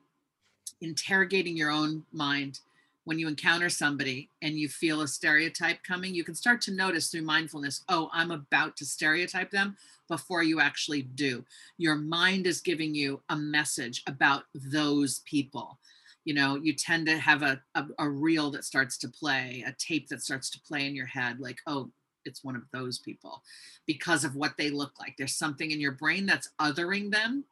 interrogating 0.82 1.56
your 1.56 1.72
own 1.72 2.04
mind 2.12 2.60
when 3.06 3.18
you 3.18 3.28
encounter 3.28 3.70
somebody 3.70 4.30
and 4.42 4.56
you 4.60 4.68
feel 4.68 5.02
a 5.02 5.08
stereotype 5.08 5.82
coming 5.84 6.14
you 6.14 6.24
can 6.24 6.36
start 6.36 6.62
to 6.62 6.72
notice 6.72 7.10
through 7.10 7.22
mindfulness 7.22 7.84
oh 7.90 8.10
i'm 8.14 8.32
about 8.32 8.76
to 8.78 8.86
stereotype 8.86 9.52
them 9.52 9.76
before 10.10 10.44
you 10.44 10.60
actually 10.60 11.04
do. 11.04 11.46
Your 11.78 11.96
mind 11.96 12.48
is 12.48 12.60
giving 12.60 12.94
you 12.94 13.22
a 13.30 13.38
message 13.38 14.04
about 14.08 14.44
those 14.54 15.20
people. 15.20 15.80
You 16.26 16.34
know 16.34 16.60
you 16.62 16.74
tend 16.74 17.08
to 17.08 17.18
have 17.18 17.44
a, 17.44 17.62
a, 17.76 17.86
a 18.00 18.10
reel 18.10 18.52
that 18.52 18.66
starts 18.66 18.98
to 19.00 19.08
play 19.08 19.64
a 19.66 19.74
tape 19.80 20.10
that 20.10 20.22
starts 20.22 20.50
to 20.52 20.62
play 20.68 20.86
in 20.86 20.94
your 20.94 21.06
head 21.06 21.40
like 21.40 21.58
oh 21.66 21.90
it's 22.26 22.44
one 22.44 22.56
of 22.56 22.64
those 22.74 23.00
people 23.00 23.42
because 23.88 24.26
of 24.26 24.36
what 24.36 24.54
they 24.58 24.70
look 24.70 24.92
like. 25.00 25.16
There's 25.18 25.38
something 25.38 25.72
in 25.72 25.80
your 25.80 25.94
brain 25.94 26.26
that's 26.26 26.50
othering 26.60 27.10
them 27.10 27.46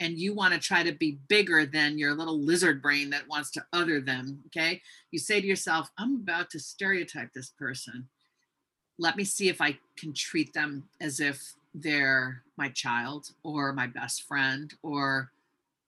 and 0.00 0.18
you 0.18 0.34
want 0.34 0.54
to 0.54 0.60
try 0.60 0.82
to 0.82 0.92
be 0.92 1.18
bigger 1.28 1.66
than 1.66 1.98
your 1.98 2.14
little 2.14 2.38
lizard 2.38 2.80
brain 2.80 3.10
that 3.10 3.28
wants 3.28 3.50
to 3.52 3.64
other 3.72 4.00
them 4.00 4.42
okay? 4.46 4.80
You 5.10 5.18
say 5.18 5.40
to 5.40 5.46
yourself 5.46 5.90
i'm 5.98 6.16
about 6.16 6.50
to 6.50 6.60
stereotype 6.60 7.32
this 7.32 7.50
person. 7.50 8.08
Let 8.98 9.16
me 9.16 9.24
see 9.24 9.48
if 9.48 9.60
i 9.60 9.78
can 9.96 10.12
treat 10.12 10.52
them 10.52 10.84
as 11.00 11.20
if 11.20 11.54
they're 11.74 12.42
my 12.56 12.68
child 12.68 13.30
or 13.42 13.72
my 13.72 13.86
best 13.86 14.22
friend 14.22 14.72
or 14.82 15.30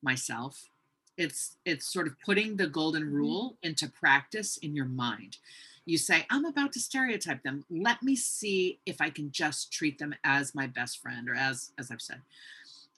myself. 0.02 0.68
It's 1.16 1.56
it's 1.64 1.92
sort 1.92 2.06
of 2.06 2.14
putting 2.24 2.56
the 2.56 2.66
golden 2.66 3.04
mm-hmm. 3.04 3.14
rule 3.14 3.56
into 3.62 3.88
practice 3.88 4.56
in 4.58 4.74
your 4.74 4.86
mind. 4.86 5.38
You 5.84 5.98
say 5.98 6.26
i'm 6.30 6.44
about 6.44 6.72
to 6.72 6.80
stereotype 6.80 7.42
them. 7.42 7.64
Let 7.70 8.02
me 8.02 8.16
see 8.16 8.78
if 8.86 9.00
i 9.00 9.11
can 9.11 9.30
just 9.30 9.72
treat 9.72 9.98
them 9.98 10.14
as 10.24 10.54
my 10.54 10.66
best 10.66 11.00
friend 11.00 11.28
or 11.28 11.34
as 11.34 11.72
as 11.78 11.90
i've 11.90 12.02
said 12.02 12.22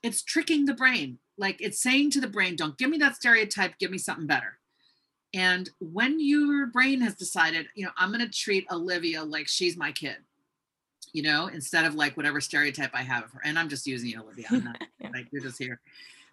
it's 0.02 0.22
tricking 0.22 0.64
the 0.64 0.74
brain 0.74 1.18
like 1.38 1.56
it's 1.60 1.80
saying 1.80 2.10
to 2.10 2.20
the 2.20 2.26
brain 2.26 2.56
don't 2.56 2.78
give 2.78 2.90
me 2.90 2.98
that 2.98 3.16
stereotype 3.16 3.78
give 3.78 3.90
me 3.90 3.98
something 3.98 4.26
better 4.26 4.58
and 5.34 5.70
when 5.80 6.20
your 6.20 6.66
brain 6.66 7.00
has 7.00 7.14
decided 7.14 7.66
you 7.74 7.84
know 7.84 7.92
i'm 7.96 8.12
going 8.12 8.20
to 8.20 8.30
treat 8.30 8.66
olivia 8.70 9.22
like 9.22 9.48
she's 9.48 9.76
my 9.76 9.92
kid 9.92 10.16
you 11.12 11.22
know 11.22 11.46
instead 11.48 11.84
of 11.84 11.94
like 11.94 12.16
whatever 12.16 12.40
stereotype 12.40 12.90
i 12.94 13.02
have 13.02 13.24
of 13.24 13.32
her 13.32 13.40
and 13.44 13.58
i'm 13.58 13.68
just 13.68 13.86
using 13.86 14.18
olivia 14.18 14.46
i'm 14.50 14.64
not 14.64 14.82
like 15.12 15.26
you're 15.30 15.42
just 15.42 15.58
here 15.58 15.80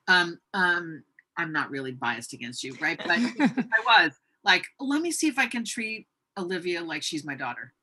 um 0.07 0.39
um 0.53 1.03
I'm 1.39 1.53
not 1.53 1.71
really 1.71 1.93
biased 1.93 2.33
against 2.33 2.65
you, 2.65 2.75
right? 2.81 2.97
But 2.97 3.11
I 3.39 3.81
was 3.87 4.11
like, 4.43 4.65
let 4.77 5.01
me 5.01 5.09
see 5.09 5.27
if 5.27 5.39
I 5.39 5.47
can 5.47 5.63
treat 5.63 6.05
Olivia 6.37 6.83
like 6.83 7.01
she's 7.01 7.23
my 7.23 7.33
daughter. 7.33 7.73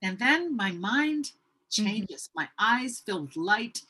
And 0.00 0.16
then 0.18 0.56
my 0.56 0.70
mind 0.70 1.24
mm-hmm. 1.24 1.84
changes. 1.84 2.28
Mm-hmm. 2.28 2.42
My 2.42 2.48
eyes 2.56 3.02
fill 3.04 3.22
with 3.22 3.36
light. 3.36 3.82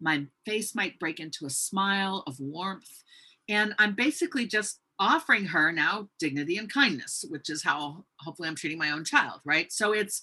My 0.00 0.26
face 0.46 0.74
might 0.74 0.98
break 0.98 1.20
into 1.20 1.46
a 1.46 1.50
smile 1.50 2.22
of 2.26 2.38
warmth. 2.40 3.02
And 3.48 3.74
I'm 3.78 3.94
basically 3.94 4.46
just 4.46 4.80
offering 4.98 5.46
her 5.46 5.72
now 5.72 6.08
dignity 6.18 6.58
and 6.58 6.72
kindness, 6.72 7.24
which 7.28 7.48
is 7.50 7.62
how 7.62 8.04
hopefully 8.20 8.48
I'm 8.48 8.56
treating 8.56 8.78
my 8.78 8.90
own 8.90 9.04
child, 9.04 9.40
right? 9.44 9.72
So 9.72 9.92
it's 9.92 10.22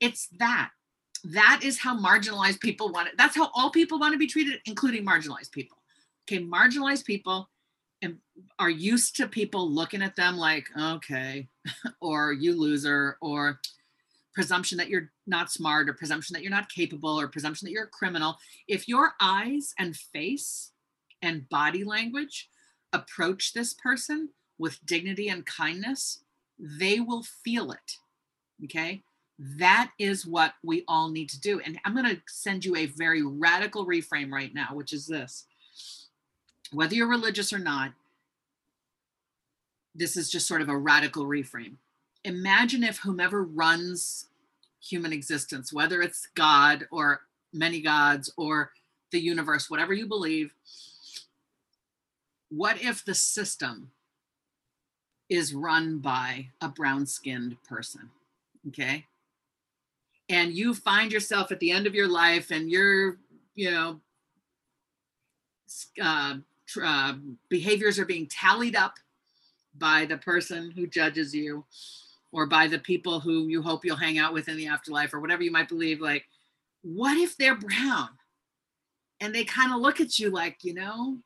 it's 0.00 0.28
that. 0.38 0.70
That 1.24 1.60
is 1.62 1.78
how 1.78 1.98
marginalized 1.98 2.60
people 2.60 2.90
want 2.90 3.08
it. 3.08 3.14
That's 3.18 3.36
how 3.36 3.50
all 3.54 3.70
people 3.70 3.98
want 3.98 4.12
to 4.12 4.18
be 4.18 4.26
treated, 4.26 4.60
including 4.64 5.04
marginalized 5.04 5.50
people 5.52 5.80
okay, 6.30 6.42
marginalized 6.44 7.04
people 7.04 7.48
and 8.02 8.16
are 8.58 8.70
used 8.70 9.16
to 9.16 9.26
people 9.26 9.70
looking 9.70 10.02
at 10.02 10.16
them 10.16 10.36
like, 10.36 10.66
okay, 10.78 11.48
or 12.00 12.32
you 12.32 12.58
loser, 12.58 13.18
or 13.20 13.60
presumption 14.34 14.78
that 14.78 14.88
you're 14.88 15.10
not 15.26 15.50
smart, 15.50 15.88
or 15.88 15.94
presumption 15.94 16.34
that 16.34 16.42
you're 16.42 16.50
not 16.50 16.72
capable, 16.72 17.18
or 17.18 17.28
presumption 17.28 17.66
that 17.66 17.72
you're 17.72 17.84
a 17.84 17.88
criminal. 17.88 18.36
If 18.68 18.88
your 18.88 19.14
eyes 19.20 19.74
and 19.78 19.96
face 19.96 20.72
and 21.22 21.48
body 21.48 21.84
language 21.84 22.48
approach 22.92 23.52
this 23.52 23.74
person 23.74 24.30
with 24.58 24.84
dignity 24.84 25.28
and 25.28 25.46
kindness, 25.46 26.22
they 26.58 27.00
will 27.00 27.22
feel 27.22 27.72
it. 27.72 27.96
Okay. 28.64 29.02
That 29.38 29.90
is 29.98 30.26
what 30.26 30.52
we 30.62 30.84
all 30.86 31.10
need 31.10 31.30
to 31.30 31.40
do. 31.40 31.60
And 31.60 31.78
I'm 31.84 31.94
going 31.94 32.14
to 32.14 32.20
send 32.28 32.64
you 32.64 32.76
a 32.76 32.86
very 32.86 33.22
radical 33.22 33.86
reframe 33.86 34.30
right 34.30 34.52
now, 34.52 34.68
which 34.72 34.92
is 34.92 35.06
this 35.06 35.46
whether 36.72 36.94
you're 36.94 37.08
religious 37.08 37.52
or 37.52 37.58
not, 37.58 37.92
this 39.94 40.16
is 40.16 40.30
just 40.30 40.46
sort 40.46 40.62
of 40.62 40.68
a 40.68 40.76
radical 40.76 41.24
reframe. 41.24 41.76
Imagine 42.24 42.84
if 42.84 42.98
whomever 42.98 43.42
runs 43.42 44.26
human 44.82 45.12
existence, 45.12 45.72
whether 45.72 46.02
it's 46.02 46.28
God 46.34 46.86
or 46.90 47.22
many 47.52 47.80
gods 47.80 48.32
or 48.36 48.72
the 49.10 49.20
universe, 49.20 49.70
whatever 49.70 49.92
you 49.92 50.06
believe, 50.06 50.54
what 52.50 52.82
if 52.82 53.04
the 53.04 53.14
system 53.14 53.90
is 55.28 55.54
run 55.54 55.98
by 55.98 56.48
a 56.60 56.68
brown 56.68 57.06
skinned 57.06 57.56
person? 57.62 58.10
Okay. 58.68 59.06
And 60.28 60.52
you 60.52 60.74
find 60.74 61.12
yourself 61.12 61.50
at 61.50 61.60
the 61.60 61.70
end 61.70 61.86
of 61.86 61.94
your 61.94 62.08
life 62.08 62.50
and 62.50 62.70
you're, 62.70 63.18
you 63.54 63.70
know, 63.70 64.00
uh, 66.02 66.34
uh, 66.82 67.14
behaviors 67.48 67.98
are 67.98 68.04
being 68.04 68.26
tallied 68.26 68.76
up 68.76 68.94
by 69.78 70.04
the 70.04 70.18
person 70.18 70.70
who 70.70 70.86
judges 70.86 71.34
you 71.34 71.64
or 72.32 72.46
by 72.46 72.66
the 72.66 72.78
people 72.78 73.20
who 73.20 73.48
you 73.48 73.62
hope 73.62 73.84
you'll 73.84 73.96
hang 73.96 74.18
out 74.18 74.32
with 74.32 74.48
in 74.48 74.56
the 74.56 74.68
afterlife 74.68 75.12
or 75.12 75.20
whatever 75.20 75.42
you 75.42 75.50
might 75.50 75.68
believe 75.68 76.00
like 76.00 76.26
what 76.82 77.16
if 77.18 77.36
they're 77.36 77.56
brown? 77.56 78.08
And 79.20 79.34
they 79.34 79.44
kind 79.44 79.72
of 79.72 79.80
look 79.80 80.00
at 80.00 80.18
you 80.18 80.30
like 80.30 80.64
you 80.64 80.74
know 80.74 81.18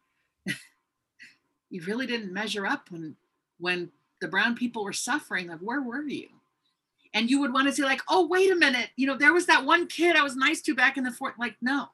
you 1.70 1.82
really 1.86 2.06
didn't 2.06 2.32
measure 2.32 2.66
up 2.66 2.90
when 2.90 3.16
when 3.58 3.90
the 4.20 4.28
brown 4.28 4.54
people 4.54 4.84
were 4.84 4.92
suffering 4.92 5.48
like 5.48 5.60
where 5.60 5.82
were 5.82 6.02
you? 6.02 6.28
And 7.12 7.30
you 7.30 7.40
would 7.40 7.52
want 7.52 7.68
to 7.68 7.74
say 7.74 7.84
like 7.84 8.02
oh 8.08 8.26
wait 8.26 8.50
a 8.50 8.56
minute 8.56 8.90
you 8.96 9.06
know 9.06 9.16
there 9.16 9.32
was 9.32 9.46
that 9.46 9.64
one 9.64 9.86
kid 9.86 10.16
i 10.16 10.22
was 10.22 10.34
nice 10.34 10.60
to 10.62 10.74
back 10.74 10.96
in 10.96 11.04
the 11.04 11.12
fort 11.12 11.34
like 11.38 11.56
no. 11.62 11.88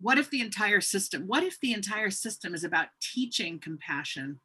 What 0.00 0.18
if 0.18 0.30
the 0.30 0.40
entire 0.40 0.80
system 0.80 1.24
what 1.26 1.44
if 1.44 1.60
the 1.60 1.72
entire 1.72 2.10
system 2.10 2.54
is 2.54 2.64
about 2.64 2.88
teaching 3.00 3.60
compassion 3.60 4.40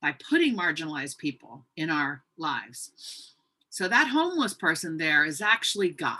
by 0.00 0.14
putting 0.28 0.56
marginalized 0.56 1.18
people 1.18 1.64
in 1.76 1.90
our 1.90 2.22
lives 2.36 3.34
so 3.70 3.88
that 3.88 4.08
homeless 4.08 4.54
person 4.54 4.96
there 4.96 5.24
is 5.24 5.40
actually 5.40 5.90
god 5.90 6.18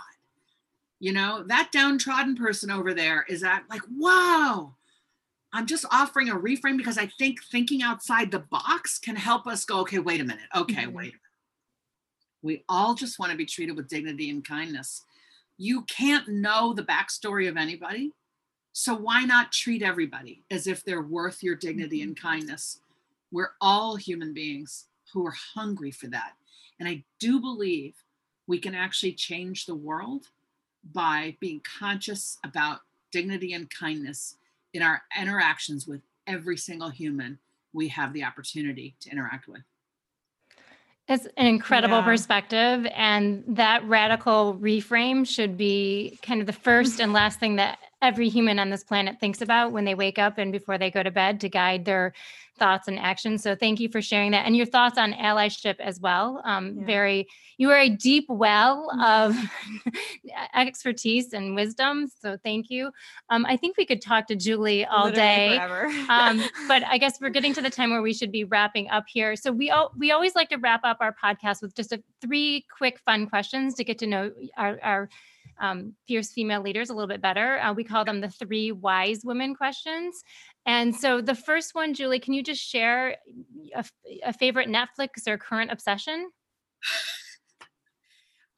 you 0.99 1.13
know 1.13 1.43
that 1.47 1.71
downtrodden 1.71 2.35
person 2.35 2.69
over 2.69 2.93
there 2.93 3.25
is 3.29 3.41
that 3.41 3.63
like 3.69 3.81
wow 3.97 4.75
I'm 5.51 5.65
just 5.65 5.85
offering 5.91 6.29
a 6.29 6.35
reframe 6.35 6.77
because 6.77 6.97
I 6.97 7.07
think 7.07 7.43
thinking 7.43 7.81
outside 7.81 8.29
the 8.29 8.39
box 8.39 8.99
can 8.99 9.15
help 9.15 9.47
us 9.47 9.65
go, 9.65 9.79
okay, 9.79 9.99
wait 9.99 10.21
a 10.21 10.23
minute. 10.23 10.47
Okay, 10.55 10.83
Mhm. 10.83 10.93
wait 10.93 11.13
a 11.13 11.17
minute. 11.17 11.21
We 12.41 12.63
all 12.69 12.93
just 12.93 13.19
want 13.19 13.31
to 13.31 13.37
be 13.37 13.45
treated 13.45 13.75
with 13.75 13.87
dignity 13.89 14.29
and 14.29 14.45
kindness. 14.45 15.03
You 15.57 15.83
can't 15.83 16.27
know 16.27 16.73
the 16.73 16.83
backstory 16.83 17.49
of 17.49 17.57
anybody. 17.57 18.13
So 18.71 18.93
why 18.93 19.25
not 19.25 19.51
treat 19.51 19.81
everybody 19.81 20.45
as 20.51 20.67
if 20.67 20.83
they're 20.83 21.01
worth 21.01 21.41
your 21.43 21.55
dignity 21.55 22.01
and 22.01 22.15
kindness? 22.15 22.79
We're 23.31 23.51
all 23.61 23.95
human 23.95 24.33
beings 24.33 24.85
who 25.13 25.25
are 25.25 25.35
hungry 25.55 25.91
for 25.91 26.07
that. 26.07 26.33
And 26.79 26.87
I 26.87 27.03
do 27.19 27.39
believe 27.39 27.95
we 28.47 28.59
can 28.59 28.73
actually 28.73 29.13
change 29.13 29.65
the 29.65 29.75
world 29.75 30.27
by 30.93 31.37
being 31.39 31.61
conscious 31.61 32.37
about 32.43 32.79
dignity 33.11 33.53
and 33.53 33.69
kindness 33.69 34.37
in 34.73 34.81
our 34.81 35.01
interactions 35.19 35.87
with 35.87 36.01
every 36.27 36.57
single 36.57 36.89
human 36.89 37.39
we 37.73 37.87
have 37.89 38.13
the 38.13 38.23
opportunity 38.23 38.95
to 39.01 39.09
interact 39.09 39.47
with. 39.47 39.61
It's 41.07 41.25
an 41.37 41.47
incredible 41.47 41.97
Yeah. 41.97 42.05
perspective. 42.05 42.87
And 42.93 43.43
that 43.47 43.83
radical 43.85 44.55
reframe 44.55 45.27
should 45.27 45.57
be 45.57 46.19
kind 46.21 46.39
of 46.39 46.47
the 46.47 46.53
first 46.53 47.01
and 47.01 47.13
last 47.13 47.39
thing 47.39 47.55
that 47.55 47.79
every 48.01 48.29
human 48.29 48.59
on 48.59 48.69
this 48.69 48.83
planet 48.83 49.19
thinks 49.19 49.41
about 49.41 49.71
when 49.71 49.85
they 49.85 49.95
wake 49.95 50.17
up 50.17 50.37
and 50.37 50.51
before 50.51 50.77
they 50.77 50.89
go 50.89 51.03
to 51.03 51.11
bed 51.11 51.41
to 51.41 51.49
guide 51.49 51.85
their 51.85 52.13
thoughts 52.57 52.87
and 52.87 52.99
actions. 52.99 53.41
So 53.41 53.55
thank 53.55 53.79
you 53.79 53.89
for 53.89 54.01
sharing 54.01 54.31
that. 54.31 54.45
And 54.45 54.55
your 54.55 54.65
thoughts 54.65 54.97
on 54.97 55.13
allyship 55.13 55.79
as 55.79 55.99
well. 55.99 56.41
Um, 56.45 56.75
Yeah. 56.77 56.85
Very, 56.85 57.27
you 57.57 57.71
are 57.71 57.77
a 57.77 57.89
deep 57.89 58.25
well 58.27 58.91
of 59.01 59.35
expertise 60.55 61.33
and 61.33 61.55
wisdom. 61.55 62.07
So 62.21 62.37
thank 62.43 62.69
you. 62.69 62.91
Um, 63.29 63.45
I 63.45 63.57
think 63.57 63.77
we 63.77 63.85
could 63.85 64.01
talk 64.01 64.27
to 64.27 64.35
Julie 64.35 64.85
all 64.85 65.05
Literally 65.05 65.57
day 65.57 65.57
um, 66.09 66.41
but 66.67 66.83
I 66.83 66.97
guess 66.97 67.19
we're 67.19 67.29
getting 67.29 67.53
to 67.53 67.61
the 67.61 67.69
time 67.69 67.91
where 67.91 68.01
we 68.01 68.13
should 68.13 68.31
be 68.31 68.43
wrapping 68.43 68.89
up 68.89 69.05
here. 69.07 69.35
So 69.35 69.51
we 69.51 69.71
all, 69.71 69.91
we 69.97 70.11
always 70.11 70.35
like 70.35 70.49
to 70.49 70.57
wrap 70.57 70.81
up 70.83 70.97
our 70.99 71.15
podcast 71.21 71.61
with 71.61 71.75
just 71.75 71.91
a 71.91 72.03
three 72.21 72.65
quick 72.77 72.99
fun 72.99 73.27
questions 73.27 73.73
to 73.75 73.83
get 73.83 73.97
to 73.99 74.07
know 74.07 74.31
our, 74.57 74.79
our 74.83 75.09
um, 75.59 75.93
fierce 76.07 76.31
female 76.31 76.61
leaders 76.61 76.89
a 76.89 76.93
little 76.93 77.07
bit 77.07 77.21
better. 77.21 77.59
Uh, 77.59 77.73
we 77.73 77.83
call 77.83 78.05
them 78.05 78.21
the 78.21 78.29
three 78.29 78.71
wise 78.71 79.21
women 79.23 79.55
questions. 79.55 80.23
And 80.65 80.95
so 80.95 81.21
the 81.21 81.35
first 81.35 81.75
one, 81.75 81.93
Julie, 81.93 82.19
can 82.19 82.33
you 82.33 82.43
just 82.43 82.61
share 82.61 83.17
a, 83.75 83.85
a 84.23 84.33
favorite 84.33 84.69
Netflix 84.69 85.27
or 85.27 85.37
current 85.37 85.71
obsession? 85.71 86.29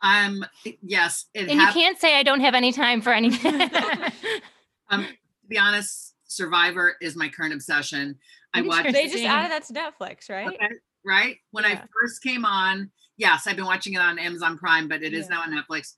Um, 0.04 0.44
yes, 0.82 1.26
it 1.34 1.50
And 1.50 1.62
you 1.62 1.68
can't 1.68 2.00
say 2.00 2.18
I 2.18 2.24
don't 2.24 2.42
have 2.42 2.56
any 2.56 2.72
time 2.72 3.02
for 3.02 3.14
anything. 3.14 3.62
um, 4.90 5.04
to 5.04 5.48
be 5.48 5.58
honest, 5.58 6.16
Survivor 6.26 6.96
is 7.02 7.16
my 7.16 7.30
current 7.30 7.54
obsession. 7.54 8.18
I 8.54 8.62
watched 8.62 8.92
they 8.92 9.08
just 9.08 9.24
added 9.24 9.52
that 9.52 9.64
to 9.66 9.74
Netflix, 9.74 10.30
right? 10.30 10.48
Okay, 10.48 10.70
right 11.06 11.38
when 11.52 11.64
Yeah. 11.64 11.84
I 11.84 11.84
first 11.94 12.24
came 12.24 12.46
on. 12.46 12.92
Yes, 13.18 13.46
I've 13.46 13.56
been 13.56 13.66
watching 13.66 13.94
it 13.94 14.00
on 14.00 14.18
Amazon 14.18 14.58
Prime, 14.58 14.88
but 14.88 15.04
it 15.04 15.14
is 15.14 15.28
Yeah. 15.30 15.36
now 15.36 15.42
on 15.44 15.52
Netflix. 15.52 15.94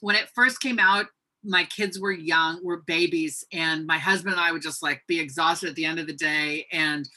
When 0.00 0.16
it 0.16 0.28
first 0.34 0.60
came 0.60 0.78
out, 0.78 1.06
my 1.42 1.64
kids 1.64 1.98
were 1.98 2.12
young, 2.12 2.62
were 2.64 2.82
babies, 2.86 3.44
and 3.52 3.86
my 3.86 3.98
husband 3.98 4.34
and 4.34 4.40
I 4.42 4.52
would 4.52 4.62
just 4.62 4.82
like 4.82 5.02
be 5.06 5.18
exhausted 5.18 5.70
at 5.70 5.74
the 5.74 5.84
end 5.86 5.98
of 5.98 6.06
the 6.06 6.12
day 6.12 6.66
and 6.72 7.08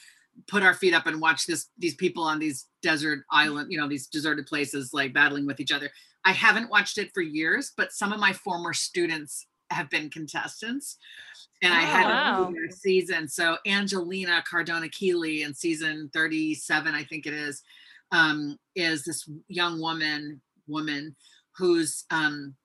put 0.47 0.63
our 0.63 0.73
feet 0.73 0.93
up 0.93 1.05
and 1.05 1.21
watch 1.21 1.45
this 1.45 1.67
these 1.77 1.95
people 1.95 2.23
on 2.23 2.39
these 2.39 2.67
desert 2.81 3.23
island, 3.31 3.71
you 3.71 3.77
know, 3.77 3.87
these 3.87 4.07
deserted 4.07 4.45
places 4.47 4.93
like 4.93 5.13
battling 5.13 5.45
with 5.45 5.59
each 5.59 5.71
other. 5.71 5.89
I 6.25 6.31
haven't 6.31 6.69
watched 6.69 6.97
it 6.97 7.11
for 7.13 7.21
years, 7.21 7.73
but 7.75 7.91
some 7.91 8.13
of 8.13 8.19
my 8.19 8.31
former 8.33 8.73
students 8.73 9.45
have 9.69 9.89
been 9.89 10.09
contestants. 10.09 10.97
And 11.61 11.73
I 11.73 11.81
Oh, 11.83 11.85
had 11.85 12.05
wow. 12.05 12.51
their 12.53 12.69
season. 12.69 13.27
So 13.27 13.57
Angelina 13.65 14.43
Cardona 14.49 14.89
Keeley 14.89 15.43
in 15.43 15.53
season 15.53 16.09
37, 16.13 16.93
I 16.93 17.03
think 17.03 17.25
it 17.25 17.33
is, 17.33 17.61
um, 18.11 18.57
is 18.75 19.03
this 19.03 19.29
young 19.47 19.79
woman 19.81 20.41
woman 20.67 21.15
who's 21.57 22.05
um, 22.09 22.55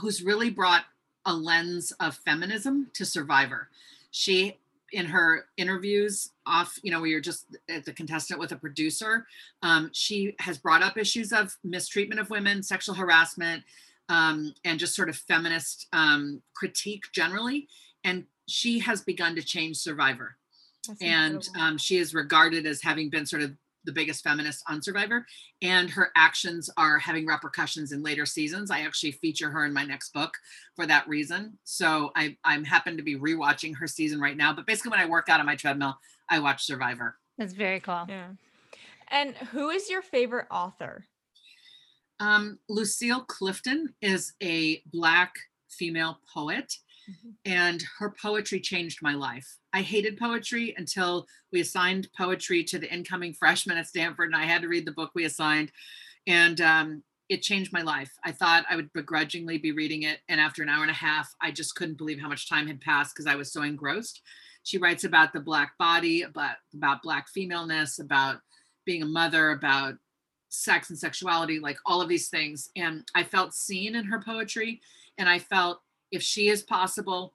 who's 0.00 0.22
really 0.22 0.50
brought 0.50 0.84
a 1.26 1.34
lens 1.34 1.92
of 2.00 2.16
feminism 2.16 2.90
to 2.94 3.04
Survivor. 3.04 3.68
She 4.10 4.56
in 4.92 5.06
her 5.06 5.46
interviews 5.56 6.30
off, 6.46 6.78
you 6.82 6.90
know, 6.90 7.00
where 7.00 7.10
you're 7.10 7.20
just 7.20 7.44
at 7.68 7.84
the 7.84 7.92
contestant 7.92 8.40
with 8.40 8.52
a 8.52 8.56
producer, 8.56 9.26
um, 9.62 9.90
she 9.92 10.34
has 10.38 10.58
brought 10.58 10.82
up 10.82 10.96
issues 10.96 11.32
of 11.32 11.56
mistreatment 11.62 12.20
of 12.20 12.30
women, 12.30 12.62
sexual 12.62 12.94
harassment, 12.94 13.62
um, 14.08 14.54
and 14.64 14.78
just 14.78 14.94
sort 14.94 15.08
of 15.08 15.16
feminist 15.16 15.88
um, 15.92 16.40
critique 16.54 17.04
generally. 17.12 17.68
And 18.04 18.24
she 18.46 18.78
has 18.78 19.02
begun 19.02 19.34
to 19.36 19.42
change 19.42 19.76
Survivor 19.76 20.36
That's 20.86 21.02
and 21.02 21.48
um, 21.58 21.76
she 21.76 21.98
is 21.98 22.14
regarded 22.14 22.66
as 22.66 22.82
having 22.82 23.10
been 23.10 23.26
sort 23.26 23.42
of 23.42 23.52
the 23.84 23.92
biggest 23.92 24.22
feminist 24.22 24.62
on 24.68 24.82
Survivor, 24.82 25.24
and 25.62 25.90
her 25.90 26.10
actions 26.16 26.68
are 26.76 26.98
having 26.98 27.26
repercussions 27.26 27.92
in 27.92 28.02
later 28.02 28.26
seasons. 28.26 28.70
I 28.70 28.80
actually 28.80 29.12
feature 29.12 29.50
her 29.50 29.64
in 29.64 29.72
my 29.72 29.84
next 29.84 30.12
book 30.12 30.34
for 30.76 30.86
that 30.86 31.08
reason. 31.08 31.58
So 31.64 32.10
I 32.16 32.36
I'm 32.44 32.64
happen 32.64 32.96
to 32.96 33.02
be 33.02 33.16
rewatching 33.16 33.76
her 33.76 33.86
season 33.86 34.20
right 34.20 34.36
now. 34.36 34.52
But 34.52 34.66
basically, 34.66 34.90
when 34.90 35.00
I 35.00 35.06
work 35.06 35.28
out 35.28 35.40
on 35.40 35.46
my 35.46 35.56
treadmill, 35.56 35.96
I 36.28 36.40
watch 36.40 36.64
Survivor. 36.64 37.16
That's 37.38 37.52
very 37.52 37.80
cool. 37.80 38.04
yeah. 38.08 38.30
And 39.10 39.34
who 39.34 39.70
is 39.70 39.88
your 39.88 40.02
favorite 40.02 40.46
author? 40.50 41.06
Um, 42.20 42.58
Lucille 42.68 43.22
Clifton 43.22 43.94
is 44.02 44.34
a 44.42 44.82
black 44.92 45.34
female 45.70 46.18
poet. 46.34 46.74
And 47.44 47.82
her 47.98 48.14
poetry 48.20 48.60
changed 48.60 48.98
my 49.02 49.14
life. 49.14 49.56
I 49.72 49.82
hated 49.82 50.18
poetry 50.18 50.74
until 50.76 51.26
we 51.52 51.60
assigned 51.60 52.08
poetry 52.16 52.64
to 52.64 52.78
the 52.78 52.92
incoming 52.92 53.32
freshman 53.32 53.78
at 53.78 53.86
Stanford, 53.86 54.30
and 54.32 54.36
I 54.36 54.44
had 54.44 54.62
to 54.62 54.68
read 54.68 54.86
the 54.86 54.92
book 54.92 55.12
we 55.14 55.24
assigned, 55.24 55.72
and 56.26 56.60
um, 56.60 57.02
it 57.28 57.42
changed 57.42 57.72
my 57.72 57.82
life. 57.82 58.10
I 58.24 58.32
thought 58.32 58.66
I 58.68 58.76
would 58.76 58.92
begrudgingly 58.92 59.58
be 59.58 59.72
reading 59.72 60.02
it, 60.02 60.20
and 60.28 60.40
after 60.40 60.62
an 60.62 60.68
hour 60.68 60.82
and 60.82 60.90
a 60.90 60.94
half, 60.94 61.32
I 61.40 61.50
just 61.50 61.74
couldn't 61.74 61.98
believe 61.98 62.20
how 62.20 62.28
much 62.28 62.48
time 62.48 62.66
had 62.66 62.80
passed 62.80 63.14
because 63.14 63.26
I 63.26 63.36
was 63.36 63.52
so 63.52 63.62
engrossed. 63.62 64.22
She 64.64 64.78
writes 64.78 65.04
about 65.04 65.32
the 65.32 65.40
black 65.40 65.72
body, 65.78 66.22
about 66.22 66.56
about 66.74 67.02
black 67.02 67.28
femaleness, 67.28 67.98
about 67.98 68.40
being 68.84 69.02
a 69.02 69.06
mother, 69.06 69.50
about 69.50 69.94
sex 70.50 70.90
and 70.90 70.98
sexuality, 70.98 71.60
like 71.60 71.78
all 71.86 72.00
of 72.00 72.08
these 72.08 72.28
things, 72.28 72.70
and 72.76 73.04
I 73.14 73.22
felt 73.22 73.54
seen 73.54 73.94
in 73.94 74.04
her 74.04 74.20
poetry, 74.20 74.80
and 75.16 75.28
I 75.28 75.38
felt 75.38 75.80
if 76.10 76.22
she 76.22 76.48
is 76.48 76.62
possible, 76.62 77.34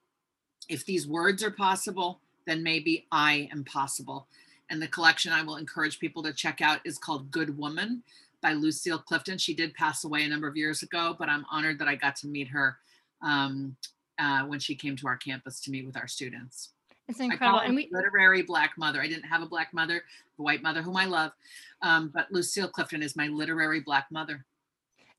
if 0.69 0.85
these 0.85 1.07
words 1.07 1.43
are 1.43 1.51
possible, 1.51 2.19
then 2.45 2.63
maybe 2.63 3.05
I 3.11 3.49
am 3.51 3.63
possible. 3.63 4.27
And 4.69 4.81
the 4.81 4.87
collection 4.87 5.31
I 5.31 5.43
will 5.43 5.57
encourage 5.57 5.99
people 5.99 6.23
to 6.23 6.33
check 6.33 6.61
out 6.61 6.79
is 6.85 6.97
called 6.97 7.31
Good 7.31 7.57
Woman 7.57 8.03
by 8.41 8.53
Lucille 8.53 8.99
Clifton. 8.99 9.37
She 9.37 9.53
did 9.53 9.73
pass 9.73 10.03
away 10.03 10.23
a 10.23 10.27
number 10.27 10.47
of 10.47 10.57
years 10.57 10.83
ago, 10.83 11.15
but 11.17 11.29
I'm 11.29 11.45
honored 11.51 11.79
that 11.79 11.87
I 11.87 11.95
got 11.95 12.15
to 12.17 12.27
meet 12.27 12.47
her 12.49 12.77
um, 13.21 13.75
uh, 14.19 14.43
when 14.43 14.59
she 14.59 14.75
came 14.75 14.95
to 14.97 15.07
our 15.07 15.17
campus 15.17 15.59
to 15.61 15.71
meet 15.71 15.85
with 15.85 15.97
our 15.97 16.07
students. 16.07 16.69
It's 17.07 17.19
incredible. 17.19 17.59
And 17.59 17.75
we, 17.75 17.89
literary 17.91 18.41
black 18.41 18.77
mother. 18.77 19.01
I 19.01 19.07
didn't 19.07 19.25
have 19.25 19.41
a 19.41 19.45
black 19.45 19.73
mother, 19.73 20.03
a 20.39 20.41
white 20.41 20.61
mother 20.61 20.81
whom 20.81 20.95
I 20.95 21.05
love, 21.05 21.31
um, 21.81 22.11
but 22.13 22.31
Lucille 22.31 22.69
Clifton 22.69 23.03
is 23.03 23.15
my 23.15 23.27
literary 23.27 23.81
black 23.81 24.07
mother. 24.09 24.45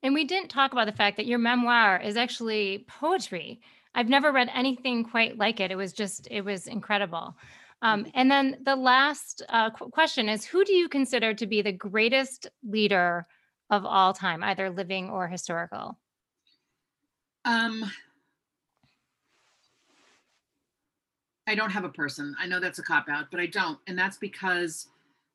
And 0.05 0.13
we 0.13 0.25
didn't 0.25 0.51
talk 0.51 0.73
about 0.73 0.85
the 0.85 0.93
fact 0.93 1.17
that 1.17 1.25
your 1.25 1.39
memoir 1.39 1.99
is 1.99 2.19
actually 2.19 2.85
poetry. 2.87 3.59
I've 3.95 4.11
never 4.11 4.33
read 4.33 4.51
anything 4.55 5.03
quite 5.03 5.39
like 5.39 5.61
it. 5.61 5.71
It 5.71 5.77
was 5.77 5.95
just, 5.95 6.29
it 6.31 6.43
was 6.43 6.67
incredible. 6.67 7.35
Um, 7.81 8.07
and 8.15 8.31
then 8.31 8.59
the 8.65 8.77
last 8.77 9.43
uh, 9.49 9.71
qu- 9.71 9.89
question 9.89 10.29
is 10.29 10.45
Who 10.45 10.63
do 10.63 10.75
you 10.75 10.91
consider 10.91 11.33
to 11.33 11.47
be 11.47 11.63
the 11.63 11.73
greatest 11.73 12.49
leader 12.63 13.27
of 13.71 13.87
all 13.87 14.13
time, 14.13 14.45
either 14.45 14.69
living 14.69 15.09
or 15.09 15.27
historical? 15.27 15.99
Um, 17.47 17.91
I 21.47 21.55
don't 21.55 21.71
have 21.71 21.85
a 21.85 21.91
person. 21.91 22.37
I 22.39 22.47
know 22.47 22.61
that's 22.61 22.79
a 22.79 22.83
cop 22.83 23.09
out, 23.09 23.31
but 23.31 23.41
I 23.41 23.47
don't. 23.47 23.79
And 23.87 23.99
that's 23.99 24.19
because 24.19 24.89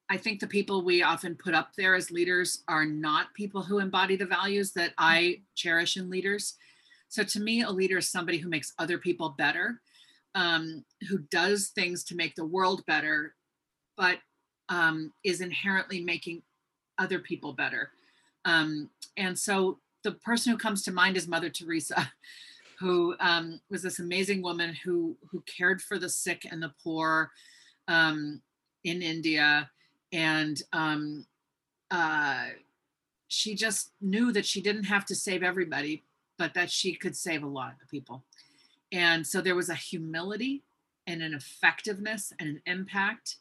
I 0.10 0.18
think 0.18 0.40
the 0.40 0.48
people 0.48 0.84
we 0.84 1.04
often 1.04 1.36
put 1.36 1.54
up 1.54 1.76
there 1.76 1.94
as 1.94 2.10
leaders 2.10 2.64
are 2.68 2.86
not 2.86 3.34
people 3.36 3.62
who 3.62 3.78
embody 3.78 4.16
the 4.16 4.26
values 4.26 4.72
that 4.72 4.94
I 4.98 5.42
cherish 5.56 5.98
in 5.98 6.10
leaders. 6.10 6.56
So 7.10 7.24
to 7.24 7.40
me, 7.40 7.62
a 7.62 7.70
leader 7.70 8.00
is 8.00 8.10
somebody 8.10 8.40
who 8.40 8.50
makes 8.50 8.74
other 8.80 8.98
people 8.98 9.36
better, 9.38 9.82
um, 10.34 10.84
who 11.08 11.20
does 11.30 11.68
things 11.70 12.04
to 12.06 12.16
make 12.16 12.36
the 12.36 12.46
world 12.46 12.84
better, 12.88 13.36
but 13.98 14.18
um, 14.70 15.14
is 15.24 15.42
inherently 15.42 16.02
making 16.02 16.42
other 16.98 17.20
people 17.20 17.54
better. 17.54 17.92
Um, 18.46 18.90
and 19.18 19.38
so 19.38 19.80
the 20.04 20.14
person 20.14 20.52
who 20.52 20.58
comes 20.58 20.84
to 20.84 20.92
mind 20.92 21.18
is 21.18 21.28
Mother 21.28 21.50
Teresa, 21.50 22.12
who 22.80 23.16
um, 23.20 23.60
was 23.70 23.84
this 23.84 24.00
amazing 24.00 24.42
woman 24.42 24.74
who 24.84 25.18
who 25.30 25.42
cared 25.42 25.82
for 25.82 26.00
the 26.00 26.10
sick 26.10 26.48
and 26.50 26.64
the 26.64 26.74
poor 26.82 27.32
um, 27.88 28.42
in 28.86 29.02
India, 29.02 29.70
and 30.12 30.62
um, 30.74 31.26
uh, 31.92 32.46
she 33.28 33.56
just 33.56 33.92
knew 34.02 34.32
that 34.32 34.46
she 34.46 34.62
didn't 34.62 34.86
have 34.86 35.06
to 35.06 35.16
save 35.16 35.44
everybody, 35.44 36.04
but 36.38 36.54
that 36.54 36.72
she 36.72 36.96
could 36.96 37.16
save 37.16 37.44
a 37.44 37.48
lot 37.48 37.76
of 37.82 37.90
people. 37.90 38.24
And 38.92 39.26
so 39.26 39.42
there 39.42 39.56
was 39.56 39.70
a 39.70 39.76
humility 39.76 40.64
and 41.06 41.22
an 41.22 41.34
effectiveness 41.34 42.34
and 42.40 42.50
an 42.50 42.62
impact 42.66 43.38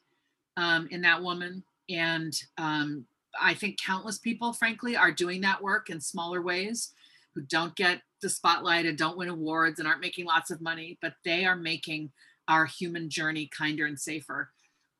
um, 0.56 0.88
in 0.90 1.00
that 1.02 1.22
woman. 1.22 1.62
And 1.88 2.34
um, 2.58 3.06
I 3.40 3.54
think 3.54 3.80
countless 3.80 4.18
people, 4.18 4.52
frankly, 4.52 4.96
are 4.96 5.12
doing 5.12 5.40
that 5.42 5.62
work 5.62 5.88
in 5.88 6.00
smaller 6.00 6.42
ways 6.42 6.92
who 7.34 7.40
don't 7.42 7.74
get 7.76 8.02
the 8.20 8.28
spotlight 8.28 8.84
and 8.84 8.98
don't 8.98 9.16
win 9.16 9.28
awards 9.28 9.78
and 9.78 9.88
aren't 9.88 10.00
making 10.00 10.26
lots 10.26 10.50
of 10.50 10.60
money, 10.60 10.98
but 11.00 11.14
they 11.24 11.44
are 11.44 11.56
making 11.56 12.10
our 12.48 12.66
human 12.66 13.08
journey 13.08 13.48
kinder 13.56 13.86
and 13.86 13.98
safer 13.98 14.50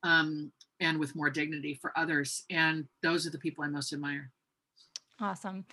um, 0.03 0.51
and 0.79 0.97
with 0.99 1.15
more 1.15 1.29
dignity 1.29 1.73
for 1.81 1.91
others. 1.97 2.43
And 2.49 2.85
those 3.03 3.25
are 3.27 3.31
the 3.31 3.39
people 3.39 3.63
I 3.63 3.67
most 3.67 3.93
admire. 3.93 4.31
Awesome. 5.19 5.65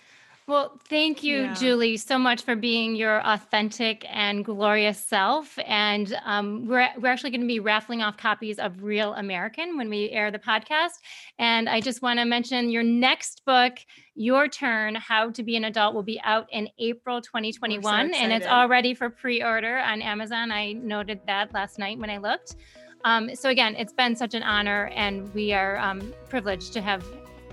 Well, 0.47 0.79
thank 0.87 1.23
you, 1.23 1.43
Yeah. 1.43 1.53
Julie, 1.55 1.97
so 1.97 2.17
much 2.17 2.43
for 2.43 2.55
being 2.55 2.95
your 2.95 3.19
authentic 3.27 4.05
and 4.09 4.45
glorious 4.45 4.97
self. 4.97 5.59
And 5.65 6.17
um, 6.23 6.65
we're 6.67 6.87
we're 6.97 7.09
actually 7.09 7.31
going 7.31 7.41
to 7.41 7.47
be 7.47 7.59
raffling 7.59 8.01
off 8.01 8.15
copies 8.15 8.57
of 8.57 8.81
Real 8.81 9.13
American 9.15 9.75
when 9.75 9.89
we 9.89 10.09
air 10.09 10.31
the 10.31 10.39
podcast. 10.39 10.93
And 11.37 11.67
I 11.67 11.81
just 11.81 12.01
want 12.01 12.19
to 12.19 12.25
mention 12.25 12.69
your 12.69 12.83
next 12.83 13.43
book, 13.45 13.73
Your 14.15 14.47
Turn: 14.47 14.95
How 14.95 15.31
to 15.31 15.43
Be 15.43 15.57
an 15.57 15.65
Adult, 15.65 15.93
will 15.93 16.03
be 16.03 16.21
out 16.23 16.47
in 16.53 16.69
April 16.79 17.19
2021, 17.21 18.13
and 18.13 18.31
it's 18.31 18.45
excited. 18.45 18.47
already 18.47 18.93
for 18.93 19.09
pre-order 19.09 19.79
on 19.79 20.01
Amazon. 20.01 20.53
I 20.53 20.71
noted 20.71 21.19
that 21.27 21.53
last 21.53 21.77
night 21.77 21.99
when 21.99 22.09
I 22.09 22.19
looked. 22.19 22.55
Um, 23.03 23.35
so 23.35 23.49
again, 23.49 23.75
it's 23.77 23.93
been 23.93 24.15
such 24.15 24.33
an 24.33 24.43
honor, 24.43 24.91
and 24.95 25.33
we 25.33 25.53
are 25.53 25.77
um, 25.77 26.13
privileged 26.29 26.73
to 26.73 26.81
have 26.81 27.05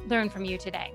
learned 0.06 0.32
from 0.32 0.44
you 0.44 0.58
today. 0.58 0.92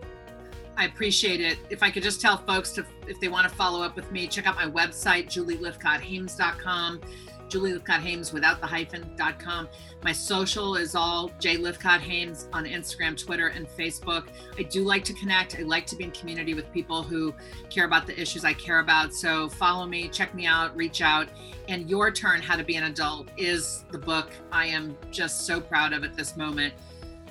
I 0.78 0.86
appreciate 0.86 1.42
it. 1.42 1.58
If 1.70 1.84
I 1.84 1.92
could 1.92 2.04
just 2.04 2.22
tell 2.22 2.38
folks 2.38 2.72
to, 2.72 2.86
if 3.08 3.20
they 3.20 3.28
want 3.28 3.50
to 3.50 3.54
follow 3.54 3.82
up 3.84 3.96
with 3.96 4.12
me, 4.12 4.28
check 4.28 4.48
out 4.48 4.56
my 4.56 4.66
website, 4.66 5.26
julielythcott-haims.com, 5.26 7.02
Julie 7.50 7.74
Lythcott 7.74 8.00
Haims 8.00 8.32
without 8.32 8.62
the 8.62 8.68
hyphen.com. 8.68 9.68
My 10.04 10.12
social 10.12 10.76
is 10.76 10.96
all 10.96 11.32
J 11.40 11.58
Lythcott 11.58 12.00
Haims 12.00 12.48
on 12.54 12.66
Instagram, 12.66 13.18
Twitter, 13.18 13.48
and 13.48 13.68
Facebook. 13.68 14.28
I 14.58 14.64
do 14.64 14.84
like 14.84 15.04
to 15.06 15.14
connect. 15.14 15.58
I 15.60 15.64
like 15.64 15.86
to 15.88 15.96
be 15.96 16.06
in 16.06 16.12
community 16.12 16.54
with 16.54 16.72
people 16.72 17.04
who 17.04 17.34
care 17.70 17.86
about 17.86 18.08
the 18.08 18.20
issues 18.20 18.46
I 18.46 18.54
care 18.54 18.80
about. 18.80 19.14
So 19.14 19.50
follow 19.50 19.86
me, 19.86 20.08
check 20.08 20.34
me 20.34 20.46
out, 20.46 20.76
reach 20.78 21.02
out. 21.02 21.28
And 21.68 21.90
Your 21.90 22.12
Turn 22.12 22.42
How 22.42 22.56
to 22.56 22.64
Be 22.64 22.76
an 22.76 22.86
Adult 22.86 23.30
is 23.38 23.86
the 23.92 23.98
book 23.98 24.32
I 24.52 24.68
am 24.68 24.96
just 25.12 25.46
so 25.46 25.60
proud 25.60 25.94
of 25.94 26.04
at 26.04 26.16
this 26.16 26.38
moment 26.38 26.74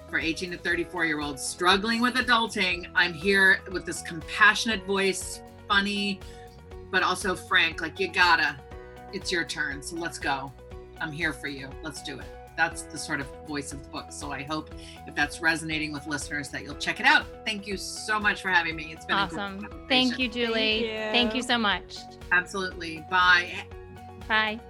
for 0.08 0.18
18 0.18 0.50
to 0.52 0.58
34 0.58 1.06
year 1.06 1.20
olds 1.20 1.42
struggling 1.42 2.00
with 2.00 2.14
adulting. 2.14 2.88
I'm 2.94 3.12
here 3.12 3.60
with 3.70 3.84
this 3.84 4.02
compassionate 4.02 4.84
voice, 4.84 5.42
funny, 5.68 6.20
but 6.90 7.02
also 7.02 7.34
frank. 7.34 7.80
Like, 7.80 8.00
you 8.00 8.08
gotta, 8.12 8.58
it's 9.12 9.30
your 9.32 9.44
turn. 9.44 9.82
So 9.82 9.96
let's 9.96 10.18
go. 10.18 10.52
I'm 11.00 11.12
here 11.12 11.32
for 11.32 11.48
you. 11.48 11.68
Let's 11.82 12.02
do 12.02 12.18
it. 12.18 12.26
That's 12.56 12.82
the 12.82 12.98
sort 12.98 13.20
of 13.20 13.28
voice 13.46 13.72
of 13.72 13.82
the 13.84 13.88
book. 13.88 14.06
So 14.10 14.32
I 14.32 14.42
hope 14.42 14.70
if 15.06 15.14
that's 15.14 15.40
resonating 15.40 15.92
with 15.92 16.08
listeners 16.08 16.48
that 16.48 16.64
you'll 16.64 16.74
check 16.74 16.98
it 16.98 17.06
out. 17.06 17.24
Thank 17.44 17.68
you 17.68 17.76
so 17.76 18.18
much 18.18 18.42
for 18.42 18.48
having 18.48 18.74
me. 18.74 18.90
It's 18.92 19.04
been 19.04 19.16
a 19.16 19.28
great 19.28 19.40
Awesome. 19.40 19.86
Thank 19.88 20.18
you, 20.18 20.28
Julie. 20.28 20.86
you. 20.86 20.96
Thank 21.12 21.36
you 21.36 21.42
so 21.42 21.56
much. 21.56 21.98
Absolutely. 22.32 23.04
Bye. 23.08 23.52
Bye. 24.26 24.60